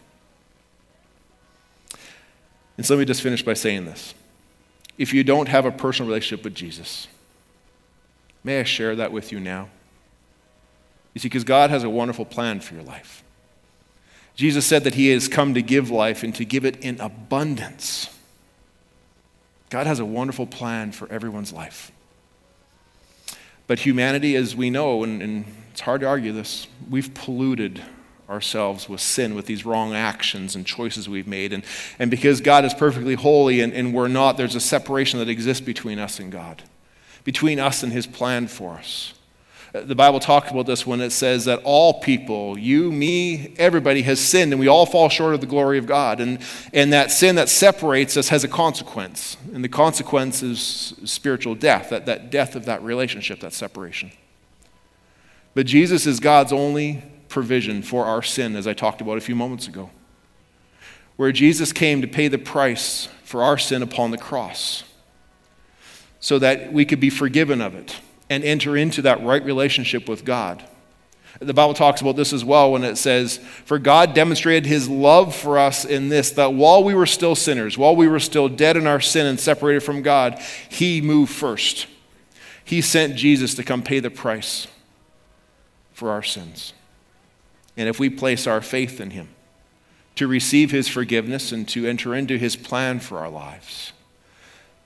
And 2.78 2.86
so 2.86 2.96
let 2.96 3.00
me 3.00 3.06
just 3.06 3.22
finish 3.22 3.44
by 3.44 3.54
saying 3.54 3.86
this. 3.86 4.16
If 4.98 5.14
you 5.14 5.24
don't 5.24 5.48
have 5.48 5.66
a 5.66 5.72
personal 5.72 6.08
relationship 6.10 6.44
with 6.44 6.56
Jesus, 6.56 7.08
may 8.44 8.60
I 8.60 8.64
share 8.64 8.96
that 8.96 9.12
with 9.12 9.32
you 9.32 9.40
now? 9.40 9.70
You 11.14 11.20
see, 11.20 11.28
because 11.28 11.44
God 11.44 11.70
has 11.70 11.84
a 11.84 11.90
wonderful 11.90 12.26
plan 12.26 12.60
for 12.60 12.74
your 12.74 12.84
life. 12.84 13.24
Jesus 14.36 14.66
said 14.66 14.84
that 14.86 14.96
He 14.96 15.10
has 15.10 15.28
come 15.28 15.54
to 15.54 15.62
give 15.62 15.90
life 15.90 16.24
and 16.24 16.34
to 16.36 16.46
give 16.46 16.66
it 16.66 16.78
in 16.78 17.00
abundance. 17.00 18.10
God 19.72 19.88
has 19.88 20.00
a 20.00 20.06
wonderful 20.06 20.46
plan 20.46 20.92
for 20.92 21.10
everyone's 21.12 21.52
life. 21.52 21.92
But 23.68 23.80
humanity, 23.80 24.36
as 24.36 24.54
we 24.54 24.70
know, 24.70 25.02
and, 25.04 25.22
and 25.22 25.46
it's 25.72 25.80
hard 25.80 26.02
to 26.02 26.08
argue 26.08 26.34
this, 26.34 26.68
we've 26.90 27.14
polluted 27.14 27.82
ourselves 28.30 28.90
with 28.90 29.00
sin, 29.00 29.34
with 29.34 29.46
these 29.46 29.66
wrong 29.66 29.94
actions 29.94 30.56
and 30.56 30.66
choices 30.66 31.08
we've 31.08 31.28
made. 31.28 31.54
And, 31.54 31.64
and 31.98 32.12
because 32.12 32.42
God 32.42 32.66
is 32.66 32.74
perfectly 32.74 33.16
holy 33.16 33.62
and, 33.62 33.74
and 33.74 33.94
we're 33.94 34.10
not, 34.10 34.36
there's 34.36 34.56
a 34.56 34.60
separation 34.62 35.20
that 35.20 35.30
exists 35.30 35.66
between 35.66 36.00
us 36.00 36.20
and 36.20 36.34
God, 36.34 36.64
between 37.24 37.58
us 37.58 37.82
and 37.82 37.94
His 37.94 38.06
plan 38.06 38.48
for 38.48 38.74
us. 38.74 39.14
The 39.74 39.96
Bible 39.96 40.20
talks 40.20 40.52
about 40.52 40.66
this 40.66 40.86
when 40.86 41.00
it 41.00 41.12
says 41.12 41.46
that 41.46 41.62
all 41.64 42.02
people, 42.02 42.58
you, 42.58 42.92
me, 42.92 43.54
everybody 43.58 44.02
has 44.02 44.20
sinned 44.20 44.52
and 44.52 44.60
we 44.60 44.68
all 44.68 44.86
fall 44.86 45.08
short 45.08 45.34
of 45.34 45.40
the 45.40 45.48
glory 45.48 45.78
of 45.78 45.86
God. 45.86 46.20
And, 46.20 46.40
and 46.74 46.92
that 46.92 47.10
sin 47.10 47.36
that 47.36 47.48
separates 47.48 48.18
us 48.18 48.28
has 48.30 48.44
a 48.44 48.50
consequence. 48.50 49.38
And 49.54 49.64
the 49.64 49.70
consequence 49.70 50.44
is 50.44 50.94
spiritual 51.06 51.56
death, 51.56 51.90
that, 51.90 52.06
that 52.06 52.30
death 52.32 52.58
of 52.58 52.66
that 52.66 52.84
relationship, 52.84 53.40
that 53.40 53.54
separation. 53.54 54.12
But 55.54 55.68
Jesus 55.68 56.06
is 56.06 56.20
God's 56.20 56.52
only 56.52 57.02
provision 57.30 57.82
for 57.82 58.04
our 58.04 58.22
sin, 58.22 58.58
as 58.58 58.68
I 58.68 58.74
talked 58.74 59.00
about 59.00 59.18
a 59.18 59.22
few 59.22 59.36
moments 59.36 59.70
ago, 59.70 59.90
where 61.16 61.32
Jesus 61.32 61.72
came 61.72 62.02
to 62.02 62.08
pay 62.10 62.28
the 62.28 62.38
price 62.38 63.08
for 63.24 63.42
our 63.42 63.58
sin 63.58 63.82
upon 63.82 64.12
the 64.12 64.18
cross 64.18 64.84
so 66.20 66.38
that 66.40 66.74
we 66.74 66.84
could 66.84 67.00
be 67.00 67.10
forgiven 67.10 67.62
of 67.62 67.74
it 67.74 68.02
and 68.32 68.46
enter 68.46 68.78
into 68.78 69.02
that 69.02 69.22
right 69.24 69.44
relationship 69.44 70.08
with 70.08 70.24
God. 70.24 70.64
The 71.40 71.54
Bible 71.54 71.74
talks 71.74 72.00
about 72.00 72.16
this 72.16 72.32
as 72.32 72.46
well 72.46 72.72
when 72.72 72.86
it 72.86 72.96
says, 72.96 73.40
For 73.66 73.78
God 73.78 74.14
demonstrated 74.14 74.66
his 74.66 74.88
love 74.88 75.36
for 75.36 75.60
us 75.60 75.84
in 75.84 76.08
this, 76.08 76.32
that 76.32 76.54
while 76.54 76.82
we 76.82 76.94
were 76.94 77.06
still 77.06 77.36
sinners, 77.36 77.78
while 77.78 77.94
we 77.94 78.08
were 78.08 78.22
still 78.22 78.48
dead 78.48 78.78
in 78.78 78.88
our 78.88 79.02
sin 79.02 79.26
and 79.26 79.38
separated 79.38 79.82
from 79.82 80.02
God, 80.02 80.40
he 80.70 81.02
moved 81.02 81.34
first. 81.34 81.88
He 82.64 82.82
sent 82.82 83.18
Jesus 83.18 83.54
to 83.56 83.64
come 83.64 83.84
pay 83.84 84.00
the 84.00 84.10
price 84.10 84.68
for 85.92 86.10
our 86.10 86.24
sins. 86.24 86.72
And 87.76 87.90
if 87.90 88.00
we 88.00 88.10
place 88.10 88.48
our 88.48 88.62
faith 88.62 89.02
in 89.02 89.10
him, 89.10 89.28
to 90.16 90.26
receive 90.26 90.72
his 90.72 90.88
forgiveness 90.88 91.52
and 91.52 91.68
to 91.68 91.86
enter 91.86 92.16
into 92.16 92.38
his 92.38 92.56
plan 92.56 93.02
for 93.02 93.18
our 93.18 93.30
lives, 93.30 93.92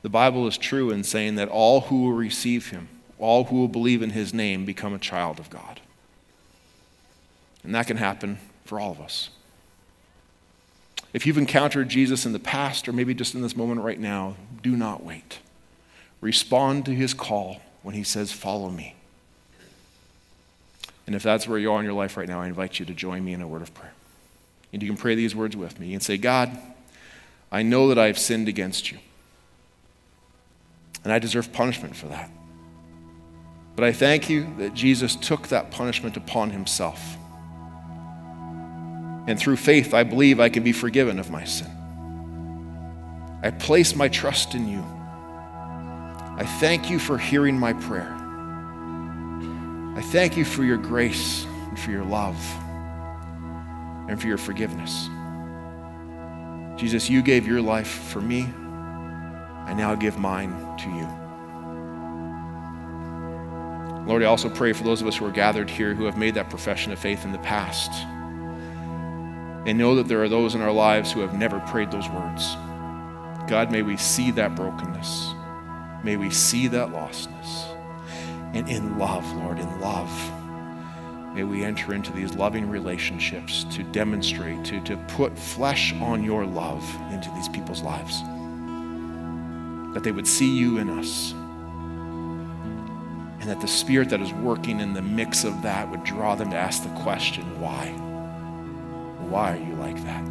the 0.02 0.10
Bible 0.10 0.48
is 0.48 0.58
true 0.58 0.90
in 0.90 1.04
saying 1.04 1.36
that 1.36 1.50
all 1.50 1.82
who 1.82 2.06
will 2.06 2.14
receive 2.14 2.72
him 2.72 2.90
all 3.20 3.46
who 3.46 3.56
will 3.58 3.68
believe 3.68 4.02
in 4.02 4.12
his 4.12 4.34
name 4.34 4.66
become 4.66 4.94
a 4.94 5.00
child 5.00 5.40
of 5.40 5.50
God. 5.50 5.80
And 7.64 7.74
that 7.74 7.88
can 7.88 7.98
happen 7.98 8.40
for 8.66 8.80
all 8.80 8.92
of 8.92 9.00
us. 9.00 9.30
If 11.14 11.26
you've 11.26 11.38
encountered 11.38 11.90
Jesus 11.90 12.26
in 12.26 12.34
the 12.34 12.40
past 12.40 12.88
or 12.88 12.94
maybe 12.94 13.14
just 13.14 13.36
in 13.36 13.42
this 13.42 13.56
moment 13.56 13.82
right 13.82 14.00
now, 14.00 14.36
do 14.62 14.76
not 14.76 15.04
wait. 15.04 15.40
Respond 16.20 16.86
to 16.86 16.92
his 16.92 17.14
call 17.14 17.62
when 17.84 17.96
he 17.96 18.04
says, 18.04 18.32
Follow 18.32 18.70
me. 18.70 18.96
And 21.08 21.16
if 21.16 21.24
that's 21.24 21.48
where 21.48 21.60
you 21.60 21.72
are 21.72 21.80
in 21.80 21.86
your 21.86 21.94
life 21.94 22.18
right 22.18 22.28
now, 22.28 22.42
I 22.42 22.48
invite 22.48 22.80
you 22.80 22.86
to 22.88 22.94
join 22.94 23.24
me 23.24 23.34
in 23.34 23.42
a 23.42 23.48
word 23.48 23.62
of 23.62 23.74
prayer. 23.74 23.94
And 24.74 24.82
you 24.82 24.90
can 24.90 24.98
pray 24.98 25.16
these 25.16 25.36
words 25.36 25.56
with 25.56 25.80
me. 25.80 25.92
Can 25.92 26.02
say, 26.02 26.18
God, 26.18 26.58
I 27.52 27.64
know 27.64 27.88
that 27.90 28.00
I 28.00 28.08
have 28.08 28.20
sinned 28.20 28.50
against 28.50 28.92
you, 28.92 28.98
and 31.04 31.14
I 31.14 31.20
deserve 31.20 31.54
punishment 31.54 31.96
for 31.96 32.08
that. 32.08 32.30
But 33.76 33.84
I 33.84 33.92
thank 33.92 34.30
you 34.30 34.54
that 34.58 34.74
Jesus 34.74 35.16
took 35.16 35.50
that 35.50 35.70
punishment 35.72 36.16
upon 36.16 36.50
himself. 36.52 37.18
And 39.28 39.40
through 39.40 39.58
faith, 39.58 39.94
I 39.94 40.04
believe 40.04 40.40
I 40.40 40.50
can 40.50 40.64
be 40.64 40.72
forgiven 40.72 41.20
of 41.20 41.30
my 41.30 41.44
sin. 41.44 41.72
I 43.44 43.52
place 43.52 43.96
my 43.96 44.08
trust 44.08 44.56
in 44.56 44.68
you. 44.68 44.84
I 46.38 46.46
thank 46.60 46.90
you 46.90 47.00
for 47.00 47.18
hearing 47.18 47.60
my 47.60 47.74
prayer. 47.74 48.14
I 49.96 50.02
thank 50.02 50.36
you 50.38 50.46
for 50.46 50.64
your 50.64 50.78
grace 50.78 51.46
and 51.46 51.80
for 51.80 51.92
your 51.92 52.04
love 52.04 52.38
and 54.10 54.20
for 54.20 54.28
your 54.28 54.38
forgiveness. 54.38 55.10
Jesus, 56.80 57.10
you 57.10 57.22
gave 57.22 57.48
your 57.48 57.62
life 57.62 57.88
for 57.88 58.22
me. 58.22 58.44
I 58.44 59.74
now 59.74 59.96
give 59.96 60.18
mine 60.18 60.52
to 60.80 60.90
you. 60.90 61.25
Lord, 64.06 64.22
I 64.22 64.28
also 64.28 64.50
pray 64.50 64.72
for 64.72 64.84
those 64.84 65.02
of 65.02 65.08
us 65.08 65.18
who 65.18 65.26
are 65.26 65.32
gathered 65.32 65.68
here 65.68 65.96
who 65.96 66.06
have 66.06 66.18
made 66.18 66.36
that 66.36 66.52
profession 66.52 66.92
of 66.92 67.00
faith 67.00 67.26
in 67.26 67.32
the 67.32 67.40
past. 67.40 67.92
And 69.68 69.80
know 69.80 69.96
that 69.96 70.08
there 70.08 70.22
are 70.22 70.30
those 70.30 70.54
in 70.54 70.62
our 70.62 70.72
lives 70.72 71.12
who 71.12 71.22
have 71.22 71.34
never 71.34 71.60
prayed 71.62 71.90
those 71.90 72.08
words. 72.10 72.56
God, 73.50 73.72
may 73.72 73.82
we 73.82 73.98
see 73.98 74.30
that 74.32 74.56
brokenness. 74.56 75.34
May 76.04 76.18
we 76.18 76.30
see 76.30 76.68
that 76.68 76.90
lostness. 76.90 77.66
And 78.54 78.70
in 78.70 79.00
love, 79.00 79.26
Lord, 79.38 79.58
in 79.58 79.82
love, 79.82 80.12
may 81.34 81.44
we 81.44 81.64
enter 81.64 81.96
into 81.96 82.14
these 82.14 82.36
loving 82.36 82.70
relationships 82.70 83.64
to 83.72 83.82
demonstrate, 83.86 84.64
to, 84.66 84.82
to 84.82 84.98
put 85.10 85.38
flesh 85.38 85.94
on 85.96 86.24
your 86.24 86.46
love 86.46 86.84
into 87.12 87.32
these 87.32 87.50
people's 87.50 87.82
lives. 87.82 88.22
That 89.96 90.04
they 90.04 90.12
would 90.12 90.28
see 90.28 90.56
you 90.56 90.78
in 90.78 90.90
us 90.90 91.34
and 93.40 93.50
that 93.50 93.62
the 93.62 93.68
Spirit 93.68 94.10
that 94.10 94.22
is 94.22 94.34
working 94.34 94.80
in 94.80 94.94
the 94.94 95.02
mix 95.02 95.44
of 95.44 95.62
that 95.62 95.90
would 95.90 96.04
draw 96.04 96.36
them 96.36 96.52
to 96.52 96.58
ask 96.58 96.84
the 96.84 96.90
question, 97.02 97.44
why? 97.60 97.88
Why 99.30 99.54
are 99.54 99.62
you 99.62 99.76
like 99.76 100.04
that? 100.04 100.22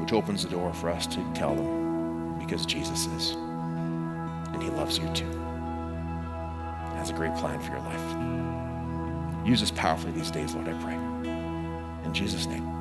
Which 0.00 0.12
opens 0.12 0.42
the 0.42 0.50
door 0.50 0.72
for 0.72 0.90
us 0.90 1.06
to 1.06 1.24
tell 1.34 1.54
them, 1.54 2.38
because 2.38 2.66
Jesus 2.66 3.06
is. 3.06 3.32
And 3.32 4.62
He 4.62 4.70
loves 4.70 4.98
you 4.98 5.08
too. 5.12 5.24
He 5.24 6.98
has 6.98 7.10
a 7.10 7.14
great 7.14 7.34
plan 7.36 7.60
for 7.60 7.72
your 7.72 7.80
life. 7.80 9.46
Use 9.46 9.60
this 9.60 9.70
powerfully 9.70 10.12
these 10.12 10.30
days, 10.30 10.54
Lord, 10.54 10.68
I 10.68 10.74
pray. 10.82 10.94
In 12.04 12.12
Jesus' 12.12 12.46
name. 12.46 12.75